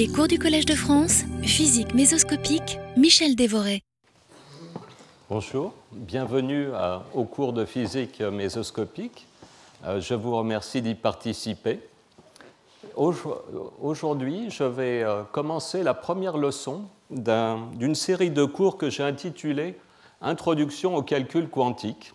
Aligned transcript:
Les 0.00 0.08
cours 0.08 0.28
du 0.28 0.38
Collège 0.38 0.64
de 0.64 0.74
France, 0.74 1.24
physique 1.42 1.92
mésoscopique, 1.92 2.78
Michel 2.96 3.36
Dévoré. 3.36 3.82
Bonjour, 5.28 5.74
bienvenue 5.92 6.68
au 7.12 7.24
cours 7.24 7.52
de 7.52 7.66
physique 7.66 8.22
mésoscopique. 8.22 9.26
Euh, 9.84 10.00
je 10.00 10.14
vous 10.14 10.34
remercie 10.34 10.80
d'y 10.80 10.94
participer. 10.94 11.80
Aujourd'hui, 12.96 14.48
je 14.48 14.64
vais 14.64 15.02
euh, 15.02 15.22
commencer 15.32 15.82
la 15.82 15.92
première 15.92 16.38
leçon 16.38 16.84
d'une 17.10 17.94
série 17.94 18.30
de 18.30 18.46
cours 18.46 18.78
que 18.78 18.88
j'ai 18.88 19.02
intitulée 19.02 19.76
Introduction 20.22 20.96
au 20.96 21.02
calcul 21.02 21.50
quantique. 21.50 22.14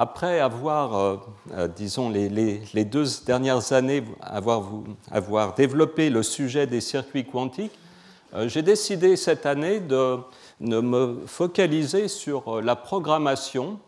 Après 0.00 0.38
avoir, 0.38 0.94
euh, 0.94 1.16
euh, 1.54 1.66
disons, 1.66 2.08
les, 2.08 2.84
deux 2.84 3.04
dernières 3.26 3.72
années, 3.72 4.04
avoir, 4.20 4.62
avoir, 5.10 5.54
développé 5.54 6.08
le 6.08 6.22
sujet 6.22 6.68
des 6.68 6.80
circuits 6.80 7.26
quantiques, 7.26 7.76
j'ai 8.46 8.62
décidé 8.62 9.16
cette 9.16 9.44
année 9.46 9.80
de, 9.80 10.18
de, 10.60 10.80
me 10.80 11.22
focaliser 11.26 12.08
sur 12.08 12.60
la 12.60 12.76
programmation 12.76 13.78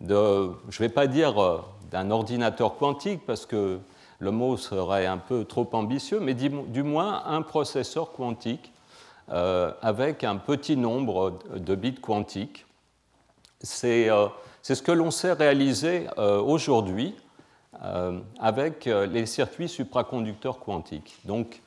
de, 0.00 0.50
je 0.68 0.82
ne 0.82 0.86
vais 0.86 0.92
pas 0.92 1.06
dire 1.06 1.64
d'un 1.90 2.10
ordinateur 2.10 2.76
quantique, 2.76 3.24
parce 3.26 3.46
que 3.46 3.80
le 4.20 4.30
mot 4.30 4.56
serait 4.56 5.06
un 5.06 5.18
peu 5.18 5.44
trop 5.44 5.68
ambitieux, 5.72 6.20
mais 6.20 6.34
du 6.34 6.82
moins 6.82 7.24
un 7.26 7.42
processeur 7.42 8.12
quantique 8.12 8.70
euh, 9.32 9.72
avec 9.80 10.24
un 10.24 10.36
petit 10.36 10.76
nombre 10.76 11.38
de 11.54 11.74
bits 11.74 11.94
quantiques. 11.94 12.66
C'est 13.62 14.10
euh, 14.10 14.26
ce 14.62 14.82
que 14.82 14.92
l'on 14.92 15.10
sait 15.10 15.32
réaliser 15.32 16.06
euh, 16.18 16.40
aujourd'hui 16.40 17.14
avec 18.38 18.84
les 18.84 19.24
circuits 19.24 19.68
supraconducteurs 19.68 20.58
quantiques. 20.58 21.16
Donc, 21.24 21.62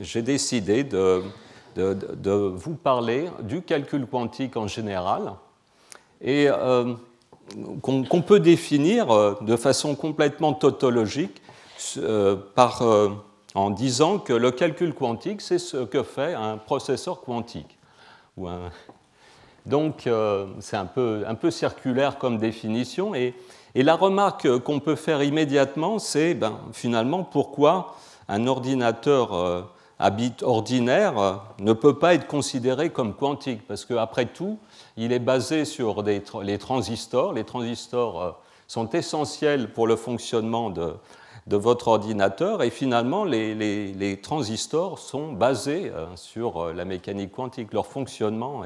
j'ai 0.00 0.22
décidé 0.22 0.84
de, 0.84 1.22
vous 1.76 2.74
parler 2.76 3.28
du 3.42 3.60
calcul 3.60 4.06
quantique 4.06 4.56
en 4.56 4.68
général 4.68 5.32
et 6.22 6.48
qu'on 7.82 8.22
peut 8.22 8.40
définir 8.40 9.10
euh, 9.10 9.36
de 9.40 9.56
façon 9.56 9.94
complètement 9.94 10.52
tautologique 10.52 11.42
euh, 11.98 12.36
euh, 12.58 13.10
en 13.54 13.70
disant 13.70 14.18
que 14.18 14.32
le 14.32 14.50
calcul 14.50 14.94
quantique, 14.94 15.40
c'est 15.40 15.58
ce 15.58 15.78
que 15.78 16.02
fait 16.02 16.34
un 16.34 16.58
processeur 16.58 17.20
quantique. 17.20 17.78
Donc 19.66 20.08
c'est 20.60 20.76
un 20.76 20.86
peu, 20.86 21.24
un 21.26 21.34
peu, 21.34 21.50
circulaire 21.50 22.18
comme 22.18 22.38
définition. 22.38 23.14
Et, 23.14 23.34
et 23.74 23.82
la 23.82 23.96
remarque 23.96 24.58
qu'on 24.60 24.80
peut 24.80 24.94
faire 24.94 25.22
immédiatement, 25.22 25.98
c'est 25.98 26.34
ben, 26.34 26.58
finalement 26.72 27.24
pourquoi 27.24 27.96
un 28.28 28.46
ordinateur 28.46 29.66
bit 30.10 30.42
ordinaire 30.42 31.40
ne 31.58 31.72
peut 31.72 31.98
pas 31.98 32.14
être 32.14 32.26
considéré 32.26 32.90
comme 32.90 33.14
quantique? 33.14 33.66
Parce 33.66 33.84
qu'après 33.84 34.26
tout, 34.26 34.58
il 34.96 35.12
est 35.12 35.18
basé 35.18 35.64
sur 35.64 36.02
les 36.02 36.58
transistors. 36.58 37.32
Les 37.32 37.44
transistors 37.44 38.22
euh, 38.22 38.30
sont 38.66 38.90
essentiels 38.90 39.72
pour 39.72 39.86
le 39.86 39.96
fonctionnement 39.96 40.70
de, 40.70 40.94
votre 41.48 41.88
ordinateur 41.88 42.62
et 42.62 42.70
finalement 42.70 43.24
les, 43.24 44.20
transistors 44.22 44.98
sont 44.98 45.32
basés 45.32 45.92
euh, 45.94 46.06
sur 46.16 46.60
euh, 46.60 46.72
la 46.72 46.84
mécanique 46.84 47.32
quantique. 47.32 47.72
Leur 47.72 47.86
fonctionnement 47.86 48.62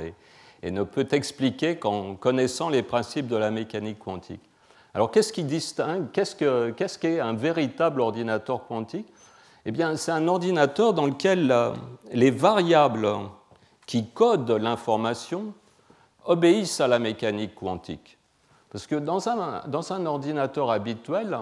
et, 0.62 0.70
ne 0.70 0.82
peut 0.82 1.08
expliquer 1.12 1.76
qu'en 1.76 2.14
connaissant 2.14 2.68
les 2.68 2.82
principes 2.82 3.28
de 3.28 3.36
la 3.36 3.50
mécanique 3.50 3.98
quantique. 3.98 4.42
Alors 4.94 5.10
qu'est-ce 5.10 5.32
qui 5.32 5.44
distingue 5.44 6.10
Qu'est-ce 6.12 6.98
qu'est 6.98 7.20
un 7.20 7.34
véritable 7.34 8.00
ordinateur 8.00 8.66
quantique? 8.66 9.06
Eh 9.64 9.72
bien 9.72 9.96
c'est 9.96 10.12
un 10.12 10.26
ordinateur 10.26 10.94
dans 10.94 11.06
lequel 11.06 11.54
les 12.12 12.30
variables 12.30 13.08
qui 13.86 14.06
codent 14.06 14.50
l'information 14.50 15.54
obéissent 16.24 16.80
à 16.80 16.88
la 16.88 16.98
mécanique 16.98 17.54
quantique. 17.54 18.18
Parce 18.70 18.86
que 18.86 18.94
dans 18.94 19.28
un, 19.28 19.62
dans 19.66 19.92
un 19.92 20.06
ordinateur 20.06 20.70
habituel, 20.70 21.38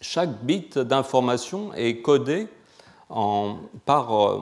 chaque 0.00 0.42
bit 0.44 0.78
d'information 0.78 1.74
est 1.74 2.00
codé 2.00 2.48
en, 3.08 3.56
par 3.84 4.14
euh, 4.14 4.40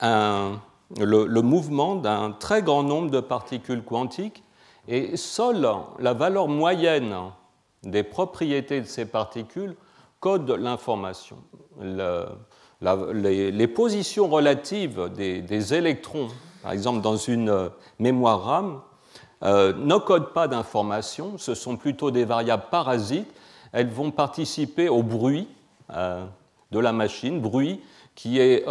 un, 0.00 0.60
le, 0.98 1.40
mouvement 1.42 1.96
d'un 1.96 2.32
très 2.32 2.62
grand 2.62 2.82
nombre 2.82 3.10
de 3.10 3.20
particules 3.20 3.82
quantiques 3.82 4.42
et 4.88 5.16
seule 5.16 5.68
la 5.98 6.14
valeur 6.14 6.48
moyenne 6.48 7.14
des 7.82 8.02
propriétés 8.02 8.80
de 8.80 8.86
ces 8.86 9.06
particules 9.06 9.76
code 10.20 10.50
l'information. 10.50 11.38
les, 11.80 13.68
positions 13.68 14.28
relatives 14.28 15.10
des, 15.14 15.74
électrons 15.74 16.28
par 16.62 16.72
exemple 16.72 17.00
dans 17.00 17.16
une 17.16 17.70
mémoire 18.00 18.42
RAM, 18.42 18.80
euh, 19.44 19.72
ne 19.76 19.96
codent 19.98 20.32
pas 20.32 20.48
d'informations, 20.48 21.38
ce 21.38 21.54
sont 21.54 21.76
plutôt 21.76 22.10
des 22.10 22.24
variables 22.24 22.64
parasites. 22.72 23.32
Elles 23.72 23.88
vont 23.88 24.10
participer 24.10 24.88
au 24.88 25.04
bruit 25.04 25.46
euh, 25.90 26.24
de 26.72 26.78
la 26.80 26.92
machine, 26.92 27.40
bruit 27.40 27.80
qui 28.16 28.40
est 28.40 28.64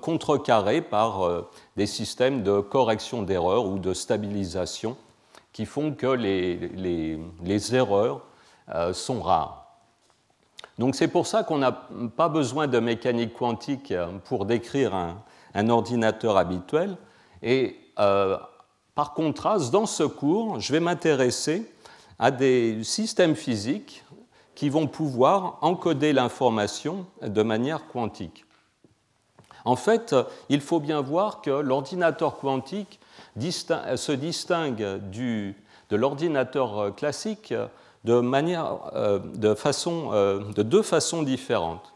contrecarré 0.00 0.80
par 0.80 1.46
des 1.76 1.86
systèmes 1.86 2.44
de 2.44 2.60
correction 2.60 3.22
d'erreurs 3.22 3.66
ou 3.66 3.78
de 3.78 3.92
stabilisation 3.92 4.96
qui 5.52 5.66
font 5.66 5.92
que 5.92 6.06
les, 6.06 7.74
erreurs 7.74 8.20
sont 8.92 9.20
rares. 9.20 9.64
Donc 10.78 10.94
c'est 10.94 11.08
pour 11.08 11.26
ça 11.26 11.42
qu'on 11.42 11.58
n'a 11.58 11.72
pas 12.16 12.28
besoin 12.28 12.68
de 12.68 12.78
mécanique 12.78 13.34
quantique 13.34 13.92
pour 14.26 14.44
décrire 14.44 14.94
un, 14.94 15.16
un 15.54 15.68
ordinateur 15.68 16.36
habituel. 16.36 16.96
Et 17.42 17.76
euh, 17.98 18.36
par 18.94 19.14
contraste, 19.14 19.70
dans 19.70 19.86
ce 19.86 20.02
cours, 20.02 20.60
je 20.60 20.72
vais 20.72 20.80
m'intéresser 20.80 21.70
à 22.18 22.30
des 22.30 22.82
systèmes 22.84 23.34
physiques 23.34 24.04
qui 24.54 24.68
vont 24.68 24.86
pouvoir 24.86 25.58
encoder 25.62 26.12
l'information 26.12 27.06
de 27.22 27.42
manière 27.42 27.86
quantique. 27.86 28.44
En 29.64 29.76
fait, 29.76 30.14
il 30.48 30.60
faut 30.60 30.80
bien 30.80 31.00
voir 31.00 31.40
que 31.42 31.50
l'ordinateur 31.50 32.38
quantique 32.38 33.00
se 33.38 34.12
distingue 34.12 35.00
de 35.90 35.96
l'ordinateur 35.96 36.94
classique 36.94 37.54
de, 38.04 38.20
manière, 38.20 38.90
euh, 38.94 39.18
de, 39.18 39.54
façon, 39.54 40.10
euh, 40.12 40.40
de 40.52 40.62
deux 40.62 40.82
façons 40.82 41.22
différentes. 41.22 41.92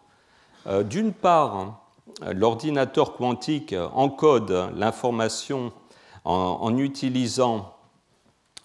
D'une 0.84 1.12
part, 1.12 1.82
l'ordinateur 2.22 3.16
quantique 3.16 3.74
encode 3.92 4.70
l'information 4.74 5.72
en, 6.24 6.78
utilisant 6.78 7.74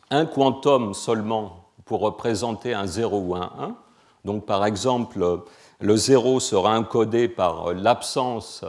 un 0.09 0.25
quantum 0.25 0.93
seulement 0.93 1.66
pour 1.83 1.99
représenter 1.99 2.73
un 2.73 2.87
0 2.87 3.17
ou 3.19 3.35
un 3.35 3.51
1. 3.59 3.75
Donc 4.23 4.45
par 4.45 4.66
exemple, 4.66 5.41
le 5.79 5.95
0 5.95 6.40
sera 6.40 6.78
encodé 6.78 7.28
par 7.28 7.73
l'absence 7.73 8.63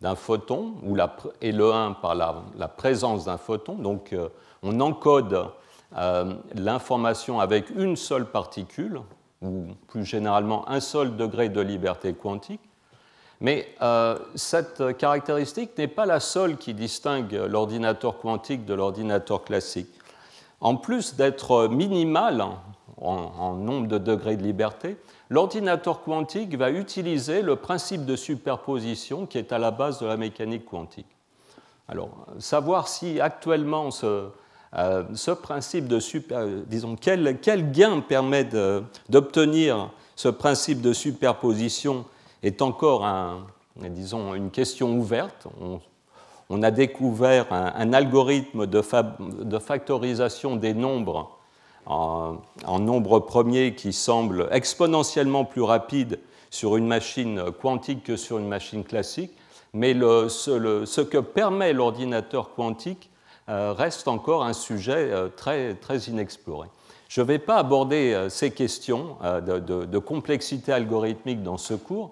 d'un 0.00 0.14
photon 0.14 0.74
et 1.40 1.52
le 1.52 1.72
1 1.72 1.92
par 1.92 2.14
la, 2.14 2.68
présence 2.68 3.24
d'un 3.24 3.38
photon. 3.38 3.74
Donc 3.74 4.12
euh, 4.12 4.28
on 4.62 4.80
encode 4.80 5.46
euh, 5.96 6.34
l'information 6.54 7.40
avec 7.40 7.70
une 7.70 7.96
seule 7.96 8.26
particule, 8.26 9.00
ou 9.42 9.66
plus 9.88 10.04
généralement 10.04 10.68
un 10.68 10.80
seul 10.80 11.16
degré 11.16 11.48
de 11.48 11.60
liberté 11.60 12.12
quantique. 12.12 12.60
Mais 13.40 13.68
euh, 13.82 14.18
cette 14.34 14.96
caractéristique 14.96 15.76
n'est 15.78 15.86
pas 15.86 16.06
la 16.06 16.18
seule 16.18 16.56
qui 16.56 16.74
distingue 16.74 17.32
l'ordinateur 17.48 18.18
quantique 18.18 18.64
de 18.64 18.74
l'ordinateur 18.74 19.44
classique. 19.44 19.90
En 20.60 20.74
plus 20.74 21.14
d'être 21.14 21.68
minimal 21.68 22.44
en, 23.00 23.54
nombre 23.54 23.86
de 23.86 23.98
degrés 23.98 24.36
de 24.36 24.42
liberté, 24.42 24.96
l'ordinateur 25.30 26.02
quantique 26.02 26.56
va 26.56 26.70
utiliser 26.70 27.42
le 27.42 27.56
principe 27.56 28.04
de 28.04 28.16
superposition 28.16 29.26
qui 29.26 29.38
est 29.38 29.52
à 29.52 29.58
la 29.58 29.70
base 29.70 30.00
de 30.00 30.06
la 30.06 30.16
mécanique 30.16 30.64
quantique. 30.64 31.06
Alors, 31.88 32.10
savoir 32.38 32.88
si 32.88 33.20
actuellement 33.20 33.90
ce, 33.90 34.28
euh, 34.76 35.04
principe 35.42 35.88
de 35.88 36.00
super, 36.00 36.46
disons, 36.66 36.96
quel, 36.96 37.38
quel 37.40 37.72
gain 37.72 38.00
permet 38.00 38.48
d'obtenir 39.08 39.90
ce 40.14 40.28
principe 40.28 40.82
de 40.82 40.92
superposition 40.92 42.04
est 42.42 42.60
encore 42.60 43.06
disons, 43.76 44.34
une 44.34 44.50
question 44.50 44.96
ouverte. 44.98 45.46
On, 46.50 46.62
a 46.62 46.70
découvert 46.70 47.52
un, 47.52 47.92
algorithme 47.92 48.66
de, 48.66 48.80
factorisation 49.58 50.56
des 50.56 50.74
nombres 50.74 51.37
en, 51.88 52.78
nombres 52.78 53.18
premiers 53.18 53.74
qui 53.74 53.92
semble 53.92 54.48
exponentiellement 54.52 55.44
plus 55.44 55.62
rapide 55.62 56.20
sur 56.50 56.76
une 56.76 56.86
machine 56.86 57.42
quantique 57.60 58.04
que 58.04 58.16
sur 58.16 58.38
une 58.38 58.48
machine 58.48 58.84
classique, 58.84 59.32
mais 59.72 59.94
ce, 59.94 61.00
que 61.00 61.18
permet 61.18 61.72
l'ordinateur 61.72 62.54
quantique 62.54 63.10
euh, 63.48 63.72
reste 63.72 64.08
encore 64.08 64.44
un 64.44 64.52
sujet 64.52 65.10
euh, 65.10 65.28
très, 65.28 65.74
très 65.74 65.98
inexploré. 66.00 66.68
Je 67.08 67.22
ne 67.22 67.26
vais 67.26 67.38
pas 67.38 67.56
aborder 67.56 68.12
euh, 68.12 68.28
ces 68.28 68.50
questions 68.50 69.16
de, 69.22 69.98
complexité 69.98 70.72
algorithmique 70.72 71.42
dans 71.42 71.56
ce 71.56 71.72
cours, 71.72 72.10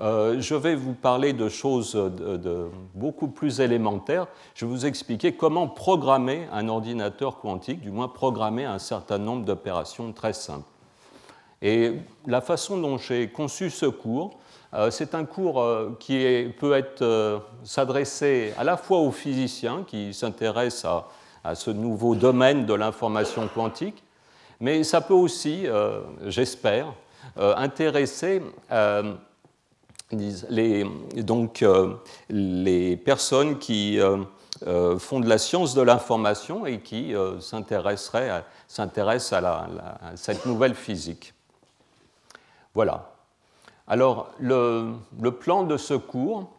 je 0.00 0.54
vais 0.54 0.74
vous 0.74 0.94
parler 0.94 1.32
de 1.32 1.48
choses 1.48 1.92
de, 1.94 2.68
beaucoup 2.94 3.28
plus 3.28 3.60
élémentaires. 3.60 4.26
Je 4.54 4.64
vais 4.64 4.70
vous 4.70 4.86
expliquer 4.86 5.32
comment 5.32 5.66
programmer 5.66 6.48
un 6.52 6.68
ordinateur 6.68 7.40
quantique, 7.40 7.80
du 7.80 7.90
moins 7.90 8.08
programmer 8.08 8.64
un 8.64 8.78
certain 8.78 9.18
nombre 9.18 9.44
d'opérations 9.44 10.12
très 10.12 10.32
simples. 10.32 10.68
Et 11.60 11.94
la 12.26 12.40
façon 12.40 12.78
dont 12.78 12.98
j'ai 12.98 13.28
conçu 13.28 13.70
ce 13.70 13.86
cours, 13.86 14.38
euh, 14.74 14.90
c'est 14.90 15.14
un 15.14 15.24
cours 15.24 15.60
euh, 15.60 15.96
qui 15.98 16.52
peut 16.58 16.74
être 16.74 17.02
euh, 17.02 17.38
s'adresser 17.64 18.52
à 18.58 18.64
la 18.64 18.76
fois 18.76 18.98
aux 18.98 19.10
physiciens 19.10 19.84
qui 19.86 20.12
s'intéressent 20.14 21.04
à, 21.44 21.54
ce 21.54 21.70
nouveau 21.70 22.14
domaine 22.14 22.66
de 22.66 22.74
l'information 22.74 23.48
quantique, 23.48 24.04
mais 24.60 24.84
ça 24.84 25.00
peut 25.00 25.14
aussi, 25.14 25.66
j'espère, 26.26 26.92
intéresser 27.36 28.42
les, 30.10 30.84
donc, 31.16 31.64
les 32.30 32.96
personnes 32.96 33.58
qui 33.58 33.98
font 34.60 35.20
de 35.20 35.28
la 35.28 35.38
science 35.38 35.74
de 35.74 35.82
l'information 35.82 36.66
et 36.66 36.80
qui 36.80 37.14
s'intéresseraient 37.40 38.44
s'intéressent 38.68 39.42
à, 39.42 39.66
cette 40.14 40.46
nouvelle 40.46 40.74
physique. 40.74 41.34
Voilà. 42.74 43.10
Alors, 43.88 44.28
le, 44.38 44.92
plan 45.40 45.64
de 45.64 45.78
ce 45.78 45.94
cours, 45.94 46.50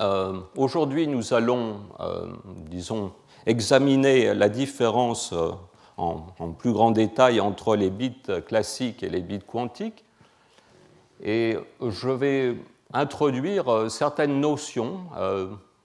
euh, 0.00 0.38
aujourd'hui, 0.56 1.08
nous 1.08 1.32
allons, 1.32 1.80
euh, 2.00 2.26
disons, 2.68 3.12
examiner 3.46 4.34
la 4.34 4.50
différence 4.50 5.32
euh, 5.32 5.52
en, 5.96 6.52
plus 6.52 6.72
grand 6.72 6.90
détail 6.90 7.40
entre 7.40 7.74
les 7.76 7.88
bits 7.88 8.22
classiques 8.46 9.02
et 9.02 9.08
les 9.08 9.22
bits 9.22 9.40
quantiques. 9.40 10.04
Et 11.22 11.56
je 11.80 12.08
vais 12.08 12.56
introduire 12.92 13.90
certaines 13.90 14.40
notions, 14.40 15.00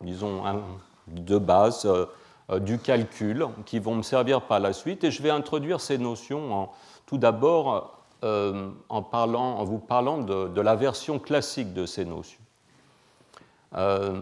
disons, 0.01 0.43
de 1.07 1.37
base 1.37 1.87
du 2.59 2.79
calcul, 2.79 3.47
qui 3.65 3.79
vont 3.79 3.95
me 3.95 4.03
servir 4.03 4.41
par 4.41 4.59
la 4.59 4.73
suite. 4.73 5.03
Et 5.03 5.11
je 5.11 5.23
vais 5.23 5.29
introduire 5.29 5.79
ces 5.79 5.97
notions 5.97 6.69
tout 7.05 7.17
d'abord 7.17 8.01
euh, 8.23 8.69
en, 8.89 9.03
en, 9.13 9.63
vous 9.63 9.79
parlant 9.79 10.19
de, 10.19 10.61
la 10.61 10.75
version 10.75 11.17
classique 11.17 11.73
de 11.73 11.87
ces 11.87 12.05
notions. 12.05 12.39
Euh, 13.75 14.21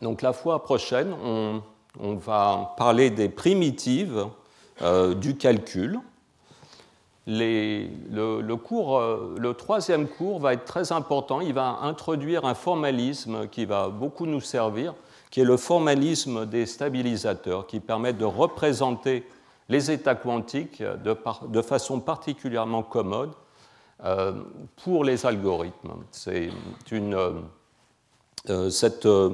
donc 0.00 0.22
la 0.22 0.32
fois 0.32 0.62
prochaine, 0.62 1.12
on, 1.12 2.14
va 2.16 2.74
parler 2.78 3.10
des 3.10 3.28
primitives 3.28 4.26
euh, 4.80 5.14
du 5.14 5.36
calcul. 5.36 6.00
Le, 7.26 8.54
cours, 8.54 9.00
le 9.00 9.54
troisième 9.54 10.08
cours 10.08 10.40
va 10.40 10.54
être 10.54 10.64
très 10.64 10.92
important. 10.92 11.40
Il 11.40 11.54
va 11.54 11.78
introduire 11.82 12.44
un 12.44 12.54
formalisme 12.54 13.48
qui 13.48 13.64
va 13.64 13.88
beaucoup 13.88 14.26
nous 14.26 14.40
servir, 14.40 14.94
qui 15.30 15.40
est 15.40 15.44
le 15.44 15.56
formalisme 15.56 16.46
des 16.46 16.66
stabilisateurs, 16.66 17.66
qui 17.66 17.80
permet 17.80 18.12
de 18.12 18.24
représenter 18.24 19.24
les 19.68 19.90
états 19.90 20.14
quantiques 20.14 20.82
de, 20.82 21.62
façon 21.62 22.00
particulièrement 22.00 22.82
commode 22.82 23.30
euh, 24.04 24.32
pour 24.84 25.04
les 25.04 25.24
algorithmes. 25.24 25.92
C'est 26.10 26.50
une, 26.90 27.14
euh, 27.14 27.32
euh, 28.50 29.30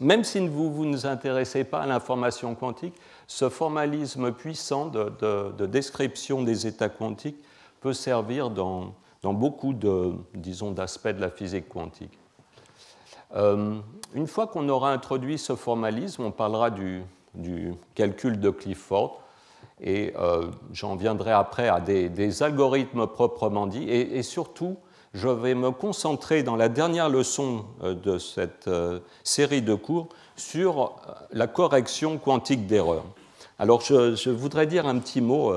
même 0.00 0.24
si 0.24 0.46
vous, 0.46 0.72
vous 0.72 0.84
ne 0.84 0.96
vous 0.96 1.06
intéressez 1.06 1.64
pas 1.64 1.80
à 1.80 1.86
l'information 1.86 2.54
quantique, 2.54 2.94
ce 3.26 3.48
formalisme 3.48 4.32
puissant 4.32 4.86
de, 4.86 5.66
description 5.66 6.42
des 6.42 6.66
états 6.66 6.88
quantiques 6.88 7.42
peut 7.80 7.92
servir 7.92 8.50
dans, 8.50 8.94
beaucoup 9.22 9.72
de, 9.72 10.12
disons, 10.34 10.72
d'aspects 10.72 11.08
de 11.08 11.20
la 11.20 11.30
physique 11.30 11.68
quantique. 11.68 12.18
une 13.34 14.26
fois 14.26 14.46
qu'on 14.46 14.68
aura 14.68 14.92
introduit 14.92 15.38
ce 15.38 15.56
formalisme, 15.56 16.24
on 16.24 16.30
parlera 16.30 16.70
du, 16.70 17.02
calcul 17.94 18.40
de 18.40 18.50
Clifford. 18.50 19.22
Et 19.80 20.12
euh, 20.16 20.46
j'en 20.72 20.94
viendrai 20.94 21.32
après 21.32 21.68
à 21.68 21.80
des, 21.80 22.42
algorithmes 22.42 23.06
proprement 23.06 23.66
dits. 23.66 23.88
Et, 23.88 24.22
surtout, 24.22 24.76
je 25.12 25.28
vais 25.28 25.54
me 25.54 25.70
concentrer 25.70 26.42
dans 26.42 26.56
la 26.56 26.68
dernière 26.68 27.08
leçon 27.08 27.64
euh, 27.82 27.94
de 27.94 28.18
cette 28.18 28.68
euh, 28.68 29.00
série 29.24 29.60
de 29.60 29.74
cours 29.74 30.08
sur 30.36 30.96
la 31.32 31.46
correction 31.46 32.18
quantique 32.18 32.66
d'erreur. 32.66 33.04
Alors, 33.58 33.80
je, 33.80 34.30
voudrais 34.30 34.66
dire 34.66 34.86
un 34.86 34.98
petit 34.98 35.20
mot 35.20 35.52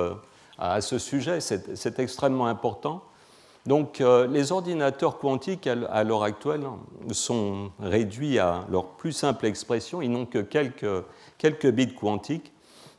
à 0.59 0.81
ce 0.81 0.99
sujet, 0.99 1.39
c'est 1.39 1.99
extrêmement 1.99 2.47
important. 2.47 3.01
Donc, 3.65 4.03
les 4.29 4.51
ordinateurs 4.51 5.17
quantiques, 5.17 5.67
à 5.67 6.03
l'heure 6.03 6.23
actuelle, 6.23 6.65
sont 7.11 7.71
réduits 7.79 8.37
à 8.37 8.65
leur 8.69 8.85
plus 8.85 9.11
simple 9.11 9.47
expression. 9.47 10.01
Ils 10.01 10.11
n'ont 10.11 10.27
que 10.27 10.39
quelques 10.39 11.03
quelques 11.37 11.69
bits 11.69 11.93
quantiques. 11.93 12.51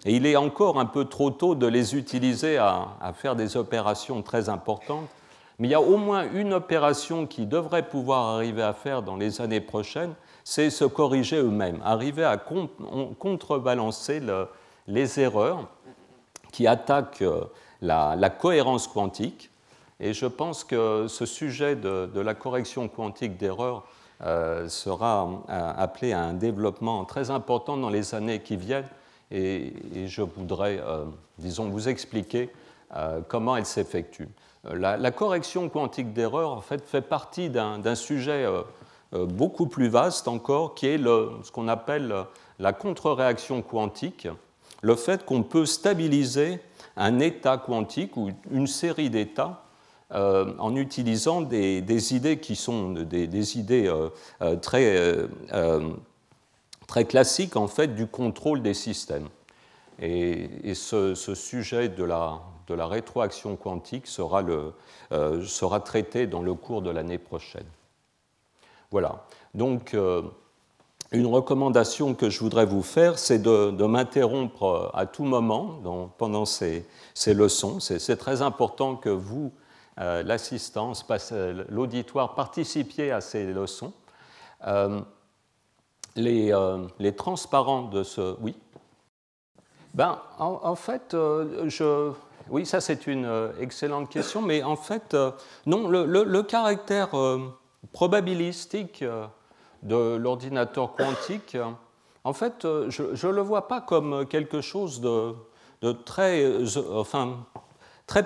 Et 0.04 0.14
il 0.14 0.26
est 0.26 0.36
encore 0.36 0.78
un 0.78 0.86
peu 0.86 1.04
trop 1.04 1.30
tôt 1.30 1.54
de 1.54 1.66
les 1.66 1.96
utiliser 1.96 2.58
à, 2.58 3.12
faire 3.14 3.34
des 3.34 3.56
opérations 3.56 4.22
très 4.22 4.48
importantes. 4.48 5.08
Mais 5.58 5.68
il 5.68 5.70
y 5.70 5.74
a 5.74 5.80
au 5.80 5.96
moins 5.96 6.30
une 6.32 6.52
opération 6.52 7.26
qui 7.26 7.46
devrait 7.46 7.88
pouvoir 7.88 8.36
arriver 8.36 8.62
à 8.62 8.74
faire 8.74 9.02
dans 9.02 9.16
les 9.16 9.40
années 9.40 9.60
prochaines, 9.60 10.14
c'est 10.48 10.70
se 10.70 10.84
corriger 10.84 11.38
eux-mêmes, 11.38 11.80
arriver 11.84 12.22
à 12.22 12.36
contrebalancer 13.18 14.22
les 14.86 15.18
erreurs 15.18 15.68
qui 16.52 16.68
attaquent 16.68 17.22
euh, 17.22 17.46
la, 17.82 18.30
cohérence 18.30 18.86
quantique. 18.86 19.50
Et 19.98 20.12
je 20.12 20.26
pense 20.26 20.62
que 20.62 21.06
ce 21.08 21.26
sujet 21.26 21.74
de, 21.74 22.20
la 22.20 22.34
correction 22.34 22.86
quantique 22.86 23.36
d'erreurs 23.36 23.86
euh, 24.22 24.68
sera 24.68 25.28
euh, 25.48 25.72
appelé 25.76 26.12
à 26.12 26.22
un 26.22 26.34
développement 26.34 27.04
très 27.06 27.32
important 27.32 27.76
dans 27.76 27.90
les 27.90 28.14
années 28.14 28.40
qui 28.40 28.54
viennent 28.56 28.88
et, 29.32 29.72
je 30.06 30.22
voudrais, 30.22 30.80
disons, 31.38 31.68
vous 31.68 31.88
expliquer 31.88 32.50
comment 33.26 33.56
elle 33.56 33.66
s'effectue. 33.66 34.28
La, 34.62 35.10
correction 35.10 35.68
quantique 35.68 36.12
d'erreur, 36.12 36.52
en 36.52 36.60
fait, 36.60 36.86
fait 36.86 37.00
partie 37.00 37.50
d'un 37.50 37.94
sujet 37.96 38.46
beaucoup 39.28 39.66
plus 39.66 39.88
vaste 39.88 40.28
encore, 40.28 40.74
qui 40.74 40.86
est 40.86 40.98
ce 40.98 41.50
qu'on 41.50 41.68
appelle 41.68 42.14
la 42.58 42.72
contre-réaction 42.72 43.62
quantique, 43.62 44.28
le 44.82 44.94
fait 44.94 45.24
qu'on 45.24 45.42
peut 45.42 45.66
stabiliser 45.66 46.60
un 46.96 47.18
état 47.18 47.58
quantique 47.58 48.16
ou 48.16 48.30
une 48.50 48.66
série 48.66 49.10
d'états 49.10 49.62
euh, 50.14 50.52
en 50.58 50.76
utilisant 50.76 51.40
des, 51.40 52.14
idées 52.14 52.38
qui 52.38 52.54
sont 52.54 52.92
des, 52.92 53.58
idées 53.58 53.88
euh, 53.88 54.08
euh, 54.40 54.54
très, 54.56 55.16
très, 56.86 57.04
classiques 57.04 57.56
en 57.56 57.66
fait 57.66 57.94
du 57.94 58.06
contrôle 58.06 58.62
des 58.62 58.74
systèmes. 58.74 59.28
Et, 60.00 60.74
ce, 60.74 61.14
sujet 61.14 61.88
de 61.88 62.04
la, 62.04 62.40
de 62.68 62.74
la, 62.74 62.86
rétroaction 62.86 63.56
quantique 63.56 64.06
sera, 64.06 64.42
le, 64.42 64.74
sera, 65.44 65.80
traité 65.80 66.28
dans 66.28 66.42
le 66.42 66.54
cours 66.54 66.82
de 66.82 66.90
l'année 66.90 67.18
prochaine. 67.18 67.66
Voilà. 68.90 69.24
Donc, 69.54 69.96
une 71.12 71.26
recommandation 71.26 72.14
que 72.14 72.30
je 72.30 72.40
voudrais 72.40 72.66
vous 72.66 72.82
faire, 72.82 73.18
c'est 73.18 73.38
de, 73.38 73.84
m'interrompre 73.84 74.90
à 74.94 75.06
tout 75.06 75.24
moment 75.24 76.12
pendant 76.18 76.44
ces, 76.44 76.86
ces 77.14 77.34
leçons. 77.34 77.80
C'est 77.80 78.16
très 78.16 78.42
important 78.42 78.96
que 78.96 79.08
vous, 79.08 79.52
euh, 79.98 80.22
l'assistance, 80.22 81.06
euh, 81.32 81.64
l'auditoire 81.70 82.34
participiez 82.34 83.12
à 83.12 83.22
ces 83.22 83.46
leçons. 83.46 83.94
Euh, 84.66 85.00
les, 86.16 87.12
transparents 87.16 87.82
de 87.82 88.02
ce. 88.02 88.36
Oui 88.40 88.54
ben, 89.94 90.20
en, 90.38 90.74
fait, 90.74 91.12
je, 91.12 92.12
oui, 92.50 92.66
ça 92.66 92.82
c'est 92.82 93.06
une 93.06 93.50
excellente 93.58 94.10
question, 94.10 94.42
mais 94.42 94.62
en 94.62 94.76
fait, 94.76 95.16
non, 95.64 95.88
le, 95.88 96.42
caractère 96.42 97.08
probabilistique 97.92 99.04
de 99.82 100.16
l'ordinateur 100.16 100.94
quantique, 100.94 101.56
en 102.24 102.32
fait, 102.32 102.66
je 102.88 103.26
ne 103.26 103.32
le 103.32 103.40
vois 103.40 103.68
pas 103.68 103.80
comme 103.80 104.26
quelque 104.26 104.60
chose 104.60 105.00
de, 105.00 105.34
très, 106.04 106.42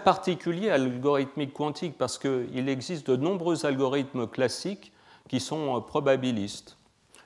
particulier 0.03 0.71
à 0.71 0.79
l'algorithmique 0.79 1.53
quantique 1.53 1.99
parce 1.99 2.17
qu'il 2.17 2.69
existe 2.69 3.11
de 3.11 3.17
nombreux 3.17 3.67
algorithmes 3.67 4.27
classiques 4.27 4.93
qui 5.29 5.39
sont 5.39 5.77
euh, 5.77 5.81
probabilistes. 5.81 6.77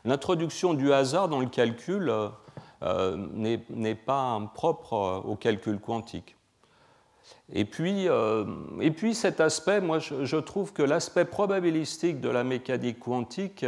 L'introduction 0.04 0.75
du 0.75 0.93
hasard 0.93 1.28
dans 1.28 1.40
le 1.40 1.47
calcul 1.47 2.11
euh, 2.11 2.28
euh, 2.83 3.16
n'est 3.71 3.95
pas 3.95 4.40
propre 4.54 5.23
au 5.25 5.37
calcul 5.37 5.78
quantique. 5.78 6.37
Et 7.53 7.65
puis, 7.65 8.07
et 8.81 8.91
puis 8.91 9.15
cet 9.15 9.39
aspect, 9.41 9.81
moi 9.81 9.99
je, 9.99 10.37
trouve 10.37 10.73
que 10.73 10.83
l'aspect 10.83 11.27
probabilistique 11.27 12.21
de 12.21 12.31
la 12.31 12.43
mécanique 12.43 12.99
quantique 12.99 13.67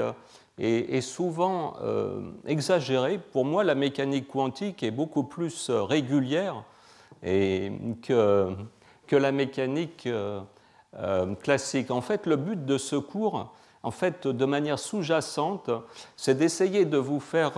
est, 0.58 0.96
est 0.96 1.00
souvent 1.02 1.74
exagéré. 2.46 3.18
Pour 3.18 3.44
moi, 3.44 3.64
la 3.64 3.74
mécanique 3.74 4.28
quantique 4.28 4.82
est 4.82 4.90
beaucoup 4.90 5.24
plus 5.24 5.68
régulière 5.68 6.64
et 7.22 7.70
que, 8.02 8.56
que 9.06 9.16
la 9.16 9.30
mécanique 9.30 10.08
euh, 10.98 11.34
classique. 11.42 11.90
En 11.90 12.00
fait, 12.00 12.24
le 12.26 12.36
but 12.36 12.64
de 12.64 12.78
ce 12.78 12.96
cours, 12.96 13.52
en 13.82 13.90
fait, 13.90 14.26
de 14.26 14.44
manière 14.46 14.78
sous-jacente, 14.78 15.70
c'est 16.16 16.36
d'essayer 16.36 16.86
de 16.86 16.96
vous 16.96 17.20
faire 17.20 17.52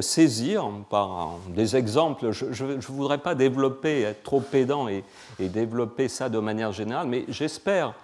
saisir 0.00 0.68
par 0.88 1.38
des 1.48 1.76
exemples. 1.76 2.30
Je 2.32 2.64
ne 2.64 2.80
voudrais 2.80 3.18
pas 3.18 3.34
développer, 3.34 4.02
être 4.02 4.22
trop 4.22 4.40
pédant 4.40 4.88
et, 4.88 5.04
développer 5.38 6.08
ça 6.08 6.28
de 6.28 6.38
manière 6.38 6.72
générale, 6.72 7.08
mais 7.08 7.24
j'espère 7.28 7.94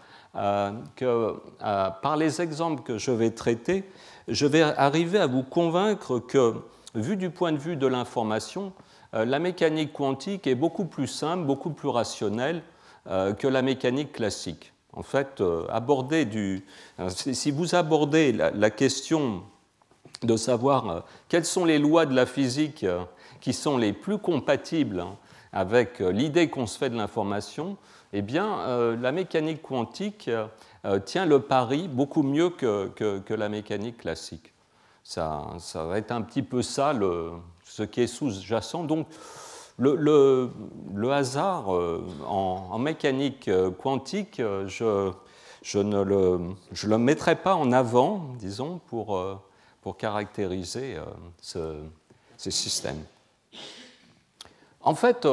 que 0.97 1.35
par 2.03 2.17
les 2.17 2.43
exemples 2.43 2.83
que 2.83 2.99
je 2.99 3.11
vais 3.11 3.31
traiter, 3.31 3.85
je 4.29 4.47
vais 4.47 4.63
arriver 4.63 5.19
à 5.19 5.27
vous 5.27 5.43
convaincre 5.43 6.19
que, 6.19 6.55
vu 6.95 7.17
du 7.17 7.31
point 7.31 7.53
de 7.53 7.59
vue 7.59 7.77
de 7.77 7.87
l'information, 7.87 8.73
euh, 9.15 9.25
la 9.25 9.39
mécanique 9.39 9.93
quantique 9.93 10.47
est 10.47 10.55
beaucoup 10.55 10.85
plus 10.85 11.07
simple, 11.07 11.45
beaucoup 11.45 11.71
plus 11.71 11.89
rationnelle 11.89 12.63
euh, 13.09 13.33
que 13.33 13.49
la 13.49 13.63
mécanique 13.63 14.13
classique. 14.13 14.73
En 14.93 15.03
fait, 15.03 15.41
euh, 15.41 15.67
aborder 15.71 16.25
du, 16.25 16.65
si 17.09 17.51
vous 17.51 17.75
abordez 17.75 18.33
la, 18.33 18.71
question 18.71 19.43
de 20.23 20.37
savoir 20.37 21.05
quelles 21.29 21.45
sont 21.45 21.65
les 21.65 21.79
lois 21.79 22.07
de 22.07 22.15
la 22.15 22.27
physique 22.27 22.85
qui 23.41 23.53
sont 23.53 23.79
les 23.79 23.93
plus 23.93 24.19
compatibles 24.19 25.01
hein, 25.01 25.17
avec 25.53 26.01
l'idée 26.01 26.49
qu'on 26.49 26.67
se 26.67 26.77
fait 26.79 26.91
de 26.91 26.97
l'information, 26.97 27.77
eh 28.13 28.23
bien, 28.23 28.97
la 29.01 29.13
mécanique 29.13 29.63
quantique 29.63 30.31
euh, 30.85 31.01
tient 31.01 31.27
le 31.27 31.41
pari 31.41 31.89
beaucoup 31.89 32.23
mieux 32.23 32.51
que, 32.51 32.89
que, 32.89 33.35
la 33.35 33.49
mécanique 33.49 33.99
classique. 33.99 34.53
Ça, 35.03 35.49
ça, 35.59 35.85
va 35.85 35.99
être 35.99 36.13
un 36.13 36.23
petit 36.23 36.43
peu 36.43 36.63
ça 36.63 36.95
ce 37.65 37.83
qui 37.83 38.03
est 38.03 38.07
sous-jacent. 38.07 38.85
Donc, 38.85 39.07
le, 39.77 40.51
le, 40.95 41.13
hasard 41.13 41.75
euh, 41.75 42.05
en, 42.27 42.79
mécanique 42.79 43.49
euh, 43.49 43.71
quantique, 43.71 44.41
je, 44.67 45.11
je, 45.63 45.79
ne 45.79 46.55
je 46.73 46.89
le 46.89 46.99
mettrai 46.99 47.37
pas 47.37 47.55
en 47.55 47.73
avant, 47.73 48.35
disons, 48.39 48.81
pour, 48.87 49.21
pour 49.89 49.97
caractériser 49.97 50.97
ce, 51.41 51.81
ces 52.37 52.51
systèmes. 52.51 53.03
En 54.83 54.95
fait, 54.95 55.27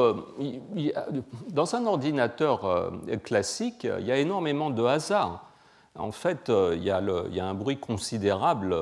dans 1.50 1.74
un 1.74 1.84
ordinateur 1.84 2.90
classique, 3.22 3.86
il 3.98 4.06
y 4.06 4.12
a 4.12 4.16
énormément 4.16 4.70
de 4.70 4.82
hasard. 4.82 5.44
En 5.94 6.10
fait, 6.10 6.50
il 6.72 6.82
y 6.82 6.90
a, 6.90 7.02
un 7.44 7.52
bruit 7.52 7.76
considérable, 7.76 8.74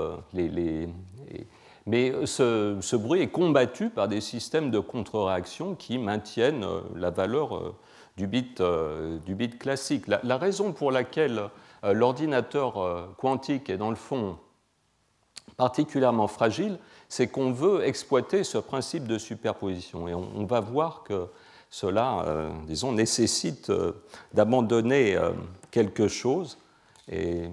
mais 1.86 2.12
ce, 2.24 2.94
bruit 2.94 3.22
est 3.22 3.30
combattu 3.30 3.90
par 3.90 4.06
des 4.06 4.20
systèmes 4.20 4.70
de 4.70 4.78
contre-réaction 4.78 5.74
qui 5.74 5.98
maintiennent 5.98 6.68
la 6.94 7.10
valeur 7.10 7.74
du 8.16 8.28
bit, 8.28 8.62
classique. 9.58 10.04
La, 10.06 10.38
raison 10.38 10.72
pour 10.72 10.92
laquelle 10.92 11.50
l'ordinateur 11.82 13.08
quantique 13.16 13.70
est 13.70 13.76
dans 13.76 13.90
le 13.90 13.96
fond 13.96 14.38
particulièrement 15.56 16.28
fragile, 16.28 16.78
c'est 17.08 17.28
qu'on 17.28 17.52
veut 17.52 17.84
exploiter 17.84 18.44
ce 18.44 18.58
principe 18.58 19.06
de 19.06 19.18
superposition. 19.18 20.08
Et 20.08 20.14
on, 20.14 20.44
va 20.46 20.60
voir 20.60 21.02
que 21.04 21.28
cela, 21.70 22.24
euh, 22.26 22.50
disons, 22.66 22.92
nécessite 22.92 23.70
euh, 23.70 23.92
d'abandonner 24.32 25.16
euh, 25.16 25.30
quelque 25.70 26.08
chose. 26.08 26.58
Et 27.10 27.48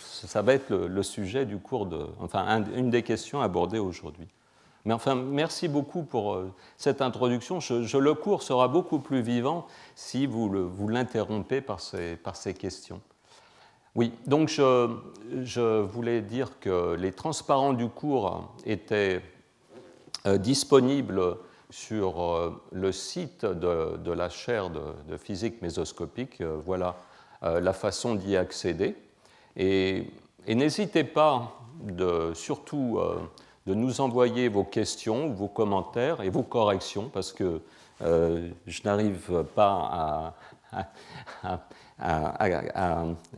ça 0.00 0.42
va 0.42 0.54
être 0.54 0.74
le, 0.74 1.02
sujet 1.02 1.44
du 1.44 1.58
cours 1.58 1.86
de, 1.86 2.06
enfin, 2.18 2.64
une 2.74 2.90
des 2.90 3.02
questions 3.02 3.40
abordées 3.42 3.78
aujourd'hui. 3.78 4.26
Mais 4.86 4.94
enfin, 4.94 5.14
merci 5.14 5.68
beaucoup 5.68 6.02
pour 6.04 6.40
cette 6.78 7.02
introduction. 7.02 7.60
Je, 7.60 7.98
le 7.98 8.14
cours 8.14 8.42
sera 8.42 8.68
beaucoup 8.68 9.00
plus 9.00 9.20
vivant 9.20 9.66
si 9.96 10.26
vous, 10.26 10.70
vous 10.70 10.88
l'interrompez 10.88 11.60
par 11.60 11.80
ces, 11.80 12.16
par 12.16 12.36
ces 12.36 12.54
questions. 12.54 13.02
Oui, 13.96 14.12
donc 14.26 14.50
je, 14.50 15.80
voulais 15.80 16.20
dire 16.20 16.60
que 16.60 16.94
les 16.96 17.12
transparents 17.12 17.72
du 17.72 17.88
cours 17.88 18.52
étaient 18.66 19.22
euh, 20.26 20.36
disponibles 20.36 21.38
sur 21.70 22.22
euh, 22.22 22.62
le 22.72 22.92
site 22.92 23.46
de, 23.46 24.12
la 24.12 24.28
chaire 24.28 24.68
de, 24.68 25.16
physique 25.16 25.62
mésoscopique. 25.62 26.42
Euh, 26.42 26.58
voilà 26.62 26.96
la 27.42 27.72
façon 27.72 28.16
d'y 28.16 28.36
accéder. 28.36 28.96
Et, 29.56 30.10
n'hésitez 30.46 31.04
pas 31.04 31.52
de, 31.82 32.32
surtout 32.34 32.98
de 33.66 33.74
nous 33.74 34.00
envoyer 34.00 34.48
vos 34.48 34.64
questions, 34.64 35.30
vos 35.32 35.46
commentaires 35.46 36.22
et 36.22 36.30
vos 36.30 36.42
corrections, 36.42 37.08
parce 37.12 37.32
que 37.32 37.60
je 38.00 38.82
n'arrive 38.84 39.44
pas 39.54 39.88
à 39.92 40.34
à, 41.42 41.60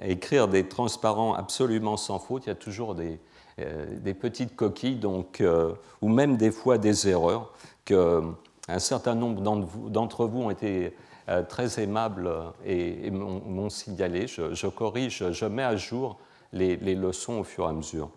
écrire 0.03 0.49
des 0.49 0.69
transparents 0.69 1.35
absolument 1.35 1.97
sans 1.97 2.19
faute. 2.19 2.47
Il 2.47 2.49
y 2.49 2.53
a 2.53 2.57
toujours 2.57 2.95
des, 2.95 3.21
euh, 3.61 4.15
petites 4.21 4.57
coquilles, 4.57 4.97
donc, 4.97 5.41
euh, 5.41 5.73
ou 6.01 6.09
même 6.09 6.37
des 6.37 6.51
fois 6.51 6.79
des 6.79 7.09
erreurs 7.09 7.53
que 7.85 8.23
un 8.69 8.79
certain 8.79 9.15
nombre 9.15 9.41
d'entre 9.89 10.27
vous 10.27 10.43
ont 10.43 10.51
été 10.51 10.95
euh, 11.29 11.43
très 11.43 11.81
aimables 11.81 12.31
et, 12.67 13.11
m'ont 13.11 13.71
signalé. 13.71 14.27
Je, 14.27 14.67
corrige, 14.67 15.33
je 15.33 15.47
mets 15.47 15.63
à 15.63 15.77
jour 15.77 16.19
les, 16.53 16.77
leçons 16.77 17.39
au 17.39 17.45
fur 17.45 17.65
et 17.65 17.69
à 17.69 17.73
mesure. 17.73 18.11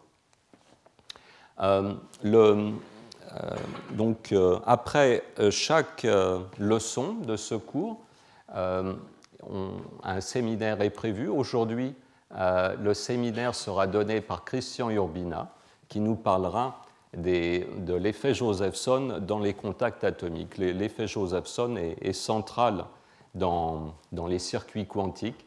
donc, 3.93 4.33
après 4.65 5.23
chaque 5.51 6.05
leçon 6.57 7.13
de 7.13 7.37
ce 7.37 7.55
cours, 7.55 8.01
un 10.03 10.21
séminaire 10.21 10.81
est 10.81 10.89
prévu. 10.89 11.27
Aujourd'hui, 11.27 11.95
euh, 12.35 12.75
le 12.77 12.93
séminaire 12.93 13.55
sera 13.55 13.87
donné 13.87 14.21
par 14.21 14.45
Christian 14.45 14.89
Urbina, 14.89 15.53
qui 15.87 15.99
nous 15.99 16.15
parlera 16.15 16.81
de 17.13 17.93
l'effet 17.93 18.33
Josephson 18.33 19.19
dans 19.21 19.39
les 19.39 19.53
contacts 19.53 20.05
atomiques. 20.05 20.57
L'effet 20.57 21.07
Josephson 21.07 21.75
est, 21.75 22.13
central 22.13 22.85
dans, 23.35 23.95
les 24.27 24.39
circuits 24.39 24.87
quantiques. 24.87 25.45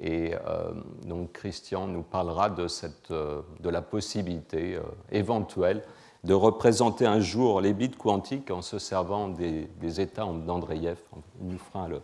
Et 0.00 0.34
euh, 0.46 0.72
donc 1.04 1.32
Christian 1.32 1.86
nous 1.86 2.02
parlera 2.02 2.48
de, 2.48 2.66
cette, 2.66 3.10
euh, 3.10 3.42
la 3.62 3.82
possibilité 3.82 4.78
éventuelle 5.10 5.82
de 6.24 6.32
représenter 6.32 7.04
un 7.04 7.20
jour 7.20 7.60
les 7.60 7.74
bits 7.74 7.90
quantiques 7.90 8.50
en 8.50 8.62
se 8.62 8.78
servant 8.78 9.28
des, 9.28 9.68
des 9.80 10.00
états 10.00 10.24
d'Andreev. 10.24 10.96
Il 11.42 11.48
nous 11.48 11.58
fera 11.58 11.88
le, 11.88 12.00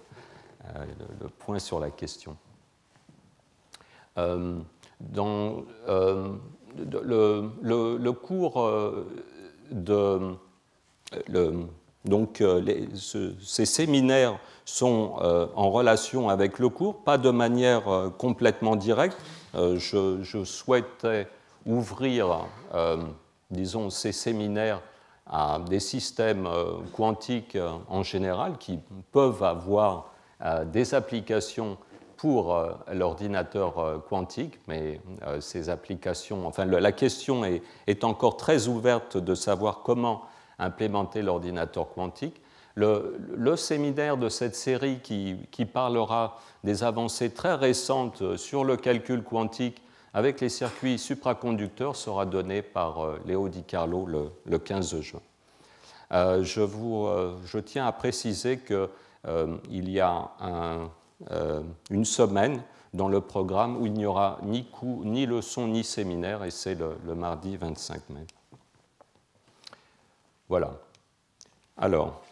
euh, 0.64 0.84
le, 1.20 1.28
point 1.28 1.58
sur 1.58 1.78
la 1.80 1.90
question. 1.90 2.36
Euh, 4.16 4.58
dans 5.00 5.62
euh, 5.88 6.32
le, 6.76 8.10
cours 8.10 8.70
de. 9.70 10.34
donc, 12.04 12.42
ces 12.94 13.66
séminaires 13.66 14.38
sont 14.64 15.14
en 15.54 15.70
relation 15.70 16.28
avec 16.28 16.58
le 16.58 16.68
cours, 16.68 17.04
pas 17.04 17.18
de 17.18 17.30
manière 17.30 18.10
complètement 18.18 18.74
directe. 18.74 19.16
Je, 19.54 20.18
je, 20.22 20.44
souhaitais 20.44 21.28
ouvrir, 21.64 22.46
disons, 23.50 23.90
ces 23.90 24.12
séminaires 24.12 24.82
à 25.26 25.60
des 25.60 25.80
systèmes 25.80 26.48
quantiques 26.92 27.56
en 27.88 28.02
général 28.02 28.58
qui 28.58 28.80
peuvent 29.12 29.44
avoir 29.44 30.10
des 30.66 30.94
applications 30.94 31.78
pour 32.18 32.52
euh, 32.52 32.72
l'ordinateur 32.92 33.78
euh, 33.78 33.98
quantique, 33.98 34.58
mais 34.66 35.00
ces 35.40 35.70
applications, 35.70 36.46
enfin 36.46 36.66
la 36.66 36.92
question 36.92 37.44
est, 37.44 38.04
encore 38.04 38.36
très 38.36 38.66
ouverte 38.66 39.16
de 39.16 39.34
savoir 39.34 39.82
comment 39.82 40.22
implémenter 40.58 41.22
l'ordinateur 41.22 41.88
quantique. 41.94 42.42
Le, 42.74 43.56
séminaire 43.56 44.16
de 44.16 44.28
cette 44.28 44.54
série 44.54 45.00
qui, 45.00 45.64
parlera 45.64 46.38
des 46.62 46.84
avancées 46.84 47.30
très 47.30 47.54
récentes 47.54 48.36
sur 48.36 48.64
le 48.64 48.76
calcul 48.76 49.24
quantique 49.24 49.82
avec 50.14 50.40
les 50.40 50.48
circuits 50.48 50.98
supraconducteurs 50.98 51.96
sera 51.96 52.24
donné 52.24 52.62
par 52.62 53.16
Léo 53.26 53.48
Di 53.48 53.64
Carlo 53.64 54.06
le, 54.06 54.58
15 54.58 55.00
juin. 55.00 55.20
je, 56.12 57.58
tiens 57.58 57.86
à 57.86 57.92
préciser 57.92 58.58
que 58.58 58.74
euh, 58.74 58.86
il 59.24 59.90
y 59.90 60.00
a 60.00 60.30
euh, 61.32 61.62
une 61.90 62.04
semaine 62.04 62.62
dans 62.94 63.08
le 63.08 63.20
programme 63.20 63.76
où 63.76 63.86
il 63.86 63.92
n'y 63.92 64.06
aura 64.06 64.38
ni 64.42 64.64
cours, 64.64 65.04
ni 65.04 65.26
leçon, 65.26 65.66
ni 65.66 65.82
séminaire, 65.82 66.44
et 66.44 66.50
c'est 66.50 66.76
le, 66.76 67.14
mardi 67.14 67.56
25 67.56 68.08
mai. 68.10 68.26
Voilà. 70.48 70.70
Alors, 71.76 72.22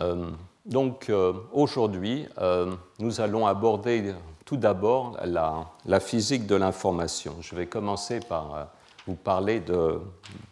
euh, 0.00 0.30
donc 0.64 1.12
aujourd'hui, 1.52 2.26
nous 2.98 3.20
allons 3.20 3.46
aborder 3.46 4.14
tout 4.46 4.56
d'abord 4.56 5.18
la, 5.24 6.00
physique 6.00 6.46
de 6.46 6.56
l'information. 6.56 7.36
Je 7.40 7.54
vais 7.54 7.66
commencer 7.66 8.20
par 8.20 8.68
vous 9.06 9.14
parler 9.14 9.62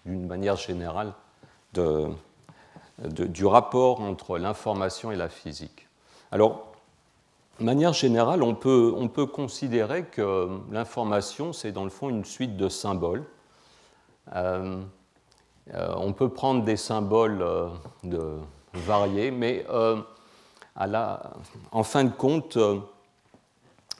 d'une 0.05 0.27
manière 0.27 0.57
générale 0.57 1.15
de, 1.73 2.09
du 2.99 3.47
rapport 3.47 4.01
entre 4.01 4.39
l'information 4.39 5.13
et 5.13 5.17
la 5.17 5.29
physique. 5.29 5.89
Alors, 6.31 6.73
de 7.61 7.65
manière 7.65 7.93
générale, 7.93 8.43
on 8.43 8.55
peut, 8.55 8.93
on 8.97 9.09
peut 9.09 9.27
considérer 9.27 10.05
que 10.05 10.49
l'information, 10.71 11.53
c'est 11.53 11.73
dans 11.73 11.85
le 11.85 11.91
fond 11.91 12.09
une 12.09 12.25
suite 12.25 12.57
de 12.57 12.69
symboles. 12.69 13.25
Euh, 14.35 14.81
euh, 15.75 15.95
on 15.97 16.13
peut 16.13 16.29
prendre 16.29 16.65
des 16.65 16.77
symboles 16.77 17.43
euh, 17.43 17.69
de, 18.05 18.39
variés, 18.75 19.31
mais 19.31 19.67
à 20.75 20.87
la, 20.87 21.35
en 21.73 21.83
fin 21.83 22.05
de 22.05 22.11
compte, 22.11 22.57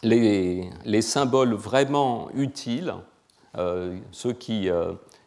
les, 0.03 0.71
les, 0.85 1.03
symboles 1.03 1.53
vraiment 1.53 2.31
utiles, 2.35 2.95
ceux 4.13 4.33
qui 4.33 4.71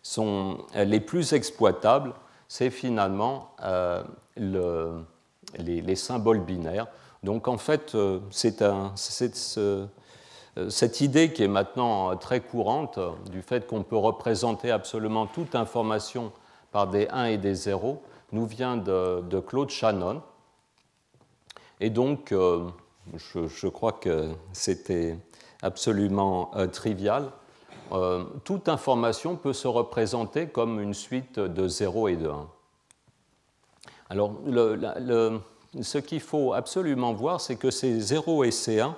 sont 0.02 0.58
les 0.74 1.00
plus 1.00 1.34
exploitables, 1.34 2.16
c'est 2.48 2.70
finalement 2.70 3.56
le, 4.38 5.04
les, 5.58 5.82
les, 5.82 5.96
symboles 5.96 6.42
binaires. 6.42 6.88
Donc 7.24 7.48
en 7.48 7.58
fait, 7.58 7.96
c'est 8.30 8.62
un, 8.62 8.94
euh, 10.58 10.70
cette 10.70 11.02
idée 11.02 11.34
qui 11.34 11.44
est 11.44 11.50
maintenant 11.50 12.16
très 12.16 12.40
courante 12.40 13.00
du 13.30 13.42
fait 13.42 13.68
qu'on 13.68 13.84
peut 13.84 13.98
représenter 13.98 14.72
absolument 14.72 15.28
toute 15.28 15.56
information 15.56 16.32
par 16.72 16.88
des 16.88 17.08
1 17.10 17.26
et 17.26 17.38
des 17.38 17.54
0 17.54 18.02
nous 18.32 18.46
vient 18.46 18.78
de, 18.78 19.40
Claude 19.46 19.70
Shannon. 19.70 20.22
Et 21.80 21.90
donc, 21.90 22.32
euh, 22.32 22.68
je, 23.16 23.68
crois 23.68 23.92
que 23.92 24.34
c'était 24.54 25.18
absolument 25.62 26.52
euh, 26.56 26.68
trivial. 26.68 27.32
Toute 28.44 28.70
information 28.70 29.36
peut 29.36 29.54
se 29.54 29.68
représenter 29.68 30.48
comme 30.48 30.80
une 30.80 30.94
suite 30.94 31.40
de 31.40 31.68
0 31.68 32.08
et 32.10 32.16
de 32.16 32.30
1. 32.30 32.48
Alors, 34.10 34.34
ce 35.82 35.98
qu'il 35.98 36.22
faut 36.22 36.54
absolument 36.54 37.14
voir, 37.14 37.42
c'est 37.42 37.56
que 37.56 37.72
ces 37.72 38.00
0 38.00 38.44
et 38.44 38.52
ces 38.52 38.80
1 38.80 38.96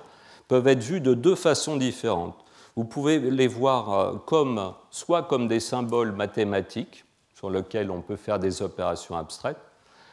peuvent 0.48 0.66
être 0.68 0.82
vus 0.82 1.00
de 1.00 1.14
deux 1.14 1.34
façons 1.34 1.76
différentes. 1.76 2.34
Vous 2.76 2.84
pouvez 2.84 3.18
les 3.18 3.48
voir 3.48 3.92
euh, 3.92 4.14
comme, 4.24 4.72
soit 4.90 5.24
comme 5.24 5.48
des 5.48 5.60
symboles 5.60 6.12
mathématiques 6.12 7.04
sur 7.34 7.50
lesquels 7.50 7.90
on 7.90 8.00
peut 8.00 8.16
faire 8.16 8.38
des 8.38 8.62
opérations 8.62 9.16
abstraites, 9.16 9.58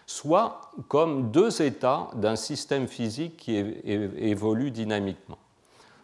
soit 0.07 0.71
comme 0.87 1.31
deux 1.31 1.61
états 1.61 2.07
d'un 2.15 2.35
système 2.35 2.87
physique 2.87 3.37
qui 3.37 3.55
évolue 3.55 4.71
dynamiquement. 4.71 5.37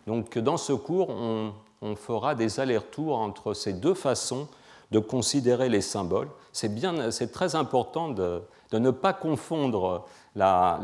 Donc 0.07 0.37
dans 0.37 0.57
ce 0.57 0.73
cours, 0.73 1.09
on, 1.09 1.53
fera 1.95 2.35
des 2.35 2.59
allers-retours 2.59 3.17
entre 3.17 3.53
ces 3.53 3.73
deux 3.73 3.93
façons 3.93 4.47
de 4.91 5.00
considérer 5.00 5.69
les 5.69 5.81
symboles. 5.81 6.29
C'est 6.51 7.31
très 7.31 7.55
important 7.55 8.09
de, 8.09 8.43
ne 8.73 8.91
pas 8.91 9.13
confondre 9.13 10.05
la, 10.35 10.79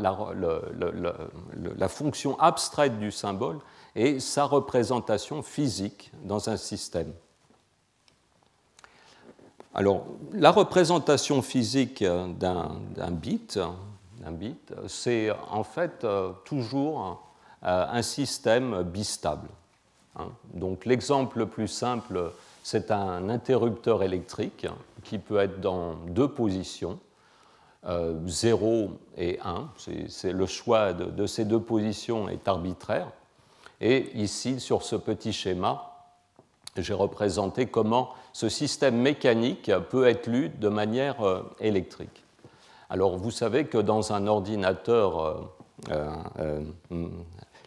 fonction 1.88 2.38
abstraite 2.40 2.98
du 2.98 3.12
symbole 3.12 3.58
et 3.94 4.18
sa 4.18 4.44
représentation 4.44 5.42
physique 5.42 6.10
dans 6.24 6.48
un 6.48 6.56
système. 6.56 7.12
Alors, 9.74 10.06
la 10.32 10.50
représentation 10.50 11.42
physique 11.42 12.02
d'un 12.02 13.10
bit, 13.10 13.58
bit 14.32 14.74
c'est 14.88 15.30
en 15.50 15.62
fait 15.62 16.02
euh, 16.02 16.32
toujours 16.44 17.22
euh, 17.62 17.86
un 17.88 18.02
système 18.02 18.82
bistable. 18.82 19.48
Hein. 20.18 20.30
Donc, 20.54 20.84
l'exemple 20.84 21.38
le 21.38 21.46
plus 21.46 21.68
simple, 21.68 22.32
c'est 22.62 22.90
un 22.90 23.28
interrupteur 23.28 24.02
électrique 24.02 24.66
qui 25.04 25.18
peut 25.18 25.38
être 25.38 25.60
dans 25.60 25.94
deux 26.08 26.28
positions. 26.28 26.98
0 28.26 28.66
euh, 28.66 28.88
et 29.16 29.38
1. 29.42 29.68
C'est, 30.08 30.32
le 30.32 30.46
choix 30.46 30.92
de, 30.92 31.26
ces 31.26 31.44
deux 31.44 31.60
positions 31.60 32.28
est 32.28 32.48
arbitraire. 32.48 33.08
Et 33.80 34.10
ici, 34.14 34.60
sur 34.60 34.82
ce 34.82 34.96
petit 34.96 35.32
schéma, 35.32 35.94
j'ai 36.76 36.94
représenté 36.94 37.66
comment 37.66 38.10
ce 38.32 38.48
système 38.48 38.96
mécanique 38.96 39.70
peut 39.90 40.06
être 40.06 40.26
lu 40.26 40.48
de 40.48 40.68
manière 40.68 41.22
euh, 41.22 41.42
électrique. 41.60 42.24
Alors, 42.90 43.16
vous 43.16 43.30
savez 43.30 43.66
que 43.66 43.78
dans 43.78 44.12
un 44.12 44.26
ordinateur, 44.26 45.50
euh, 45.90 46.62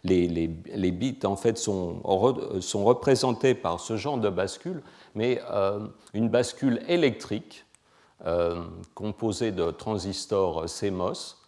les, 0.04 0.90
bits 0.90 1.18
en 1.24 1.36
fait 1.36 1.58
sont, 1.58 2.00
représentés 2.02 3.54
par 3.54 3.80
ce 3.80 3.96
genre 3.96 4.18
de 4.18 4.28
bascule, 4.28 4.82
mais 5.14 5.40
une 6.14 6.28
bascule 6.28 6.80
électrique 6.88 7.64
euh, 8.24 8.62
composé 8.94 9.50
de 9.50 9.72
transistors 9.72 10.66
CMOS, 10.66 11.38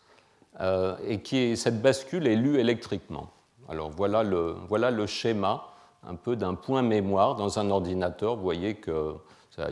euh, 0.61 0.97
et 1.07 1.21
qui 1.21 1.57
cette 1.57 1.81
bascule 1.81 2.27
est 2.27 2.35
lue 2.35 2.59
électriquement. 2.59 3.31
Alors 3.69 3.91
voilà 3.91 4.25
le, 4.25 4.57
voilà 4.69 4.91
le 4.91 5.07
schéma 5.07 5.69
un 6.05 6.17
peu 6.17 6.35
d'un 6.35 6.55
point 6.55 6.83
mémoire 6.83 7.37
dans 7.37 7.61
un 7.61 7.71
ordinateur. 7.71 8.35
Vous 8.35 8.43
voyez 8.43 8.75
que 8.75 9.15
ça, 9.55 9.69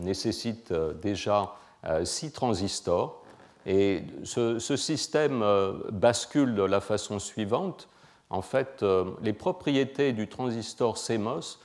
nécessite 0.00 0.72
euh, 0.72 0.92
déjà 0.94 1.54
six 2.02 2.32
transistors. 2.32 3.22
Et 3.64 4.02
ce, 4.24 4.58
système 4.58 5.44
bascule 5.92 6.56
de 6.56 6.64
la 6.64 6.80
façon 6.80 7.20
suivante. 7.20 7.88
En 8.34 8.42
fait, 8.42 8.84
les 9.22 9.32
propriétés 9.32 10.12
du 10.12 10.28
transistor 10.28 10.96
CMOS 10.96 11.58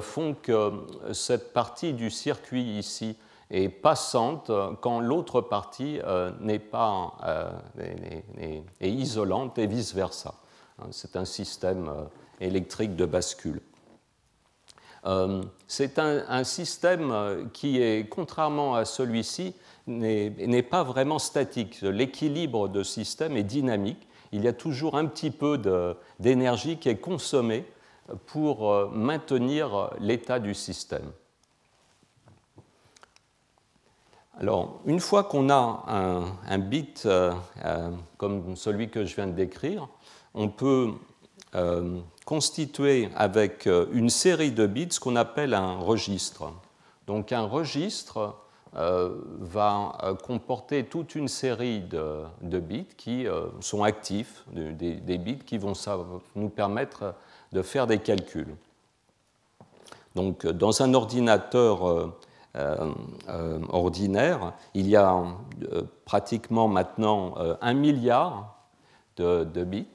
font 0.00 0.34
que 0.34 0.72
cette 1.12 1.52
partie 1.52 1.92
du 1.92 2.10
circuit 2.10 2.78
ici 2.78 3.16
et 3.50 3.68
passante 3.68 4.50
quand 4.80 5.00
l'autre 5.00 5.40
partie 5.40 6.00
euh, 6.04 6.30
n'est 6.40 6.58
pas 6.58 7.16
euh, 7.24 8.62
est, 8.80 8.90
isolante 8.90 9.58
et 9.58 9.66
vice 9.66 9.94
versa. 9.94 10.34
Hein, 10.78 10.86
c'est 10.90 11.16
un 11.16 11.24
système 11.24 11.88
euh, 11.88 12.04
électrique 12.40 12.96
de 12.96 13.06
bascule. 13.06 13.60
C'est 15.66 15.98
un, 15.98 16.44
système 16.44 17.50
qui 17.52 17.78
est, 17.78 18.08
contrairement 18.08 18.74
à 18.74 18.86
celui-ci, 18.86 19.54
n'est 19.86 20.62
pas 20.62 20.82
vraiment 20.82 21.18
statique. 21.18 21.82
L'équilibre 21.82 22.70
de 22.70 22.82
système 22.82 23.36
est 23.36 23.42
dynamique. 23.42 24.08
Il 24.34 24.44
y 24.44 24.48
a 24.48 24.52
toujours 24.52 24.96
un 24.96 25.06
petit 25.06 25.30
peu 25.30 25.58
d'énergie 26.18 26.76
qui 26.78 26.88
est 26.88 26.98
consommée 26.98 27.64
pour 28.26 28.90
maintenir 28.92 29.90
l'état 30.00 30.38
du 30.40 30.54
système. 30.54 31.12
Alors, 34.40 34.80
une 34.84 34.98
fois 34.98 35.22
qu'on 35.22 35.48
a 35.48 35.84
un, 36.48 36.58
bit 36.58 37.04
euh, 37.06 37.32
euh, 37.64 37.90
comme 38.16 38.56
celui 38.56 38.90
que 38.90 39.04
je 39.04 39.14
viens 39.14 39.28
de 39.28 39.32
décrire, 39.32 39.88
on 40.34 40.48
peut 40.48 40.90
euh, 41.54 42.00
constituer 42.24 43.10
avec 43.14 43.68
une 43.92 44.10
série 44.10 44.50
de 44.50 44.66
bits 44.66 44.88
ce 44.90 44.98
qu'on 44.98 45.14
appelle 45.14 45.54
un 45.54 45.76
registre. 45.76 46.52
Donc, 47.06 47.30
un 47.30 47.44
registre 47.44 48.34
va 48.74 50.16
comporter 50.24 50.84
toute 50.84 51.14
une 51.14 51.28
série 51.28 51.80
de, 51.80 52.58
bits 52.58 52.88
qui 52.96 53.26
sont 53.60 53.84
actifs, 53.84 54.44
des, 54.52 55.18
bits 55.18 55.38
qui 55.38 55.58
vont 55.58 55.74
nous 56.34 56.48
permettre 56.48 57.14
de 57.52 57.62
faire 57.62 57.86
des 57.86 57.98
calculs. 57.98 58.56
Donc, 60.14 60.46
dans 60.46 60.82
un 60.82 60.94
ordinateur 60.94 62.14
euh, 62.56 62.94
euh, 63.28 63.58
ordinaire, 63.70 64.52
il 64.74 64.88
y 64.88 64.94
a 64.94 65.24
euh, 65.72 65.82
pratiquement 66.04 66.68
maintenant 66.68 67.34
un 67.60 67.74
milliard 67.74 68.56
de, 69.16 69.64
bits. 69.64 69.86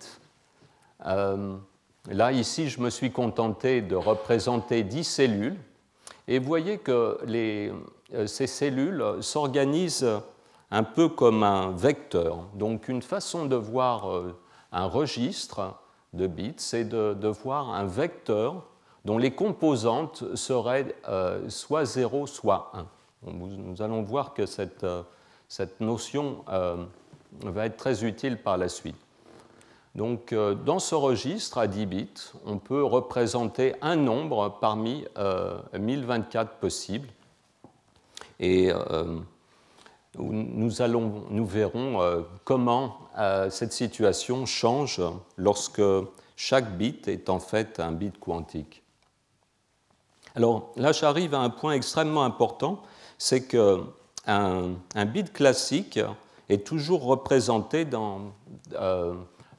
là, 1.00 2.32
ici, 2.34 2.70
je 2.70 2.82
me 2.82 2.90
suis 2.90 3.12
contenté 3.12 3.82
de 3.82 3.96
représenter 3.96 4.84
10 4.84 5.04
cellules. 5.06 5.58
Et 6.28 6.38
vous 6.40 6.48
voyez 6.48 6.78
que 6.78 7.18
les, 7.26 7.72
ces 8.26 8.48
cellules 8.48 9.04
s'organisent 9.22 10.08
un 10.72 10.84
peu 10.84 11.10
comme 11.10 11.44
un 11.44 11.72
vecteur. 11.72 12.46
Donc 12.54 12.88
une 12.88 13.02
façon 13.02 13.46
de 13.46 13.56
voir 13.56 14.08
un 14.72 14.86
registre 14.86 15.76
de 16.14 16.28
bits, 16.28 16.54
c'est 16.58 16.86
de, 16.86 17.28
voir 17.28 17.70
un 17.70 17.86
vecteur 17.86 18.64
dont 19.06 19.18
les 19.18 19.32
composantes 19.32 20.36
seraient 20.36 20.96
euh, 21.08 21.50
soit 21.50 21.86
0, 21.86 22.28
soit 22.28 22.72
1. 23.24 23.32
nous 23.32 23.82
allons 23.82 24.02
voir 24.02 24.34
que 24.34 24.46
cette, 24.46 24.84
euh, 24.84 25.04
cette 25.48 25.80
notion 25.80 26.44
euh, 26.50 26.84
va 27.44 27.66
être 27.66 27.78
très 27.78 28.04
utile 28.04 28.42
par 28.42 28.58
la 28.58 28.70
suite. 28.70 28.98
Donc, 29.96 30.36
dans 30.66 30.78
ce 30.78 30.94
registre 30.94 31.58
à 31.58 31.68
10 31.68 31.86
bits, 31.88 32.32
on 32.46 32.58
peut 32.60 32.84
représenter 32.84 33.74
un 33.82 33.96
nombre 33.96 34.58
parmi 34.62 35.04
1024 35.78 36.58
possibles. 36.58 37.10
Et 38.40 38.72
nous, 40.18 40.82
allons, 40.82 41.26
nous 41.30 41.46
verrons 41.46 42.26
comment 42.46 42.98
cette 43.50 43.74
situation 43.74 44.46
change 44.46 45.02
lorsque 45.38 45.82
chaque 46.36 46.78
bit 46.78 47.08
est 47.08 47.30
en 47.30 47.40
fait 47.40 47.80
un 47.80 47.92
bit 47.92 48.18
quantique. 48.20 48.82
Alors 50.36 50.72
là, 50.78 50.92
j'arrive 50.92 51.34
à 51.34 51.40
un 51.40 51.50
point 51.50 51.74
extrêmement 51.74 52.24
important, 52.24 52.82
c'est 53.18 53.46
qu'un 53.48 53.86
un 54.26 55.06
bit 55.06 55.34
classique 55.34 56.00
est 56.50 56.66
toujours 56.66 57.04
représenté 57.04 57.86
euh, 58.74 59.14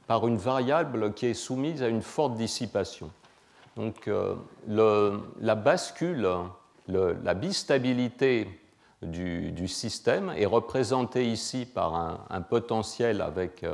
par 0.07 0.27
une 0.27 0.37
variable 0.37 1.13
qui 1.13 1.27
est 1.27 1.33
soumise 1.33 1.83
à 1.83 1.87
une 1.87 2.01
forte 2.01 2.35
dissipation. 2.35 3.11
Donc 3.77 4.09
la 4.67 5.55
bascule, 5.55 6.27
la 6.87 7.33
bistabilité 7.33 8.47
du, 9.01 9.67
système 9.67 10.31
est 10.35 10.45
représentée 10.45 11.25
ici 11.25 11.65
par 11.65 11.95
un, 12.29 12.41
potentiel 12.41 13.21
avec 13.21 13.65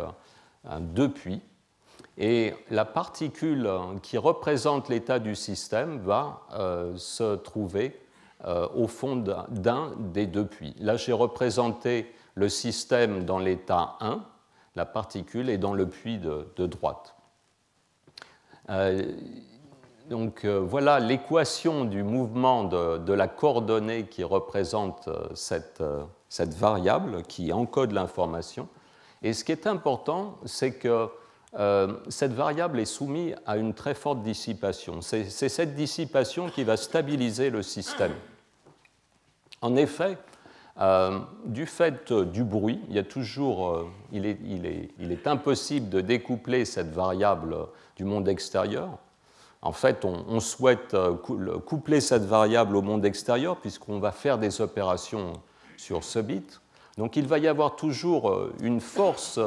un 0.69 0.79
deux 0.79 1.09
puits. 1.09 1.41
Et 2.17 2.53
la 2.71 2.85
particule 2.85 3.69
qui 4.01 4.17
représente 4.17 4.89
l'état 4.89 5.19
du 5.19 5.35
système 5.35 5.99
va 5.99 6.41
se 6.95 7.35
trouver 7.35 7.99
au 8.45 8.87
fond 8.87 9.15
d'un 9.49 9.91
des 9.97 10.25
deux 10.25 10.45
puits. 10.45 10.75
Là, 10.79 10.95
j'ai 10.95 11.13
représenté 11.13 12.13
le 12.37 12.49
système 12.49 13.25
dans 13.25 13.39
l'état 13.39 13.97
1, 13.99 14.23
la 14.75 14.85
particule 14.85 15.49
est 15.49 15.57
dans 15.57 15.73
le 15.73 15.89
puits 15.89 16.19
de, 16.19 16.67
droite. 16.67 17.15
Euh, 20.07 20.09
donc 20.09 20.45
euh, 20.45 20.59
voilà 20.59 20.99
l'équation 20.99 21.85
du 21.85 22.03
mouvement 22.03 22.63
de, 22.63 23.13
la 23.13 23.27
coordonnée 23.27 24.05
qui 24.05 24.23
représente 24.23 25.07
euh, 25.07 25.27
cette, 25.35 25.83
cette 26.29 26.53
variable 26.53 27.23
qui 27.23 27.53
encode 27.53 27.91
l'information. 27.91 28.67
Et 29.21 29.33
ce 29.33 29.43
qui 29.43 29.51
est 29.51 29.67
important, 29.67 30.37
c'est 30.45 30.73
que 30.73 31.09
cette 32.09 32.33
variable 32.33 32.79
est 32.79 32.85
soumise 32.85 33.33
à 33.47 33.57
une 33.57 33.73
très 33.73 33.95
forte 33.95 34.21
dissipation. 34.21 35.01
C'est 35.01 35.29
cette 35.29 35.73
dissipation 35.73 36.49
qui 36.49 36.63
va 36.63 36.77
stabiliser 36.77 37.49
le 37.49 37.63
système. 37.63 38.13
En 39.61 39.75
effet, 39.75 40.19
euh, 40.79 41.19
du 41.45 41.65
fait 41.65 42.13
du 42.13 42.43
bruit, 42.43 42.79
euh, 42.91 43.83
il, 44.11 44.25
est, 44.25 45.27
impossible 45.27 45.89
de 45.89 46.01
découpler 46.01 46.65
cette 46.65 46.91
variable 46.91 47.55
du 47.95 48.03
monde 48.03 48.27
extérieur. 48.27 48.99
En 49.67 49.73
fait, 49.73 50.05
on, 50.05 50.39
souhaite 50.39 50.93
euh, 50.93 51.13
coupler 51.13 51.99
cette 51.99 52.23
variable 52.23 52.75
au 52.75 52.81
monde 52.81 53.05
extérieur 53.05 53.57
puisqu'on 53.57 53.99
va 53.99 54.11
faire 54.11 54.37
des 54.37 54.61
opérations 54.61 55.33
sur 55.75 56.03
ce 56.03 56.19
bit. 56.19 56.61
Donc 56.97 57.15
il 57.15 57.27
va 57.27 57.37
y 57.37 57.47
avoir 57.47 57.75
toujours 57.75 58.49
une 58.61 58.79
force 58.79 59.39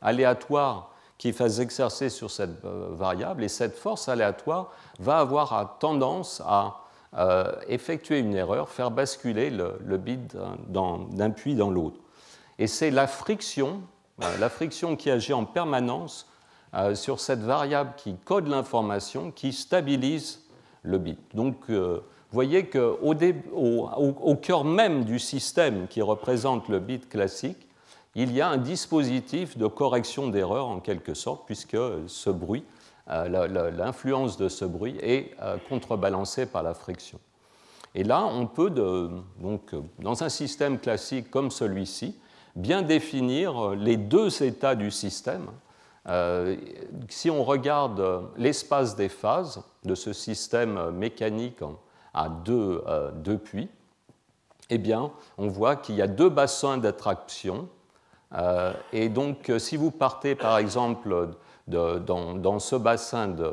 aléatoire 0.00 0.90
qui 1.18 1.32
va 1.32 1.48
s'exercer 1.48 2.08
sur 2.08 2.30
cette 2.30 2.64
variable 2.64 3.44
et 3.44 3.48
cette 3.48 3.76
force 3.76 4.08
aléatoire 4.08 4.70
va 5.00 5.18
avoir 5.18 5.76
tendance 5.78 6.40
à 6.46 6.84
euh, 7.16 7.52
effectuer 7.68 8.18
une 8.18 8.34
erreur, 8.34 8.68
faire 8.68 8.90
basculer 8.90 9.48
le, 9.48 9.96
bit 9.98 10.36
d'un 10.66 11.30
puits 11.30 11.54
dans 11.54 11.70
l'autre. 11.70 12.00
Et 12.58 12.66
c'est 12.66 12.90
la 12.90 13.06
friction, 13.06 13.82
euh, 14.20 14.38
la 14.38 14.48
friction 14.48 14.96
qui 14.96 15.12
agit 15.12 15.32
en 15.32 15.44
permanence 15.44 16.26
euh, 16.74 16.94
sur 16.94 17.20
cette 17.20 17.40
variable 17.40 17.92
qui 17.96 18.16
code 18.24 18.48
l'information, 18.48 19.30
qui 19.30 19.52
stabilise 19.52 20.42
le 20.82 20.98
bit. 20.98 21.18
Donc, 21.34 21.70
vous 21.70 22.02
voyez 22.30 22.66
qu'au 22.66 23.14
au, 23.54 23.88
au, 24.20 24.34
cœur 24.36 24.64
même 24.64 25.04
du 25.04 25.18
système 25.18 25.86
qui 25.88 26.02
représente 26.02 26.68
le 26.68 26.78
bit 26.78 27.08
classique, 27.08 27.68
il 28.14 28.32
y 28.32 28.40
a 28.40 28.48
un 28.48 28.58
dispositif 28.58 29.56
de 29.56 29.66
correction 29.66 30.28
d'erreur 30.28 30.66
en 30.66 30.80
quelque 30.80 31.14
sorte, 31.14 31.46
puisque 31.46 31.78
ce 32.06 32.30
bruit 32.30 32.64
euh, 33.10 33.70
l'influence 33.70 34.38
de 34.38 34.48
ce 34.48 34.64
bruit 34.64 34.96
est 35.02 35.34
euh, 35.42 35.58
contrebalancée 35.68 36.46
par 36.46 36.62
la 36.62 36.72
friction. 36.72 37.18
Et 37.94 38.02
là, 38.02 38.24
on 38.24 38.46
peut, 38.46 38.70
donc, 38.70 39.70
dans 40.00 40.24
un 40.24 40.28
système 40.28 40.78
classique 40.78 41.30
comme 41.30 41.50
celui-ci, 41.50 42.16
bien 42.56 42.82
définir 42.82 43.70
les 43.70 43.96
deux 43.96 44.42
états 44.42 44.74
du 44.74 44.90
système. 44.90 45.46
Euh, 46.06 46.56
si 47.08 47.30
on 47.30 47.44
regarde 47.44 48.28
l'espace 48.36 48.96
des 48.96 49.08
phases 49.08 49.62
de 49.84 49.94
ce 49.94 50.12
système 50.12 50.90
mécanique 50.90 51.60
à 52.12 52.28
deux, 52.28 52.82
deux 53.16 53.38
puits, 53.38 53.68
eh 54.70 54.78
bien, 54.78 55.10
on 55.38 55.48
voit 55.48 55.76
qu'il 55.76 55.94
y 55.96 56.02
a 56.02 56.06
deux 56.06 56.28
bassins 56.28 56.78
d'attraction. 56.78 57.68
et 58.92 59.08
donc, 59.08 59.52
si 59.58 59.76
vous 59.76 59.90
partez 59.90 60.34
par 60.34 60.58
exemple 60.58 61.28
dans, 61.66 62.58
ce 62.58 62.76
bassin 62.76 63.28
de, 63.28 63.52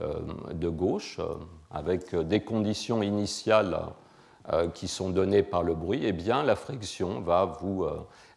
euh, 0.00 0.70
gauche, 0.70 1.18
euh, 1.18 1.34
avec 1.70 2.14
des 2.14 2.40
conditions 2.40 3.02
initiales 3.02 3.74
euh, 3.74 3.86
qui 4.74 4.88
sont 4.88 5.10
données 5.10 5.42
par 5.42 5.62
le 5.62 5.74
bruit, 5.74 6.00
eh 6.04 6.12
bien, 6.12 6.42
la 6.42 6.56
friction 6.56 7.20
va 7.20 7.44
vous, 7.44 7.86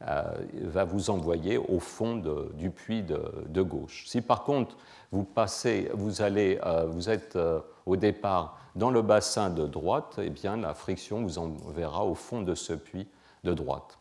va 0.02 0.84
vous 0.84 1.10
envoyer 1.10 1.58
au 1.58 1.80
fond 1.80 2.21
du 2.54 2.69
puits 2.69 3.04
de, 3.04 3.62
gauche. 3.62 4.06
Si 4.08 4.21
par 4.21 4.43
contre 4.43 4.78
vous, 5.12 5.23
passez, 5.23 5.89
vous, 5.93 6.21
allez, 6.21 6.60
vous 6.88 7.10
êtes 7.10 7.38
au 7.86 7.95
départ 7.95 8.60
dans 8.76 8.91
le 8.91 9.02
bassin 9.02 9.49
de 9.49 9.65
droite, 9.65 10.19
eh 10.21 10.30
bien, 10.30 10.58
la 10.58 10.73
friction 10.73 11.23
vous 11.23 11.39
enverra 11.39 12.06
au 12.06 12.15
fond 12.15 12.41
de 12.41 12.54
ce 12.54 12.73
puits 12.73 13.08
de 13.43 13.54
droite. 13.54 13.97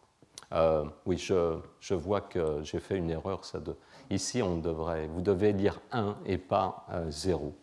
oui, 1.07 1.17
je, 1.17 1.59
je, 1.81 1.95
vois 1.95 2.21
que 2.21 2.61
j'ai 2.63 2.81
fait 2.81 2.99
une 2.99 3.11
erreur. 3.11 3.45
Ça 3.45 3.59
Ici, 4.13 4.43
on 4.43 4.59
devrait, 4.59 5.07
vous 5.07 5.23
devez 5.23 5.55
lire 5.55 5.81
1 5.91 6.17
et 6.27 6.37
pas 6.37 6.87
0. 7.09 7.55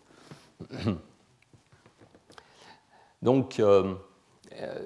Euh, 0.61 0.95
Donc, 3.21 3.59
euh, 3.59 3.93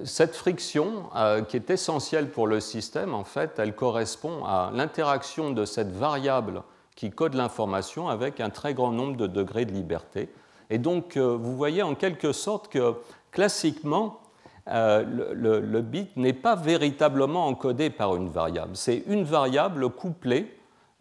cette 0.04 0.36
friction, 0.36 1.10
euh, 1.16 1.42
qui 1.42 1.56
est 1.56 1.70
essentielle 1.70 2.30
pour 2.30 2.48
le 2.48 2.60
système, 2.60 3.14
en 3.14 3.24
fait, 3.24 3.58
elle 3.60 3.76
correspond 3.76 4.46
à 4.46 4.72
l'interaction 4.74 5.52
de 5.52 5.66
cette 5.66 5.92
variable 5.92 6.64
qui 6.96 7.12
code 7.12 7.34
l'information 7.34 8.10
avec 8.10 8.40
un 8.40 8.50
très 8.50 8.74
grand 8.74 8.92
nombre 8.92 9.18
de 9.18 9.28
degrés 9.28 9.66
de 9.66 9.72
liberté. 9.72 10.30
Et 10.70 10.78
donc, 10.78 11.18
vous 11.18 11.56
voyez 11.56 11.82
en 11.82 11.96
quelque 11.96 12.32
sorte 12.32 12.68
que 12.68 12.96
classiquement, 13.32 14.22
le, 14.68 15.82
bit 15.82 16.16
n'est 16.16 16.34
pas 16.34 16.56
véritablement 16.56 17.48
encodé 17.48 17.90
par 17.90 18.16
une 18.16 18.30
variable. 18.30 18.76
C'est 18.76 19.04
une 19.08 19.24
variable 19.24 19.90
couplée 19.90 20.56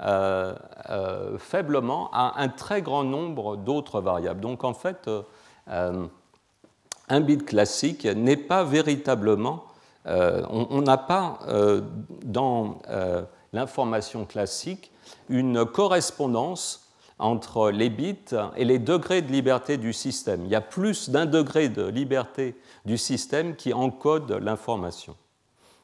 euh, 0.05 0.53
euh, 0.91 1.39
faiblement 1.39 2.11
à 2.13 2.41
un 2.43 2.49
très 2.49 2.83
grand 2.83 3.05
nombre 3.05 3.57
d'autres 3.57 4.01
variables. 4.01 4.41
Donc 4.41 4.65
en 4.65 4.75
fait, 4.75 5.09
euh, 5.69 6.07
un 7.13 7.21
bit 7.21 7.45
classique 7.45 8.07
n'est 8.07 8.37
pas 8.37 8.65
véritablement, 8.65 9.65
on 10.07 10.83
n'a 10.83 10.97
pas 10.97 11.39
dans 12.25 12.81
l'information 13.53 14.25
classique 14.25 14.91
une 15.29 15.65
correspondance 15.67 16.89
entre 17.19 17.71
les 17.71 17.91
bits 17.91 18.35
et 18.57 18.65
les 18.65 18.79
degrés 18.79 19.21
de 19.23 19.31
liberté 19.31 19.77
du 19.77 19.93
système. 19.93 20.45
Il 20.47 20.51
y 20.51 20.55
a 20.55 20.63
plus 20.63 21.11
d'un 21.11 21.27
degré 21.27 21.69
de 21.69 21.85
liberté 21.85 22.57
du 22.87 22.97
système 22.97 23.57
qui 23.57 23.75
encode 23.75 24.33
l'information. 24.33 25.15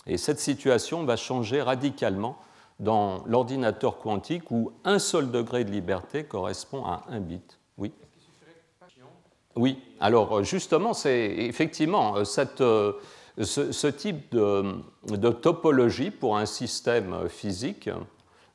Et 0.06 0.16
cette 0.16 0.40
situation 0.40 1.04
va 1.04 1.16
changer 1.16 1.60
radicalement 1.60 2.38
dans 2.80 3.22
l'ordinateur 3.26 3.98
quantique 3.98 4.50
où 4.50 4.72
un 4.84 4.98
seul 4.98 5.30
degré 5.30 5.64
de 5.64 5.70
liberté 5.70 6.24
correspond 6.24 6.84
à 6.86 7.04
un 7.10 7.20
bit. 7.20 7.57
Oui. 9.56 9.78
Alors 10.00 10.44
justement, 10.44 10.94
c'est 10.94 11.26
effectivement 11.38 12.16
euh, 12.16 12.24
euh, 12.60 12.92
ce, 13.42 13.86
type 13.88 14.32
de, 14.32 15.30
topologie 15.30 16.10
pour 16.10 16.36
un 16.36 16.46
système 16.46 17.28
physique, 17.28 17.90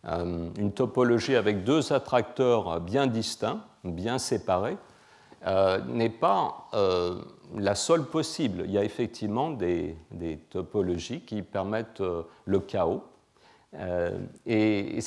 euh, 0.06 0.50
une 0.58 0.72
topologie 0.72 1.36
avec 1.36 1.64
deux 1.64 1.92
attracteurs 1.92 2.80
bien 2.80 3.08
distincts, 3.08 3.62
bien 3.84 4.18
séparés, 4.18 4.78
n'est 5.90 6.10
pas 6.10 6.70
la 7.58 7.76
seule 7.76 8.06
possible. 8.06 8.64
Il 8.66 8.72
y 8.72 8.78
a 8.78 8.86
effectivement 8.86 9.50
des 9.50 9.98
topologies 10.50 11.20
qui 11.20 11.42
permettent 11.42 12.02
le 12.46 12.60
chaos. 12.62 13.04
Euh, 13.76 14.20
et 14.46 15.00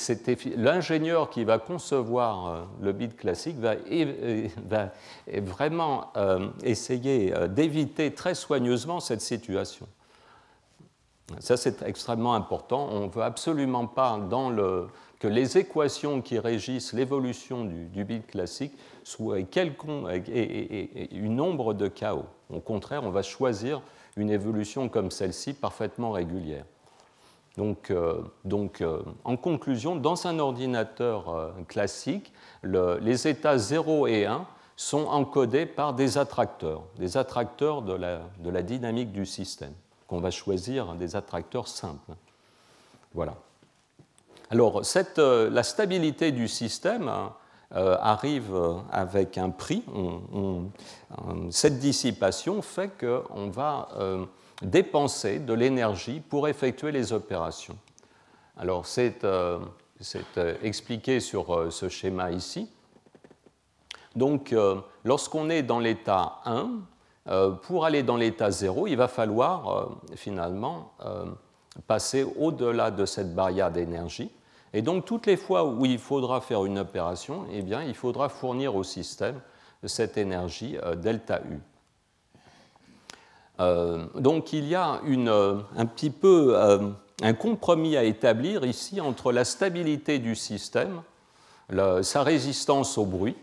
l'ingénieur 0.57 1.29
qui 1.29 1.45
va 1.45 1.57
concevoir 1.57 2.47
euh, 2.47 2.63
le 2.81 2.91
bit 2.91 3.15
classique 3.15 3.55
va, 3.59 3.75
vraiment 5.27 6.11
euh, 6.17 6.49
essayer 6.63 7.33
d'éviter 7.47 8.13
très 8.13 8.35
soigneusement 8.35 8.99
cette 8.99 9.21
situation. 9.21 9.87
Ça, 11.39 11.55
c'est 11.55 11.81
extrêmement 11.83 12.33
important. 12.35 12.89
On 12.91 13.07
ne 13.07 13.11
veut 13.11 13.23
absolument 13.23 13.85
pas 13.85 14.19
que 15.19 15.27
les 15.27 15.57
équations 15.57 16.21
qui 16.21 16.39
régissent 16.39 16.93
l'évolution 16.93 17.65
du, 17.65 18.03
bit 18.05 18.25
classique 18.27 18.73
soient 19.03 19.41
quelconque, 19.43 20.09
et, 20.29 21.13
une 21.15 21.35
nombre 21.35 21.73
de 21.73 21.87
chaos. 21.87 22.25
Au 22.49 22.61
contraire, 22.61 23.03
on 23.03 23.11
va 23.11 23.23
choisir 23.23 23.81
une 24.15 24.29
évolution 24.29 24.87
comme 24.87 25.11
celle-ci 25.11 25.53
parfaitement 25.53 26.11
régulière. 26.11 26.65
Donc, 27.57 27.89
euh, 27.89 28.21
euh, 28.45 29.01
en 29.23 29.35
conclusion, 29.35 29.95
dans 29.95 30.27
un 30.27 30.37
ordinateur 30.37 31.29
euh, 31.29 31.49
classique, 31.67 32.31
les 32.63 33.27
états 33.27 33.57
0 33.57 34.05
et 34.05 34.25
1 34.25 34.45
sont 34.75 35.05
encodés 35.05 35.65
par 35.65 35.95
des 35.95 36.19
attracteurs, 36.19 36.83
des 36.97 37.17
attracteurs 37.17 37.81
de 37.81 37.93
la, 37.93 38.61
dynamique 38.61 39.11
du 39.11 39.25
système, 39.25 39.73
qu'on 40.07 40.19
va 40.19 40.29
choisir 40.29 40.93
des 40.93 41.15
attracteurs 41.15 41.67
simples. 41.67 42.11
Voilà. 43.15 43.33
Alors, 44.51 44.83
la 45.17 45.63
stabilité 45.63 46.31
du 46.31 46.47
système 46.47 47.09
hein, 47.09 47.33
arrive 47.71 48.55
avec 48.91 49.37
un 49.39 49.49
prix. 49.49 49.83
cette 51.49 51.79
dissipation 51.79 52.61
fait 52.61 52.91
qu'on 52.99 53.49
va 53.49 53.89
dépenser 54.61 55.39
de 55.39 55.53
l'énergie 55.53 56.19
pour 56.19 56.47
effectuer 56.47 56.91
les 56.91 57.13
opérations. 57.13 57.77
Alors, 58.57 58.85
c'est 58.85 59.25
expliqué 60.63 61.19
sur 61.19 61.71
ce 61.71 61.89
schéma 61.89 62.31
ici. 62.31 62.69
Donc, 64.15 64.55
lorsqu'on 65.03 65.49
est 65.49 65.61
dans 65.61 65.79
l'état 65.79 66.39
1, 66.45 66.69
euh, 67.29 67.51
pour 67.51 67.85
aller 67.85 68.03
dans 68.03 68.15
l'état 68.15 68.51
0, 68.51 68.87
il 68.87 68.95
va 68.95 69.07
falloir 69.07 69.69
euh, 69.69 70.15
finalement 70.15 70.93
euh, 71.05 71.25
passer 71.85 72.23
au-delà 72.23 72.89
de 72.89 73.05
cette 73.05 73.35
barrière 73.35 73.69
d'énergie. 73.69 74.31
Et 74.73 74.81
donc 74.81 75.05
toutes 75.05 75.25
les 75.25 75.35
fois 75.35 75.65
où 75.65 75.85
il 75.85 75.99
faudra 75.99 76.39
faire 76.39 76.65
une 76.65 76.79
opération, 76.79 77.45
eh 77.51 77.61
bien, 77.61 77.83
il 77.83 77.95
faudra 77.95 78.29
fournir 78.29 78.75
au 78.75 78.83
système 78.83 79.39
cette 79.83 80.17
énergie 80.17 80.77
delta 80.97 81.41
U. 81.41 81.59
donc 83.59 84.53
il 84.53 84.67
y 84.67 84.75
a 84.75 85.01
un 85.03 85.85
petit 85.85 86.09
peu 86.11 86.55
un 87.21 87.33
compromis 87.33 87.97
à 87.97 88.03
établir 88.03 88.65
ici 88.65 89.01
entre 89.01 89.31
la 89.31 89.45
stabilité 89.45 90.19
du 90.19 90.35
système, 90.35 91.01
sa 92.01 92.23
résistance 92.23 92.97
au 92.97 93.05
bruit, 93.05 93.35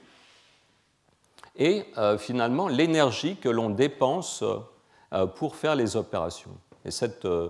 et 1.56 1.84
euh, 1.98 2.18
finalement 2.18 2.68
l'énergie 2.68 3.36
que 3.36 3.48
l'on 3.48 3.70
dépense 3.70 4.42
euh, 5.12 5.26
pour 5.26 5.56
faire 5.56 5.74
les 5.74 5.96
opérations. 5.96 6.56
Et 6.84 6.90
cette, 6.90 7.24
euh, 7.24 7.48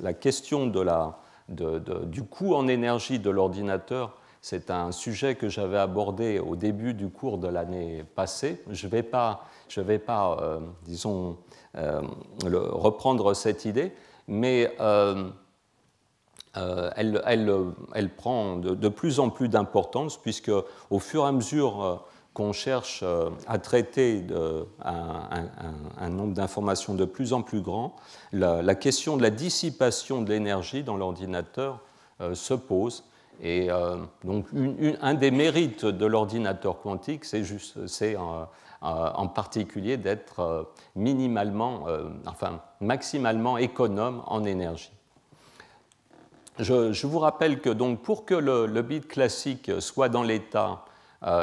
la 0.00 0.12
question 0.14 0.66
de 0.66 0.80
la, 0.80 1.18
du 1.48 2.22
coût 2.24 2.54
en 2.54 2.66
énergie 2.66 3.18
de 3.18 3.30
l'ordinateur, 3.30 4.16
c'est 4.40 4.70
un 4.70 4.92
sujet 4.92 5.34
que 5.34 5.48
j'avais 5.48 5.78
abordé 5.78 6.38
au 6.38 6.56
début 6.56 6.94
du 6.94 7.08
cours 7.08 7.38
de 7.38 7.48
l'année 7.48 8.04
passée. 8.14 8.62
Je 8.70 8.86
ne 8.86 8.90
vais 8.90 9.02
pas, 9.02 9.44
je 9.68 9.80
vais 9.80 9.98
pas 9.98 10.58
disons, 10.84 11.36
reprendre 11.74 13.34
cette 13.34 13.64
idée, 13.64 13.92
mais 14.28 14.74
elle, 16.54 17.22
elle, 17.94 18.10
prend 18.16 18.56
de, 18.56 18.88
plus 18.88 19.20
en 19.20 19.30
plus 19.30 19.48
d'importance, 19.48 20.16
puisque 20.16 20.52
au 20.90 20.98
fur 20.98 21.24
et 21.24 21.28
à 21.28 21.32
mesure 21.32 22.04
qu'on 22.36 22.52
cherche 22.52 23.00
euh, 23.02 23.30
à 23.46 23.58
traiter 23.58 24.22
un, 24.84 26.08
nombre 26.10 26.34
d'informations 26.34 26.94
de 26.94 27.06
plus 27.06 27.32
en 27.32 27.40
plus 27.40 27.62
grand, 27.62 27.96
la, 28.30 28.74
question 28.74 29.16
de 29.16 29.22
la 29.22 29.30
dissipation 29.30 30.20
de 30.20 30.28
l'énergie 30.28 30.82
dans 30.82 30.98
l'ordinateur 30.98 31.80
euh, 32.20 32.34
se 32.34 32.52
pose. 32.52 33.04
Et 33.42 33.70
euh, 33.70 33.96
donc, 34.22 34.48
un 35.00 35.14
des 35.14 35.30
mérites 35.30 35.86
de 35.86 36.04
l'ordinateur 36.04 36.82
quantique, 36.82 37.24
c'est 37.24 37.42
c'est 37.86 38.16
en 38.82 39.26
particulier 39.26 39.96
d'être 39.96 40.72
minimalement, 40.94 41.86
enfin 42.26 42.60
maximalement 42.80 43.58
économe 43.58 44.22
en 44.26 44.44
énergie. 44.44 44.92
Je, 46.58 47.06
vous 47.06 47.18
rappelle 47.18 47.60
que 47.60 47.68
donc 47.68 48.00
pour 48.02 48.24
que 48.24 48.34
le, 48.34 48.82
bit 48.82 49.06
classique 49.06 49.70
soit 49.80 50.08
dans 50.08 50.22
l'état 50.22 50.84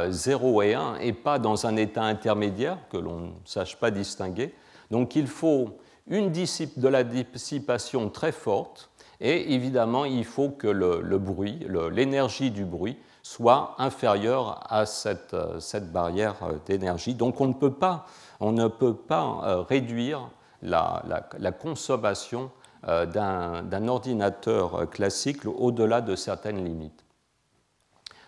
0 0.09 0.61
euh, 0.61 0.65
et 0.65 0.73
1 0.73 0.95
et 1.01 1.13
pas 1.13 1.37
dans 1.37 1.67
un 1.67 1.75
état 1.75 2.03
intermédiaire 2.03 2.77
que 2.89 2.97
l'on 2.97 3.19
ne 3.19 3.31
sache 3.45 3.77
pas 3.77 3.91
distinguer. 3.91 4.55
Donc 4.89 5.15
il 5.15 5.27
faut 5.27 5.77
une 6.07 6.31
de 6.31 6.87
la 6.87 7.03
dissipation 7.03 8.09
très 8.09 8.31
forte 8.31 8.89
et 9.21 9.53
évidemment 9.53 10.05
il 10.05 10.25
faut 10.25 10.49
que 10.49 10.67
le, 10.67 11.17
bruit, 11.19 11.59
l'énergie 11.91 12.49
du 12.49 12.65
bruit 12.65 12.97
soit 13.23 13.73
inférieure 13.79 14.63
à 14.69 14.85
cette, 14.85 15.33
euh, 15.33 15.79
barrière 15.91 16.35
euh, 16.43 16.59
d'énergie. 16.67 17.15
Donc 17.15 17.41
on 17.41 17.47
ne 17.47 17.53
peut 17.53 17.73
pas, 17.73 18.05
on 18.39 18.51
ne 18.51 18.67
peut 18.67 18.95
pas 18.95 19.65
réduire 19.67 20.29
la, 20.61 21.03
la 21.39 21.51
consommation 21.51 22.51
d'un 22.83 23.87
ordinateur 23.87 24.89
classique 24.89 25.45
au-delà 25.45 26.01
de 26.01 26.15
certaines 26.15 26.63
limites. 26.63 27.03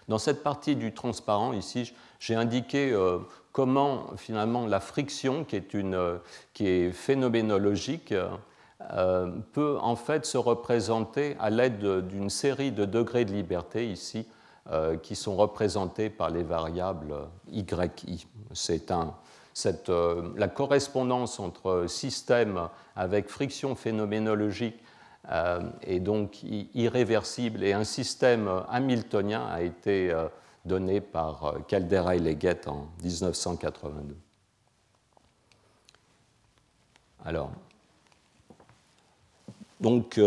Dans 0.07 0.19
cette 0.19 0.43
partie 0.43 0.75
du 0.75 0.93
transparent, 0.93 1.53
ici, 1.53 1.93
j'ai 2.19 2.35
indiqué 2.35 2.91
euh, 2.91 3.19
comment 3.51 4.15
finalement 4.17 4.67
la 4.67 4.79
friction, 4.79 5.43
qui 5.43 5.55
est, 5.55 5.73
une, 5.73 5.95
euh, 5.95 6.17
qui 6.53 6.67
est 6.67 6.91
phénoménologique, 6.91 8.13
euh, 8.91 9.31
peut 9.53 9.77
en 9.81 9.95
fait 9.95 10.25
se 10.25 10.37
représenter 10.37 11.35
à 11.39 11.49
l'aide 11.49 12.07
d'une 12.07 12.29
série 12.29 12.71
de 12.71 12.85
degrés 12.85 13.25
de 13.25 13.31
liberté 13.31 13.89
ici, 13.89 14.27
qui 15.03 15.15
sont 15.15 15.35
représentés 15.35 16.09
par 16.09 16.31
les 16.31 16.41
variables 16.41 17.13
YI. 17.51 18.25
C'est 18.53 18.89
un, 18.89 19.13
cette, 19.53 19.89
la 19.89 20.47
correspondance 20.47 21.39
entre 21.39 21.85
système 21.87 22.69
avec 22.95 23.29
friction 23.29 23.75
phénoménologique 23.75 24.81
euh, 25.31 25.59
et 25.81 25.99
donc 25.99 26.43
irréversible. 26.43 27.63
Et 27.63 27.73
un 27.73 27.83
système 27.83 28.63
hamiltonien 28.69 29.45
a 29.47 29.63
été 29.63 30.11
euh, 30.11 30.27
donné 30.65 31.01
par 31.01 31.45
euh, 31.45 31.59
Caldera 31.67 32.15
et 32.15 32.19
Leggett 32.19 32.67
en 32.67 32.89
1982. 33.01 34.15
Alors, 37.25 37.49
donc, 39.79 40.19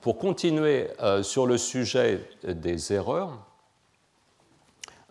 pour 0.00 0.18
continuer 0.18 0.88
sur 1.22 1.46
le 1.46 1.56
sujet 1.56 2.28
des 2.42 2.92
erreurs, 2.92 3.38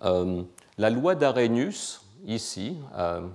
la 0.02 0.90
loi 0.90 1.16
d'Arrhenius, 1.16 2.06
ici, 2.26 2.78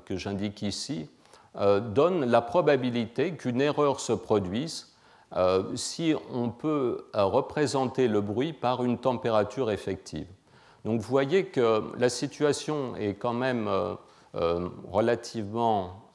que 0.04 0.16
j'indique 0.16 0.62
ici, 0.62 1.08
donne 1.54 2.24
la 2.24 2.40
probabilité 2.40 3.34
qu'une 3.34 3.60
erreur 3.60 4.00
se 4.00 4.12
produise 4.12 4.88
euh, 5.36 5.76
si 5.76 6.14
on 6.32 6.48
peut 6.48 7.06
euh, 7.14 7.24
représenter 7.24 8.08
le 8.08 8.22
bruit 8.22 8.54
par 8.54 8.82
une 8.82 8.96
température 8.96 9.70
effective. 9.70 10.26
Donc 10.86 11.02
vous 11.02 11.08
voyez 11.08 11.46
que 11.46 11.82
la 11.98 12.08
situation 12.08 12.96
est 12.96 13.14
quand 13.14 13.34
même 13.34 13.68
euh, 13.68 14.68
relativement, 14.90 16.10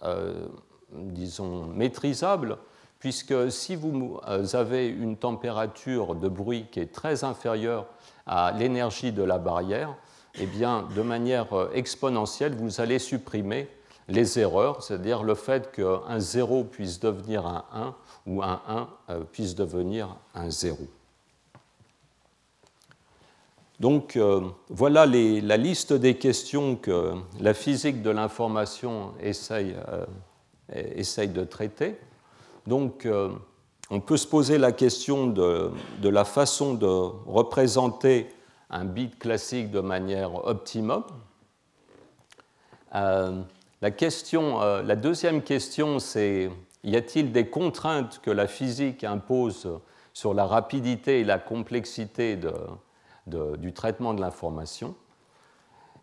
disons, 0.92 1.66
maîtrisable, 1.68 2.58
puisque 3.04 3.52
si 3.52 3.76
vous 3.76 4.18
avez 4.54 4.88
une 4.88 5.18
température 5.18 6.16
de 6.16 6.30
bruit 6.30 6.68
qui 6.72 6.80
est 6.80 6.94
très 6.94 7.26
inférieure 7.26 7.86
à 8.26 8.54
l'énergie 8.58 9.12
de 9.12 9.24
la 9.24 9.40
barrière, 9.40 9.94
eh 10.40 10.46
de 10.46 11.02
manière 11.02 11.48
exponentielle, 11.74 12.56
vous 12.56 12.80
allez 12.80 13.00
supprimer 13.00 13.68
les 14.08 14.40
erreurs, 14.40 14.82
c'est-à-dire 14.82 15.22
le 15.22 15.36
fait 15.36 15.70
qu'un 15.74 16.18
0 16.18 16.64
puisse 16.64 17.02
devenir 17.02 17.46
un 17.46 17.66
1 17.74 17.96
ou 18.26 18.42
un 18.42 18.62
1 18.70 18.88
euh, 19.10 19.20
puisse 19.30 19.54
devenir 19.54 20.16
un 20.34 20.50
0. 20.50 20.78
Donc 23.82 24.16
euh, 24.16 24.48
voilà 24.70 25.06
la 25.06 25.58
liste 25.58 25.92
des 25.92 26.16
questions 26.16 26.78
que 26.78 27.16
la 27.42 27.54
physique 27.54 28.02
de 28.02 28.12
l'information 28.12 29.12
essaye, 29.20 29.76
euh, 29.90 30.06
essaye, 30.96 31.28
de 31.28 31.44
traiter. 31.44 31.98
Donc 32.68 33.08
on 33.90 34.00
peut 34.00 34.18
se 34.18 34.28
poser 34.28 34.58
la 34.58 34.72
question 34.72 35.28
de, 35.28 35.72
la 36.02 36.26
façon 36.26 36.74
de 36.74 36.88
représenter 36.88 38.28
un 38.70 38.86
bit 38.86 39.20
classique 39.20 39.72
de 39.72 39.82
manière 39.82 40.46
optimum. 40.48 41.04
la, 42.92 43.92
question, 43.96 44.60
la 44.60 44.96
deuxième 44.96 45.42
question, 45.42 46.00
c'est 46.00 46.50
y 46.84 46.96
a-t-il 46.96 47.32
des 47.32 47.48
contraintes 47.48 48.20
que 48.22 48.32
la 48.32 48.48
physique 48.48 49.04
impose 49.04 49.70
sur 50.14 50.34
la 50.34 50.46
rapidité 50.46 51.22
et 51.22 51.24
la 51.24 51.40
complexité 51.40 52.38
du 53.28 53.74
traitement 53.74 54.14
de 54.14 54.22
l'information? 54.22 54.96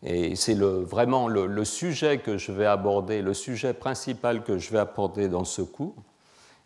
Et 0.03 0.35
c'est 0.35 0.55
vraiment 0.55 1.29
le, 1.29 1.65
sujet 1.65 2.19
que 2.19 2.39
je 2.39 2.53
vais 2.53 2.65
aborder, 2.65 3.21
le 3.21 3.35
sujet 3.35 3.75
principal 3.75 4.43
que 4.43 4.59
je 4.59 4.71
vais 4.71 4.79
aborder 4.79 5.29
dans 5.29 5.45
ce 5.45 5.61
cours. 5.61 5.95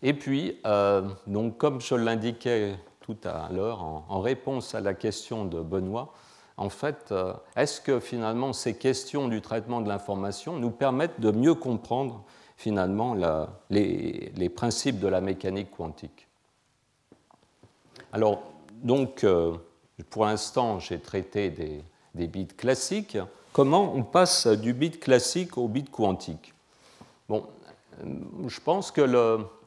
Et 0.06 0.12
puis, 0.12 0.58
euh, 0.66 1.08
donc, 1.26 1.56
comme 1.56 1.80
je 1.80 1.94
l'indiquais 1.94 2.76
tout 3.00 3.16
à 3.24 3.48
l'heure 3.50 3.82
en, 3.82 4.20
réponse 4.20 4.74
à 4.74 4.80
la 4.80 4.92
question 4.92 5.46
de 5.46 5.62
Benoît, 5.62 6.12
en 6.58 6.68
fait, 6.68 7.08
euh, 7.10 7.32
est-ce 7.56 7.80
que 7.80 7.98
finalement 8.00 8.52
ces 8.52 8.76
questions 8.76 9.28
du 9.28 9.40
traitement 9.40 9.80
de 9.80 9.88
l'information 9.88 10.58
nous 10.58 10.70
permettent 10.70 11.20
de 11.20 11.30
mieux 11.30 11.54
comprendre 11.54 12.22
finalement 12.58 13.16
les, 13.70 14.52
principes 14.54 15.00
de 15.00 15.08
la 15.08 15.22
mécanique 15.22 15.70
quantique? 15.70 16.28
Alors, 18.12 18.42
donc, 18.82 19.24
euh, 19.24 19.54
pour 20.10 20.26
l'instant, 20.26 20.80
j'ai 20.80 20.98
traité 20.98 21.48
des, 21.48 22.26
bits 22.26 22.46
classiques. 22.46 23.16
Comment 23.54 23.94
on 23.94 24.02
passe 24.02 24.46
du 24.48 24.74
bit 24.74 25.00
classique 25.00 25.56
au 25.56 25.66
bit 25.66 25.90
quantique? 25.90 26.52
Bon, 27.26 27.46
je 28.46 28.60
pense 28.60 28.90
que 28.90 29.00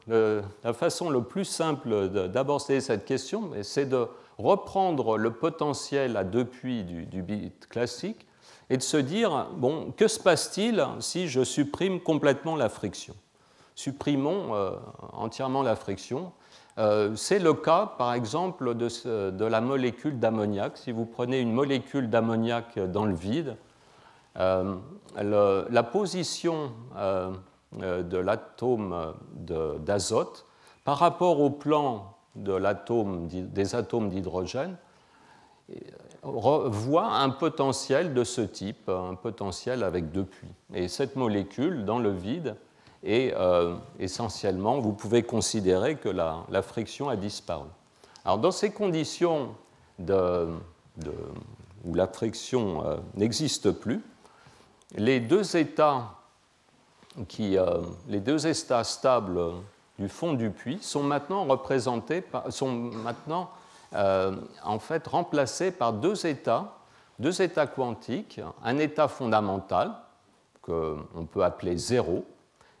la 0.08 0.72
façon 0.72 1.10
le 1.10 1.22
plus 1.22 1.44
simple 1.44 2.08
d'aborder 2.08 2.80
cette 2.80 3.04
question, 3.04 3.50
c'est 3.62 3.86
de 3.86 4.06
reprendre 4.38 5.18
le 5.18 5.32
potentiel 5.32 6.16
à 6.16 6.24
deux 6.24 6.44
puits 6.44 6.84
du, 6.84 7.22
bit 7.22 7.68
classique 7.68 8.26
et 8.70 8.76
de 8.76 8.82
se 8.82 8.96
dire, 8.96 9.48
bon, 9.56 9.92
que 9.96 10.08
se 10.08 10.20
passe-t-il 10.20 10.84
si 11.00 11.28
je 11.28 11.42
supprime 11.42 12.00
complètement 12.00 12.56
la 12.56 12.68
friction? 12.68 13.14
Supprimons 13.74 14.54
euh, 14.54 14.72
entièrement 15.12 15.62
la 15.62 15.76
friction. 15.76 16.32
Euh, 16.78 17.14
c'est 17.16 17.38
le 17.38 17.54
cas, 17.54 17.94
par 17.98 18.12
exemple, 18.12 18.74
de, 18.74 19.44
la 19.44 19.60
molécule 19.60 20.18
d'ammoniac. 20.18 20.76
Si 20.76 20.92
vous 20.92 21.06
prenez 21.06 21.40
une 21.40 21.52
molécule 21.52 22.10
d'ammoniac 22.10 22.78
dans 22.78 23.04
le 23.04 23.14
vide, 23.14 23.56
euh, 24.38 24.76
la 25.16 25.82
position 25.82 26.72
de 27.72 28.18
l'atome 28.18 29.14
d'azote 29.36 30.46
par 30.84 30.98
rapport 30.98 31.40
au 31.40 31.50
plan 31.50 32.14
de 32.34 32.58
des 33.30 33.74
atomes 33.74 34.08
d'hydrogène 34.08 34.76
voit 36.22 37.06
un 37.06 37.30
potentiel 37.30 38.14
de 38.14 38.24
ce 38.24 38.40
type, 38.40 38.88
un 38.88 39.14
potentiel 39.14 39.82
avec 39.82 40.10
deux 40.10 40.24
puits. 40.24 40.52
Et 40.74 40.88
cette 40.88 41.16
molécule, 41.16 41.84
dans 41.84 41.98
le 41.98 42.10
vide, 42.10 42.56
est 43.04 43.32
euh, 43.34 43.76
essentiellement, 43.98 44.80
vous 44.80 44.92
pouvez 44.92 45.22
considérer 45.22 45.96
que 45.96 46.08
la, 46.08 46.62
friction 46.62 47.08
a 47.08 47.16
disparu. 47.16 47.68
Alors 48.24 48.38
dans 48.38 48.50
ces 48.50 48.72
conditions 48.72 49.54
où 50.00 51.94
la 51.94 52.06
friction 52.08 52.84
euh, 52.84 52.96
n'existe 53.14 53.70
plus, 53.70 54.02
les 54.96 55.20
deux 55.20 55.56
états, 55.56 56.17
euh, 57.40 57.80
les 58.08 58.20
deux 58.20 58.46
états 58.46 58.84
stables 58.84 59.40
du 59.98 60.08
fond 60.08 60.34
du 60.34 60.50
puits 60.50 60.78
sont 60.80 61.02
maintenant 61.02 61.44
représentés 61.44 62.22
sont 62.50 62.70
maintenant 62.72 63.50
euh, 63.94 64.36
en 64.64 64.78
fait 64.78 65.06
remplacés 65.06 65.70
par 65.70 65.92
deux 65.92 66.26
états, 66.26 66.76
deux 67.18 67.42
états 67.42 67.66
quantiques, 67.66 68.40
un 68.62 68.78
état 68.78 69.08
fondamental 69.08 69.92
qu'on 70.62 71.26
peut 71.30 71.44
appeler 71.44 71.76
zéro 71.76 72.24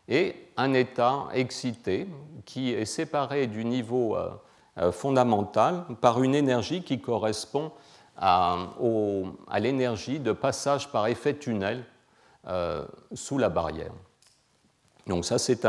et 0.06 0.36
un 0.56 0.74
état 0.74 1.26
excité 1.32 2.06
qui 2.44 2.72
est 2.72 2.84
séparé 2.84 3.46
du 3.46 3.64
niveau 3.64 4.16
euh, 4.16 4.92
fondamental 4.92 5.84
par 6.00 6.22
une 6.22 6.34
énergie 6.34 6.82
qui 6.84 7.00
correspond 7.00 7.72
à 8.16 8.56
l'énergie 9.60 10.18
de 10.18 10.32
passage 10.32 10.90
par 10.90 11.06
effet 11.06 11.34
tunnel 11.34 11.84
sous 13.14 13.38
la 13.38 13.48
barrière. 13.48 13.92
Donc 15.08 15.24
ça, 15.24 15.38
c'est 15.38 15.64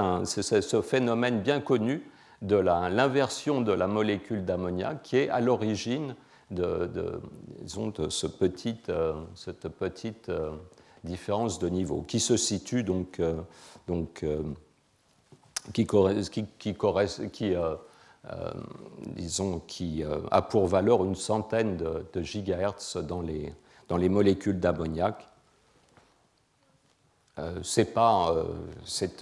ce 0.61 0.81
phénomène 0.81 1.41
bien 1.41 1.61
connu 1.61 2.03
de 2.41 2.55
l'inversion 2.55 3.61
de 3.61 3.71
la 3.71 3.87
molécule 3.87 4.45
d'ammoniac 4.45 5.03
qui 5.03 5.17
est 5.17 5.29
à 5.29 5.39
l'origine 5.39 6.15
de, 6.51 6.89
ce 8.09 8.27
euh, 8.89 9.13
cette 9.35 9.67
petite 9.69 10.29
euh, 10.29 10.51
différence 11.03 11.59
de 11.59 11.69
niveau 11.69 12.01
qui 12.01 12.19
se 12.19 12.37
situe 12.37 12.83
donc, 12.83 13.19
euh, 13.19 13.41
donc 13.87 14.25
qui, 15.73 15.85
qui, 15.85 16.75
qui 17.31 17.55
disons, 19.15 19.59
qui 19.67 20.03
a 20.31 20.41
pour 20.41 20.67
valeur 20.67 21.05
une 21.05 21.15
centaine 21.15 21.77
de, 21.77 22.21
gigahertz 22.21 22.97
dans 22.97 23.21
les, 23.21 23.53
dans 23.87 23.97
les 23.97 24.09
molécules 24.09 24.59
d'ammoniac 24.59 25.28
pas, 27.93 28.31
euh, 28.31 28.43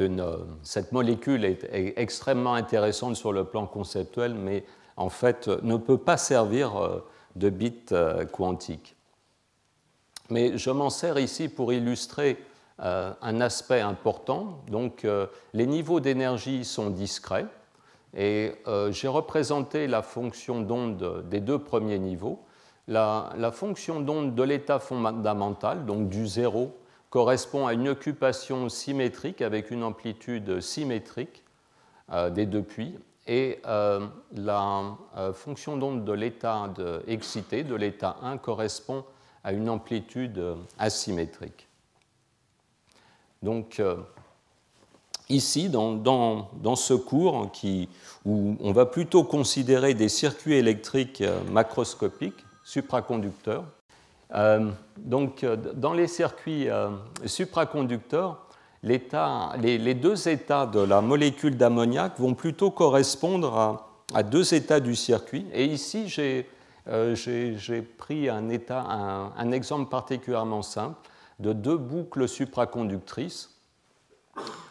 euh, 0.01 0.37
cette 0.63 0.91
molécule 0.91 1.45
est, 1.45 1.67
extrêmement 1.97 2.53
intéressante 2.53 3.15
sur 3.15 3.33
le 3.33 3.43
plan 3.43 3.65
conceptuel, 3.65 4.33
mais 4.33 4.63
en 4.95 5.09
fait 5.09 5.47
ne 5.47 5.77
peut 5.77 5.97
pas 5.97 6.17
servir 6.17 7.01
de 7.35 7.49
bit 7.49 7.93
quantique. 8.31 8.95
Mais 10.29 10.57
je 10.57 10.71
m'en 10.71 10.89
sers 10.89 11.19
ici 11.19 11.49
pour 11.49 11.71
illustrer 11.71 12.37
un 12.79 13.41
aspect 13.41 13.81
important. 13.81 14.59
Donc, 14.69 15.05
les 15.53 15.67
niveaux 15.67 15.99
d'énergie 15.99 16.65
sont 16.65 16.89
discrets 16.89 17.45
et 18.15 18.53
j'ai 18.89 19.07
représenté 19.07 19.85
la 19.85 20.01
fonction 20.01 20.61
d'onde 20.61 21.23
des 21.29 21.41
deux 21.41 21.59
premiers 21.59 21.99
niveaux. 21.99 22.43
La 22.87 23.51
fonction 23.53 23.99
d'onde 23.99 24.33
de 24.33 24.43
l'état 24.43 24.79
fondamental, 24.79 25.85
donc 25.85 26.09
du 26.09 26.25
zéro 26.25 26.75
correspond 27.09 27.67
à 27.67 27.73
une 27.73 27.87
occupation 27.87 28.69
symétrique 28.69 29.41
avec 29.41 29.71
une 29.71 29.83
amplitude 29.83 30.59
symétrique 30.59 31.43
euh, 32.11 32.29
des 32.29 32.45
deux 32.45 32.63
puits 32.63 32.95
et 33.27 33.59
euh, 33.65 34.07
la 34.33 34.95
euh, 35.17 35.33
fonction 35.33 35.77
d'onde 35.77 36.05
de 36.05 36.13
l'état 36.13 36.73
excité, 37.07 37.63
de 37.63 37.75
l'état 37.75 38.17
1, 38.21 38.37
correspond 38.37 39.03
à 39.43 39.53
une 39.53 39.69
amplitude 39.69 40.41
asymétrique. 40.77 41.67
Donc, 43.43 43.81
ici, 45.29 45.69
dans, 45.69 46.75
ce 46.75 46.93
cours, 46.93 47.49
où 48.25 48.57
on 48.59 48.71
va 48.73 48.85
plutôt 48.85 49.23
considérer 49.23 49.93
des 49.93 50.09
circuits 50.09 50.55
électriques 50.55 51.23
macroscopiques, 51.49 52.43
supraconducteurs, 52.65 53.63
euh, 54.35 54.71
donc, 54.97 55.43
euh, 55.43 55.55
dans 55.55 55.93
les 55.93 56.07
circuits 56.07 56.69
euh, 56.69 56.89
supraconducteurs, 57.25 58.43
les, 58.83 59.93
deux 59.95 60.27
états 60.27 60.65
de 60.65 60.79
la 60.79 61.01
molécule 61.01 61.57
d'ammoniac 61.57 62.19
vont 62.19 62.33
plutôt 62.33 62.71
correspondre 62.71 63.83
à, 64.13 64.23
deux 64.23 64.53
états 64.53 64.79
du 64.79 64.95
circuit. 64.95 65.45
Et 65.53 65.65
ici, 65.65 66.07
j'ai 66.07 66.45
pris 67.97 68.29
un, 68.29 68.49
état, 68.49 68.81
un, 69.37 69.51
exemple 69.51 69.89
particulièrement 69.89 70.61
simple 70.61 70.95
de 71.39 71.53
deux 71.53 71.77
boucles 71.77 72.27
supraconductrices. 72.27 73.53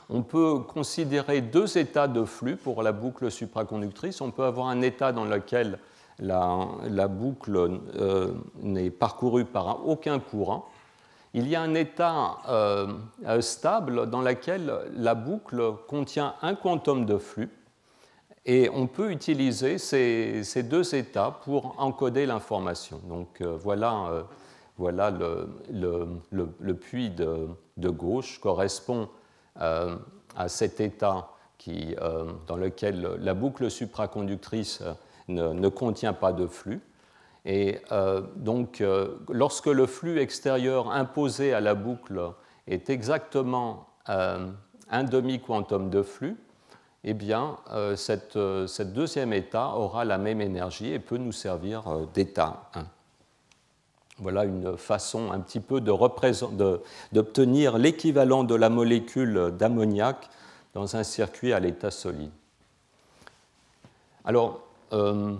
On 0.08 0.22
peut 0.22 0.60
considérer 0.60 1.40
deux 1.40 1.76
états 1.76 2.08
de 2.08 2.24
flux 2.24 2.56
pour 2.56 2.82
la 2.82 2.92
boucle 2.92 3.30
supraconductrice. 3.30 4.20
On 4.20 4.30
peut 4.30 4.44
avoir 4.44 4.68
un 4.68 4.80
état 4.80 5.12
dans 5.12 5.24
lequel 5.24 5.78
la, 6.18 7.09
boucle 7.09 7.79
euh, 7.96 8.33
n'est 8.62 8.90
parcourue 8.90 9.44
par 9.44 9.87
aucun 9.87 10.18
courant. 10.18 10.66
Il 11.35 11.48
y 11.48 11.57
a 11.57 11.61
un 11.61 11.74
état 11.74 12.38
euh, 12.48 12.87
euh, 13.26 13.40
stable 13.40 14.09
dans 14.09 14.22
lequel 14.22 14.72
la 14.94 15.14
boucle 15.14 15.74
contient 15.88 16.35
un 16.40 16.55
quantum 16.55 17.05
de 17.05 17.18
flux 17.18 17.50
et 18.46 18.70
on 18.72 18.87
peut 18.87 19.11
utiliser 19.11 19.76
ces, 19.76 20.62
deux 20.62 20.94
états 20.94 21.33
pour 21.44 21.74
encoder 21.79 22.26
l'information. 22.26 23.00
Donc 23.09 23.42
voilà, 23.42 24.24
voilà 24.79 25.11
le, 25.11 26.74
puits 26.74 27.11
de, 27.11 27.88
gauche 27.90 28.38
correspond 28.38 29.09
à 29.57 30.46
cet 30.46 30.81
état 30.81 31.29
qui, 31.59 31.96
dans 32.46 32.57
lequel 32.57 33.16
la 33.18 33.35
boucle 33.35 33.68
supraconductrice 33.68 34.81
ne, 35.28 35.68
contient 35.68 36.12
pas 36.12 36.32
de 36.32 36.46
flux. 36.46 36.80
Et 37.44 37.80
euh, 37.92 38.22
donc, 38.36 38.80
euh, 38.80 39.16
lorsque 39.28 39.66
le 39.66 39.86
flux 39.86 40.18
extérieur 40.18 40.90
imposé 40.90 41.54
à 41.54 41.60
la 41.60 41.74
boucle 41.74 42.20
est 42.66 42.90
exactement 42.90 43.86
euh, 44.08 44.50
un 44.90 45.04
demi-quantum 45.04 45.90
de 45.90 46.02
flux, 46.02 46.36
eh 47.08 47.14
bien, 47.14 47.56
cette, 47.94 48.36
deuxième 48.36 49.32
état 49.32 49.68
aura 49.76 50.04
la 50.04 50.18
même 50.18 50.40
énergie 50.40 50.92
et 50.92 50.98
peut 50.98 51.18
nous 51.18 51.30
servir 51.30 51.84
d'état 52.12 52.68
1. 52.74 52.84
Voilà 54.18 54.44
une 54.44 54.76
façon 54.76 55.30
un 55.30 55.38
petit 55.38 55.60
peu 55.60 55.80
d'obtenir 55.80 57.78
l'équivalent 57.78 58.42
de 58.42 58.56
la 58.56 58.70
molécule 58.70 59.52
d'ammoniac 59.56 60.28
dans 60.74 60.96
un 60.96 61.04
circuit 61.04 61.52
à 61.52 61.60
l'état 61.60 61.92
solide. 61.92 62.32
Alors, 64.24 64.65
euh, 64.92 65.34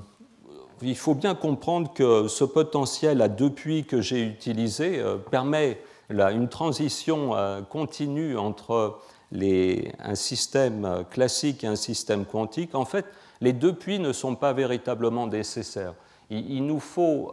il 0.82 0.97
faut 0.97 1.14
bien 1.14 1.34
comprendre 1.34 1.92
que 1.94 2.28
ce 2.28 2.44
potentiel 2.44 3.22
à 3.22 3.28
deux 3.28 3.51
puits 3.51 3.84
que 3.84 4.01
j'ai 4.01 4.22
utilisé 4.22 4.99
euh, 4.99 5.16
permet 5.16 5.80
une 6.11 6.49
transition 6.49 7.34
euh, 7.34 7.62
continue 7.62 8.36
entre 8.36 8.99
un 9.32 10.14
système 10.14 11.05
classique 11.11 11.64
et 11.64 11.66
un 11.66 11.76
système 11.76 12.24
quantique. 12.24 12.74
En 12.76 12.84
fait, 12.84 13.07
les 13.40 13.53
deux 13.53 13.72
puits 13.72 13.99
ne 13.99 14.12
sont 14.12 14.36
pas 14.36 14.53
véritablement 14.53 15.26
nécessaires. 15.26 15.94
Il, 16.30 16.64
nous 16.64 16.78
faut 16.78 17.32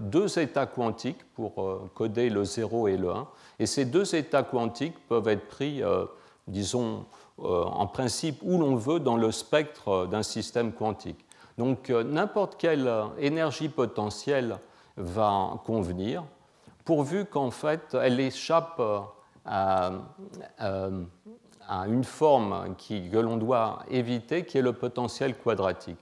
deux 0.00 0.38
états 0.38 0.66
quantiques 0.66 1.24
pour 1.34 1.90
coder 1.94 2.28
le 2.28 2.44
0 2.44 2.88
et 2.88 2.96
le 2.96 3.10
1. 3.10 3.28
Et 3.60 3.66
ces 3.66 3.84
deux 3.84 4.16
états 4.16 4.42
quantiques 4.42 4.98
peuvent 5.08 5.28
être 5.28 5.46
pris, 5.46 5.80
disons, 6.48 7.04
en 7.38 7.86
principe 7.86 8.40
où 8.42 8.58
l'on 8.58 8.74
veut 8.74 8.98
dans 8.98 9.16
le 9.16 9.30
spectre 9.30 10.08
d'un 10.10 10.24
système 10.24 10.72
quantique. 10.72 11.24
Donc 11.58 11.90
euh, 11.90 12.04
n'importe 12.04 12.56
quelle 12.56 12.86
euh, 12.86 13.04
énergie 13.18 13.68
potentielle 13.68 14.58
va 14.96 15.60
convenir, 15.66 16.24
pourvu 16.84 17.24
qu'en 17.24 17.50
fait 17.50 17.94
elle 18.00 18.20
échappe 18.20 18.80
euh, 18.80 19.00
à, 19.44 19.90
à 21.68 21.86
une 21.86 22.04
forme 22.04 22.74
qui, 22.78 23.10
que 23.10 23.18
l'on 23.18 23.36
doit 23.36 23.80
éviter, 23.90 24.44
qui 24.46 24.58
est 24.58 24.62
le 24.62 24.72
potentiel 24.72 25.36
quadratique. 25.36 25.98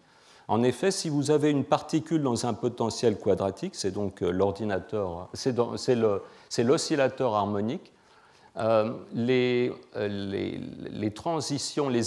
En 0.49 0.63
effet, 0.63 0.93
si 0.93 1.09
vous 1.09 1.33
avez 1.33 1.51
une 1.51 1.65
particule 1.65 2.23
dans 2.23 2.47
un 2.47 2.55
potentiel 2.55 3.19
quadratique, 3.19 3.75
c'est 3.75 3.91
donc 3.91 4.21
l'ordinateur, 4.21 5.29
c'est 5.35 6.63
l'oscillateur 6.63 7.35
harmonique, 7.35 7.93
euh, 8.59 8.93
les 9.13 9.73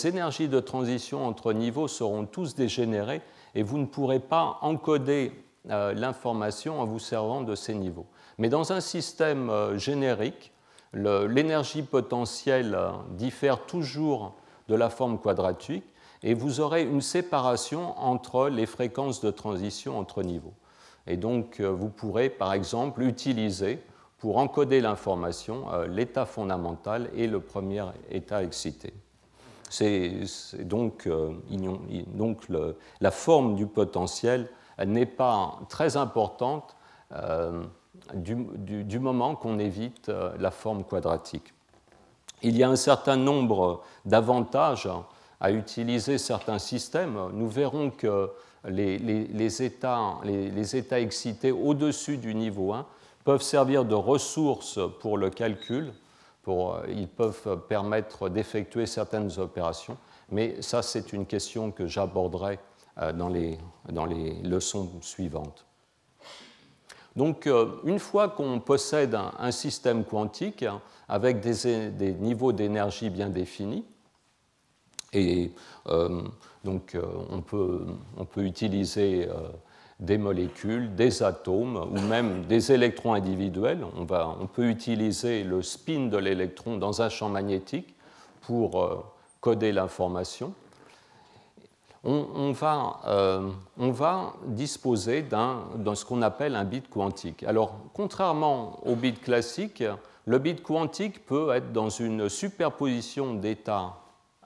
énergies 0.07 0.47
de 0.47 0.59
transition 0.59 1.27
entre 1.27 1.51
niveaux 1.53 1.87
seront 1.87 2.25
tous 2.25 2.55
dégénérées 2.55 3.21
et 3.55 3.63
vous 3.63 3.77
ne 3.77 3.85
pourrez 3.85 4.19
pas 4.19 4.57
encoder 4.61 5.31
euh, 5.69 5.93
l'information 5.93 6.81
en 6.81 6.85
vous 6.85 6.99
servant 6.99 7.41
de 7.41 7.55
ces 7.55 7.75
niveaux. 7.75 8.05
Mais 8.37 8.49
dans 8.49 8.71
un 8.71 8.81
système 8.81 9.49
euh, 9.49 9.77
générique, 9.77 10.51
l'énergie 10.93 11.83
potentielle 11.83 12.75
diffère 13.11 13.65
toujours 13.67 14.33
de 14.69 14.75
la 14.75 14.89
forme 14.89 15.19
quadratique 15.19 15.83
et 16.23 16.33
vous 16.33 16.61
aurez 16.61 16.81
une 16.81 17.01
séparation 17.01 17.93
entre 17.99 18.49
les 18.49 18.65
fréquences 18.65 19.21
de 19.21 19.29
transition 19.29 19.99
entre 19.99 20.23
niveaux. 20.23 20.55
Et 21.05 21.15
donc, 21.15 21.61
vous 21.61 21.89
pourrez, 21.89 22.31
par 22.31 22.53
exemple, 22.53 23.03
utiliser 23.03 23.79
pour 24.19 24.37
encoder 24.37 24.81
l'information, 24.81 25.73
euh, 25.73 25.87
l'état 25.87 26.25
fondamental 26.25 27.09
et 27.15 27.27
le 27.27 27.39
premier 27.39 27.85
état 28.11 28.43
excité. 28.43 28.93
C'est 29.69 30.23
donc, 30.59 31.05
euh, 31.07 31.31
donc 32.07 32.47
la 33.01 33.11
forme 33.11 33.55
du 33.55 33.67
potentiel 33.67 34.49
n'est 34.85 35.05
pas 35.05 35.59
très 35.69 35.97
importante 35.97 36.75
euh, 37.13 37.63
du, 38.13 38.99
moment 38.99 39.35
qu'on 39.35 39.59
évite 39.59 40.11
la 40.39 40.51
forme 40.51 40.83
quadratique. 40.83 41.53
Il 42.41 42.57
y 42.57 42.63
a 42.63 42.69
un 42.69 42.75
certain 42.75 43.17
nombre 43.17 43.81
d'avantages 44.05 44.89
à 45.39 45.51
utiliser 45.51 46.17
certains 46.17 46.59
systèmes. 46.59 47.17
Nous 47.33 47.47
verrons 47.47 47.91
que 47.91 48.31
les 48.67 49.63
états, 49.63 50.15
les, 50.23 50.75
états 50.75 50.99
excités 50.99 51.51
au-dessus 51.51 52.17
du 52.17 52.35
niveau 52.35 52.73
1 52.73 52.85
peuvent 53.23 53.41
servir 53.41 53.85
de 53.85 53.95
ressources 53.95 54.79
pour 55.01 55.17
le 55.17 55.29
calcul, 55.29 55.93
euh, 56.49 56.85
ils 56.89 57.07
peuvent 57.07 57.61
permettre 57.67 58.29
d'effectuer 58.29 58.85
certaines 58.85 59.39
opérations, 59.39 59.97
mais 60.31 60.61
ça 60.61 60.81
c'est 60.81 61.13
une 61.13 61.25
question 61.25 61.71
que 61.71 61.87
j'aborderai 61.87 62.59
euh, 63.01 63.13
dans 63.13 63.29
les, 63.29 63.57
dans 63.91 64.05
les 64.05 64.33
leçons 64.41 64.89
suivantes. 65.01 65.65
Donc 67.15 67.47
euh, 67.47 67.77
une 67.83 67.99
fois 67.99 68.29
qu'on 68.29 68.59
possède 68.59 69.15
un, 69.15 69.51
système 69.51 70.03
quantique 70.03 70.65
avec 71.07 71.39
des, 71.39 71.89
des 71.89 72.13
niveaux 72.13 72.51
d'énergie 72.51 73.09
bien 73.09 73.29
définis, 73.29 73.85
et 75.11 75.51
donc 76.63 76.95
on, 77.31 77.41
peut, 77.41 77.87
on, 78.15 78.25
peut, 78.25 78.43
utiliser 78.43 79.27
des 79.99 80.17
molécules, 80.17 80.95
des 80.95 81.23
atomes 81.23 81.77
ou 81.91 81.99
même 82.01 82.45
des 82.45 82.71
électrons 82.71 83.13
individuels. 83.13 83.85
On, 83.97 84.05
va, 84.05 84.35
on 84.39 84.47
peut 84.47 84.69
utiliser 84.69 85.43
le 85.43 85.61
spin 85.61 86.07
de 86.07 86.17
l'électron 86.17 86.77
dans 86.77 87.01
un 87.01 87.09
champ 87.09 87.29
magnétique 87.29 87.95
pour 88.41 88.81
euh, 88.81 89.03
coder 89.41 89.71
l'information. 89.71 90.53
On, 92.05 92.53
va, 92.53 93.01
euh, 93.07 93.49
on, 93.77 93.91
va, 93.91 94.33
disposer 94.45 95.21
de 95.21 95.95
ce 95.95 96.05
qu'on 96.05 96.21
appelle 96.21 96.55
un 96.55 96.63
bit 96.63 96.89
quantique. 96.89 97.43
Alors, 97.43 97.75
contrairement 97.93 98.79
au 98.85 98.95
bit 98.95 99.19
classique, 99.21 99.83
le 100.25 100.39
bit 100.39 100.63
quantique 100.63 101.25
peut 101.25 101.53
être 101.53 101.73
dans 101.73 101.89
une 101.89 102.29
superposition 102.29 103.33
d'états 103.33 103.97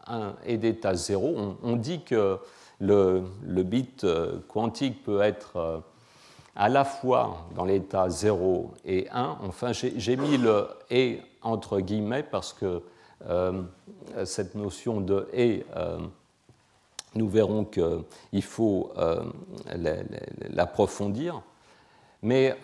1 0.08 0.34
et 0.48 0.58
d'état 0.58 0.96
0. 0.96 1.36
On, 1.38 1.58
on 1.62 1.76
dit 1.76 2.02
que 2.04 2.40
le, 2.84 3.64
bit 3.64 4.04
euh, 4.04 4.40
quantique 4.48 5.04
peut 5.04 5.22
être 5.22 5.56
euh, 5.56 5.80
à 6.56 6.70
la 6.70 6.86
fois 6.86 7.48
dans 7.56 7.66
l'état 7.66 8.10
0 8.10 8.74
et 8.86 9.08
1. 9.12 9.38
Enfin, 9.48 9.72
j'ai 9.74 10.16
mis 10.18 10.38
le 10.38 10.68
et 10.92 11.22
entre 11.42 11.80
guillemets 11.80 12.24
parce 12.24 12.54
que 12.54 12.84
euh, 13.28 13.64
cette 14.26 14.56
notion 14.56 15.02
de 15.02 15.28
et, 15.34 15.66
nous 17.16 17.30
verrons 17.30 17.64
qu'il 17.64 18.44
faut 18.44 18.92
l'approfondir. 20.50 21.42
Mais 22.24 22.56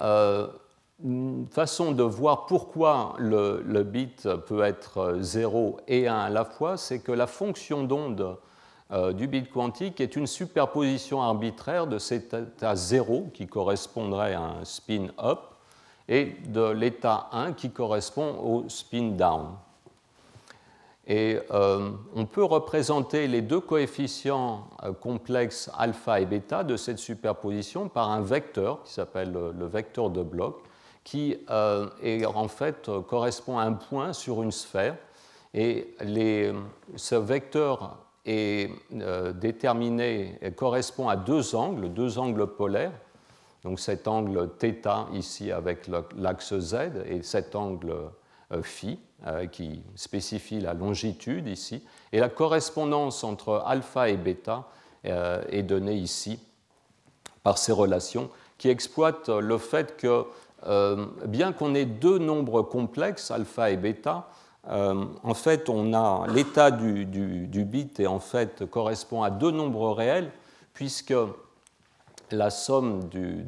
une 1.03 1.47
façon 1.51 1.91
de 1.91 2.01
voir 2.03 2.47
pourquoi 2.47 3.13
le, 3.20 3.63
le, 3.63 3.84
bit 3.84 4.28
peut 4.47 4.63
être 4.63 5.17
0 5.20 5.78
et 5.88 6.07
1 6.07 6.15
à 6.15 6.30
la 6.30 6.45
fois, 6.45 6.78
c'est 6.78 6.99
que 6.99 7.11
la 7.11 7.28
fonction 7.28 7.84
d'onde 7.84 8.38
du 8.92 9.28
bit 9.28 9.52
quantique 9.52 10.02
est 10.02 10.16
une 10.16 10.26
superposition 10.26 11.22
arbitraire 11.22 11.86
de 11.86 12.00
cet 12.00 12.34
état 12.34 12.76
0 12.76 13.30
qui 13.34 13.46
correspondrait 13.46 14.34
à 14.34 14.42
un 14.42 14.66
spin 14.66 15.10
up 15.20 15.40
et 16.08 16.36
de 16.48 16.72
l'état 16.72 17.30
1 17.32 17.54
qui 17.54 17.70
correspond 17.70 18.36
au 18.40 18.68
spin 18.68 19.12
down. 19.12 19.50
Et 21.08 21.40
euh, 21.52 21.90
on 22.16 22.26
peut 22.26 22.44
représenter 22.44 23.28
les 23.28 23.42
deux 23.42 23.60
coefficients 23.60 24.68
euh, 24.84 24.94
complexes 24.94 25.70
alpha 25.76 26.20
et 26.20 26.26
bêta 26.26 26.64
de 26.64 26.78
cette 26.78 27.00
superposition 27.00 27.90
par 27.90 28.12
un 28.12 28.22
vecteur 28.22 28.84
qui 28.84 28.94
s'appelle 28.94 29.32
le, 29.32 29.66
vecteur 29.66 30.12
de 30.12 30.22
bloc, 30.22 30.62
qui 31.04 31.38
en 31.50 32.48
fait 32.48 32.92
correspond 33.08 33.58
à 33.58 33.64
un 33.64 33.74
point 33.74 34.14
sur 34.14 34.44
une 34.44 34.52
sphère. 34.52 34.96
Et 35.56 35.96
ce 36.96 37.16
vecteur 37.16 37.98
est 38.30 38.70
euh, 38.94 39.34
déterminé, 39.34 40.40
correspond 40.56 41.10
à 41.10 41.16
deux 41.16 41.56
angles, 41.56 41.92
deux 41.92 42.20
angles 42.20 42.48
polaires. 42.48 42.94
Donc 43.64 43.80
cet 43.80 44.08
angle 44.08 44.50
θ 44.60 45.08
ici 45.14 45.52
avec 45.52 45.90
l'axe 46.18 46.58
z 46.58 46.76
et 47.06 47.24
cet 47.24 47.56
angle 47.56 47.94
euh, 48.52 48.62
phi 48.62 49.00
euh, 49.28 49.48
qui 49.48 49.82
spécifie 49.96 50.60
la 50.62 50.74
longitude 50.74 51.48
ici. 51.48 51.84
Et 52.14 52.20
la 52.20 52.30
correspondance 52.30 53.24
entre 53.24 53.64
alpha 53.66 54.10
et 54.10 54.18
bêta 54.18 54.66
est 55.04 55.64
donnée 55.64 55.96
ici 55.96 56.42
par 57.42 57.58
ces 57.58 57.72
relations 57.72 58.30
qui 58.58 58.68
exploitent 58.68 59.30
le 59.30 59.58
fait 59.58 59.96
que 59.96 60.26
bien 61.26 61.54
qu'on 61.54 61.74
ait 61.74 61.86
deux 61.86 62.18
nombres 62.18 62.64
complexes, 62.64 63.32
alpha 63.32 63.72
et 63.72 63.78
bêta, 63.78 64.28
euh, 64.70 65.05
en 65.24 65.34
fait, 65.34 65.70
l'état 66.28 66.72
du, 66.72 67.05
bit 67.65 68.01
correspond 68.70 69.24
à 69.24 69.30
deux 69.30 69.51
nombres 69.51 69.91
réels, 69.91 70.32
puisque 70.74 71.13
la 72.32 72.51
somme 72.51 73.09
du 73.09 73.45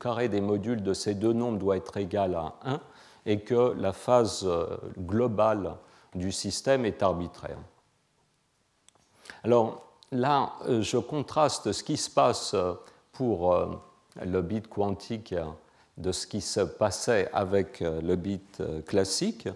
carré 0.00 0.28
des 0.28 0.40
modules 0.40 0.82
de 0.82 0.94
ces 0.94 1.14
deux 1.14 1.32
nombres 1.32 1.58
doit 1.58 1.76
être 1.76 1.96
égale 1.96 2.34
à 2.34 2.54
1 2.64 2.80
et 3.26 3.40
que 3.40 3.74
la 3.78 3.92
phase 3.92 4.44
euh, 4.44 4.66
globale 4.98 5.74
du 6.14 6.32
système 6.32 6.84
est 6.84 7.02
arbitraire. 7.02 7.58
Alors 9.44 9.84
là, 10.10 10.54
euh, 10.66 10.82
je 10.82 10.96
contraste 10.96 11.70
ce 11.70 11.84
qui 11.84 11.96
se 11.96 12.10
passe 12.10 12.56
pour 13.12 13.54
le 14.24 14.42
bit 14.42 14.66
quantique 14.66 15.34
de 16.00 16.12
ce 16.12 16.26
qui 16.26 16.40
se 16.40 16.60
passait 16.60 17.28
avec 17.32 17.82
euh, 17.82 18.00
le 18.00 18.16
bit 18.16 18.60
euh, 18.60 18.80
classique, 18.82 19.48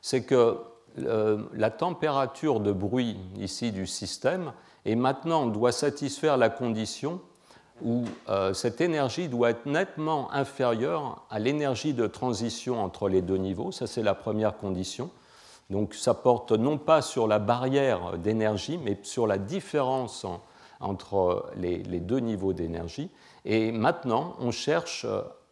c'est 0.00 0.24
que 0.24 0.58
euh, 0.98 1.42
la 1.54 1.70
température 1.70 2.60
de 2.60 2.72
bruit 2.72 3.16
ici 3.38 3.72
du 3.72 3.86
système 3.86 4.52
et 4.84 4.96
maintenant 4.96 5.46
doit 5.46 5.72
satisfaire 5.72 6.36
la 6.36 6.50
condition 6.50 7.20
où 7.84 8.04
cette 8.52 8.80
énergie 8.80 9.28
doit 9.28 9.50
être 9.50 9.66
nettement 9.66 10.30
inférieure 10.32 11.24
à 11.30 11.40
l'énergie 11.40 11.94
de 11.94 12.06
transition 12.06 12.80
entre 12.80 13.08
les 13.08 13.22
deux 13.22 13.38
niveaux. 13.38 13.72
Ça, 13.72 13.88
c'est 13.88 14.04
la 14.04 14.14
première 14.14 14.56
condition. 14.56 15.10
Donc, 15.68 15.94
ça 15.94 16.14
porte 16.14 16.52
non 16.52 16.78
pas 16.78 17.02
sur 17.02 17.26
la 17.26 17.40
barrière 17.40 18.18
d'énergie, 18.18 18.78
mais 18.78 18.98
sur 19.02 19.26
la 19.26 19.36
différence 19.36 20.26
entre 20.78 21.46
les 21.56 21.80
deux 21.82 22.20
niveaux 22.20 22.52
d'énergie. 22.52 23.10
Et 23.44 23.72
maintenant, 23.72 24.36
on 24.38 24.52
cherche 24.52 25.04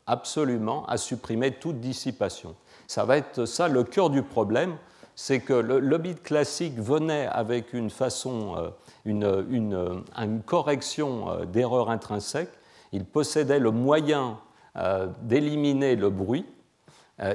absolument 0.07 0.85
à 0.87 0.97
supprimer 0.97 1.53
toute 1.53 1.81
dissipation. 1.81 2.55
Ça 2.87 3.05
va 3.05 3.17
être 3.17 3.45
ça 3.45 3.69
le 3.69 3.85
cœur 3.85 4.11
du 4.11 4.23
problème, 4.23 4.77
c'est 5.15 5.41
que 5.41 5.53
le, 5.53 5.99
bit 5.99 6.23
classique 6.23 6.79
venait 6.79 7.27
avec 7.27 7.75
une 7.75 7.91
façon, 7.91 8.57
euh, 8.57 8.71
une, 9.05 9.47
une, 9.51 10.43
correction 10.47 11.29
euh, 11.31 11.45
d'erreur 11.45 11.91
intrinsèque. 11.91 12.49
Il 12.93 13.05
possédait 13.05 13.59
le 13.59 13.71
moyen 13.71 14.39
euh, 14.77 15.09
d'éliminer 15.21 15.95
le 15.95 16.09
bruit. 16.09 16.47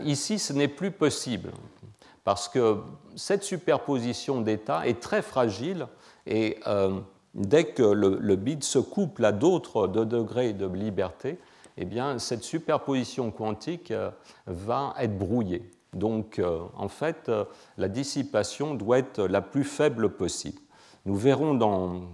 Ici, 0.03 0.39
ce 0.39 0.51
n'est 0.51 0.67
plus 0.67 0.89
possible 0.89 1.51
parce 2.23 2.49
que 2.49 2.79
cette 3.15 3.43
superposition 3.43 4.41
d'états 4.41 4.87
est 4.87 4.99
très 4.99 5.21
fragile 5.21 5.85
et 6.25 6.57
dès 7.35 7.65
que 7.65 7.83
le, 7.83 8.17
le, 8.19 8.35
bit 8.35 8.63
se 8.63 8.79
couple 8.79 9.23
à 9.23 9.31
d'autres 9.31 9.85
degrés 9.85 10.53
de 10.53 10.65
liberté, 10.65 11.37
eh 11.77 11.85
bien, 11.85 12.19
cette 12.19 12.43
superposition 12.43 13.31
quantique 13.31 13.91
euh, 13.91 14.11
va 14.47 14.93
être 14.99 15.17
brouillée. 15.17 15.69
Donc, 15.93 16.41
en 16.75 16.89
fait, 16.89 17.31
la 17.77 17.87
dissipation 17.87 18.75
doit 18.75 18.99
être 18.99 19.23
la 19.23 19.41
plus 19.41 19.63
faible 19.63 20.09
possible. 20.09 20.59
Nous 21.05 21.15
verrons 21.15 22.09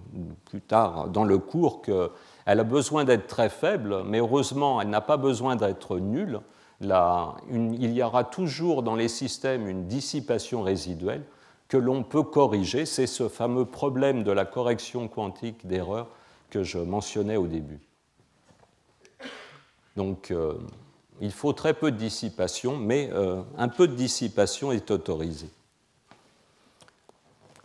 plus 0.45 0.62
tard 0.62 1.07
dans 1.07 1.24
le 1.24 1.38
cours 1.38 1.82
qu'elle 1.82 2.09
a 2.45 2.64
besoin 2.64 3.05
d'être 3.05 3.26
très 3.28 3.49
faible, 3.49 4.03
mais 4.05 4.20
heureusement, 4.20 4.82
elle 4.82 4.89
n'a 4.89 5.01
pas 5.01 5.18
besoin 5.18 5.55
d'être 5.55 5.97
nulle. 5.97 6.41
il 6.82 7.93
y 7.93 8.03
aura 8.03 8.26
toujours 8.26 8.84
dans 8.84 8.95
les 8.95 9.07
systèmes 9.07 9.68
une 9.68 9.88
dissipation 9.88 10.62
résiduelle 10.62 11.24
que 11.70 11.78
l'on 11.78 12.03
peut 12.03 12.24
corriger. 12.24 12.86
C'est 12.86 13.07
ce 13.07 13.30
fameux 13.30 13.66
problème 13.66 14.24
de 14.24 14.32
la 14.32 14.43
correction 14.43 15.07
quantique 15.07 15.66
d'erreur 15.66 16.09
que 16.49 16.64
je 16.64 16.80
mentionnais 16.80 17.38
au 17.38 17.47
début. 17.47 17.80
Donc, 19.95 20.31
euh, 20.31 20.53
il 21.19 21.31
faut 21.31 21.53
très 21.53 21.73
peu 21.73 21.91
de 21.91 21.97
dissipation, 21.97 22.77
mais 22.77 23.09
euh, 23.11 23.41
un 23.57 23.67
peu 23.67 23.87
de 23.87 23.95
dissipation 23.95 24.71
est 24.71 24.89
autorisé. 24.91 25.49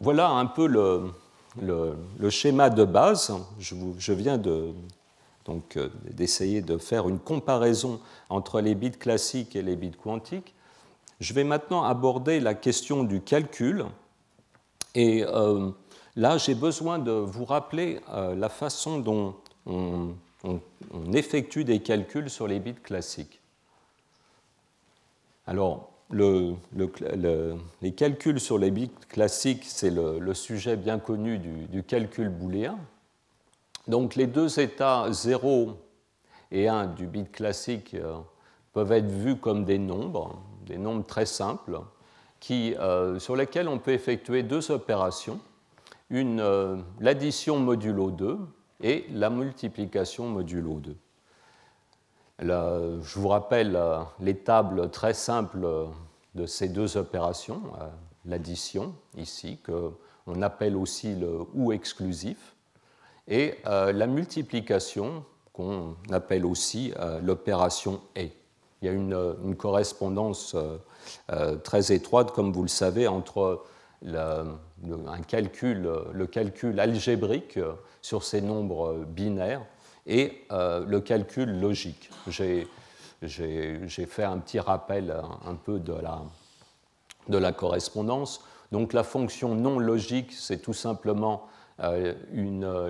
Voilà 0.01 0.31
un 0.31 0.47
peu 0.47 0.67
le, 0.67 2.31
schéma 2.31 2.69
de 2.69 2.85
base. 2.85 3.33
Je, 3.59 4.13
viens 4.13 4.37
donc, 4.37 5.77
euh, 5.77 5.89
d'essayer 6.11 6.61
de 6.61 6.77
faire 6.77 7.09
une 7.09 7.19
comparaison 7.19 8.01
entre 8.29 8.61
les 8.61 8.75
bits 8.75 8.91
classiques 8.91 9.57
et 9.57 9.63
les 9.63 9.77
bits 9.77 9.93
quantiques. 9.93 10.55
Je 11.19 11.33
vais 11.33 11.45
maintenant 11.45 11.83
aborder 11.83 12.41
la 12.41 12.55
question 12.55 13.05
du 13.05 13.23
calcul. 13.23 13.87
Et 14.95 15.25
là, 16.15 16.39
j'ai 16.39 16.55
besoin 16.55 16.99
de 16.99 17.11
vous 17.11 17.45
rappeler 17.45 18.01
la 18.09 18.49
façon 18.49 18.99
dont 18.99 19.35
on, 19.67 20.15
effectue 21.13 21.65
des 21.65 21.81
calculs 21.81 22.31
sur 22.31 22.47
les 22.47 22.61
bits 22.61 22.75
classiques. 22.75 23.41
Alors, 25.47 25.91
les 26.11 27.93
calculs 27.97 28.41
sur 28.41 28.59
les 28.59 28.71
bits 28.71 28.91
classiques, 29.09 29.65
c'est 29.65 29.91
le, 29.91 30.35
sujet 30.35 30.77
bien 30.77 30.99
connu 30.99 31.39
du, 31.39 31.83
calcul 31.83 32.29
booléen. 32.29 32.79
Donc 33.89 34.17
les 34.17 34.27
deux 34.27 34.59
états 34.59 35.07
0 35.13 35.79
et 36.51 36.69
1 36.69 36.87
du 36.87 37.07
bit 37.07 37.31
classique 37.31 37.95
euh, 37.95 38.17
peuvent 38.73 38.91
être 38.91 39.11
vus 39.11 39.37
comme 39.37 39.65
des 39.65 39.79
nombres, 39.79 40.43
des 40.67 40.77
nombres 40.77 41.07
très 41.07 41.27
simples, 41.27 41.81
euh, 42.51 43.19
sur 43.21 43.37
lesquels 43.37 43.69
on 43.69 43.79
peut 43.79 43.93
effectuer 43.93 44.43
deux 44.43 44.73
opérations, 44.73 45.39
euh, 46.13 46.77
l'addition 47.01 47.59
modulo 47.59 48.11
2 48.11 48.39
et 48.81 49.07
la 49.11 49.31
multiplication 49.31 50.29
modulo 50.29 50.81
2 50.81 50.97
je 52.41 53.19
vous 53.19 53.29
rappelle 53.29 53.77
euh, 53.77 54.01
les 54.21 54.37
tables 54.37 54.91
très 54.91 55.15
simples 55.15 55.67
de 56.35 56.47
ces 56.47 56.69
deux 56.69 56.97
opérations, 56.97 57.63
euh, 57.81 57.89
l'addition 58.27 58.95
ici, 59.17 59.59
qu'on 59.65 60.43
appelle 60.43 60.77
aussi 60.77 61.15
le 61.15 61.41
ou 61.55 61.73
exclusif, 61.73 62.55
et 63.29 63.55
euh, 63.67 63.93
la 63.93 64.07
multiplication 64.07 65.25
qu'on 65.53 65.97
appelle 66.13 66.45
aussi 66.45 66.93
l'opération 67.23 68.03
et. 68.15 68.33
Il 68.83 68.87
y 68.87 68.89
a 68.91 68.93
une, 68.93 69.57
correspondance 69.57 70.55
très 71.65 71.93
étroite, 71.93 72.33
comme 72.33 72.53
vous 72.53 72.61
le 72.61 72.69
savez, 72.69 73.09
entre 73.09 73.65
un 74.85 75.23
calcul, 75.23 75.89
le 76.13 76.27
calcul 76.27 76.79
algébrique 76.81 77.59
sur 78.03 78.23
ces 78.23 78.41
nombres 78.41 79.05
binaires 79.07 79.63
et 80.07 80.45
euh, 80.53 80.85
le 80.87 81.01
calcul 81.01 81.61
logique. 81.61 82.11
J'ai 82.29 82.67
fait 84.07 84.25
un 84.25 84.39
petit 84.39 84.61
rappel 84.61 85.15
un, 85.45 85.55
peu 85.55 85.79
de 85.79 85.93
la, 85.93 86.23
de 87.29 87.51
correspondance. 87.51 88.45
Donc 88.73 88.93
la 88.93 89.03
fonction 89.03 89.55
non 89.55 89.79
logique, 89.79 90.33
c'est 90.33 90.59
tout 90.59 90.73
simplement 90.73 91.47
euh, 91.81 92.15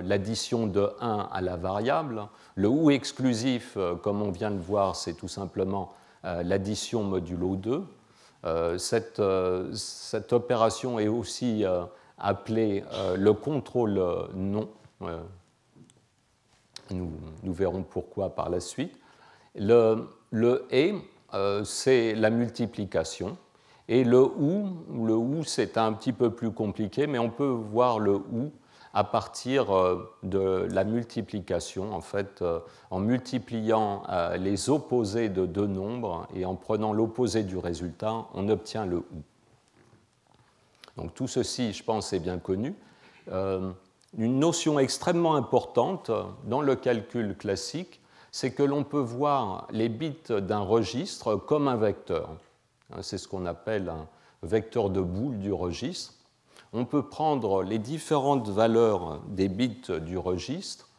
l'addition 0.03 0.67
de 0.67 0.91
1 1.01 1.29
à 1.31 1.41
la 1.41 1.57
variable. 1.57 2.27
Le 2.55 2.69
ou 2.69 2.91
exclusif, 2.91 3.73
euh, 3.77 3.95
comme 3.95 4.21
on 4.21 4.31
vient 4.31 4.51
de 4.51 4.59
voir, 4.59 4.95
c'est 4.95 5.13
tout 5.13 5.27
simplement 5.27 5.93
l'addition 6.23 7.03
modulo 7.03 7.55
2. 7.55 7.85
Cette, 8.77 9.21
cette, 9.73 10.33
opération 10.33 10.99
est 10.99 11.07
aussi 11.07 11.65
appelée 12.17 12.83
le 13.15 13.31
contrôle 13.33 14.01
non 14.33 14.69
nous, 16.93 17.53
verrons 17.53 17.83
pourquoi 17.83 18.33
par 18.35 18.49
la 18.49 18.59
suite. 18.59 18.97
Le, 19.55 20.07
et, 20.71 20.93
euh, 21.33 21.63
c'est 21.63 22.15
la 22.15 22.29
multiplication. 22.29 23.37
Et 23.87 24.03
le 24.03 24.21
ou, 24.21 24.77
le 25.05 25.15
ou, 25.15 25.43
c'est 25.43 25.77
un 25.77 25.93
petit 25.93 26.13
peu 26.13 26.31
plus 26.31 26.51
compliqué, 26.51 27.07
mais 27.07 27.19
on 27.19 27.29
peut 27.29 27.45
voir 27.45 27.99
le 27.99 28.15
ou 28.15 28.51
à 28.93 29.03
partir 29.03 29.75
euh, 29.75 30.15
de 30.23 30.67
la 30.71 30.83
multiplication, 30.83 31.93
en 31.93 32.01
fait, 32.01 32.41
euh, 32.41 32.59
en 32.89 32.99
multipliant 32.99 34.03
les 34.39 34.69
opposés 34.69 35.29
de 35.29 35.45
deux 35.45 35.67
nombres 35.67 36.27
et 36.33 36.45
en 36.45 36.55
prenant 36.55 36.93
l'opposé 36.93 37.43
du 37.43 37.57
résultat, 37.57 38.25
on 38.33 38.49
obtient 38.49 38.85
le 38.85 38.97
ou. 38.97 39.21
Donc 40.95 41.13
tout 41.13 41.27
ceci, 41.27 41.73
je 41.73 41.83
pense, 41.83 42.13
est 42.13 42.19
bien 42.19 42.39
connu 42.39 42.75
une 44.17 44.39
notion 44.39 44.79
extrêmement 44.79 45.35
importante 45.35 46.11
dans 46.45 46.61
le 46.61 46.75
calcul 46.75 47.35
classique, 47.35 48.01
c'est 48.31 48.51
que 48.51 48.63
l'on 48.63 48.83
peut 48.83 48.99
voir 48.99 49.67
les 49.71 49.89
bits 49.89 50.15
d'un 50.29 50.59
registre 50.59 51.35
comme 51.35 51.67
un 51.67 51.75
vecteur. 51.75 52.29
Hein, 52.93 53.01
c'est 53.01 53.17
ce 53.17 53.27
qu'on 53.27 53.45
appelle 53.45 53.89
un 53.89 54.07
vecteur 54.43 54.89
de 54.89 55.01
boule 55.01 55.39
du 55.39 55.51
registre. 55.51 56.13
On 56.77 56.85
peut 56.85 57.01
prendre 57.01 57.63
les 57.63 57.79
différentes 57.79 58.49
valeurs 58.49 59.19
des 59.29 59.47
bits 59.49 59.81
du 60.01 60.15
registre, 60.15 60.89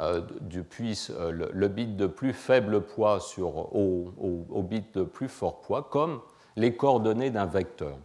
euh, 0.00 0.22
euh, 0.50 1.48
le, 1.52 1.68
bit 1.68 1.96
de 1.96 2.08
plus 2.08 2.32
faible 2.32 2.80
poids 2.80 3.20
sur, 3.20 3.72
au 3.76 4.62
bit 4.68 4.92
de 4.92 5.04
plus 5.04 5.28
fort 5.28 5.60
poids, 5.60 5.84
comme 5.88 6.20
les 6.56 6.74
coordonnées 6.74 7.30
d'un 7.30 7.46
vecteur. 7.46 7.96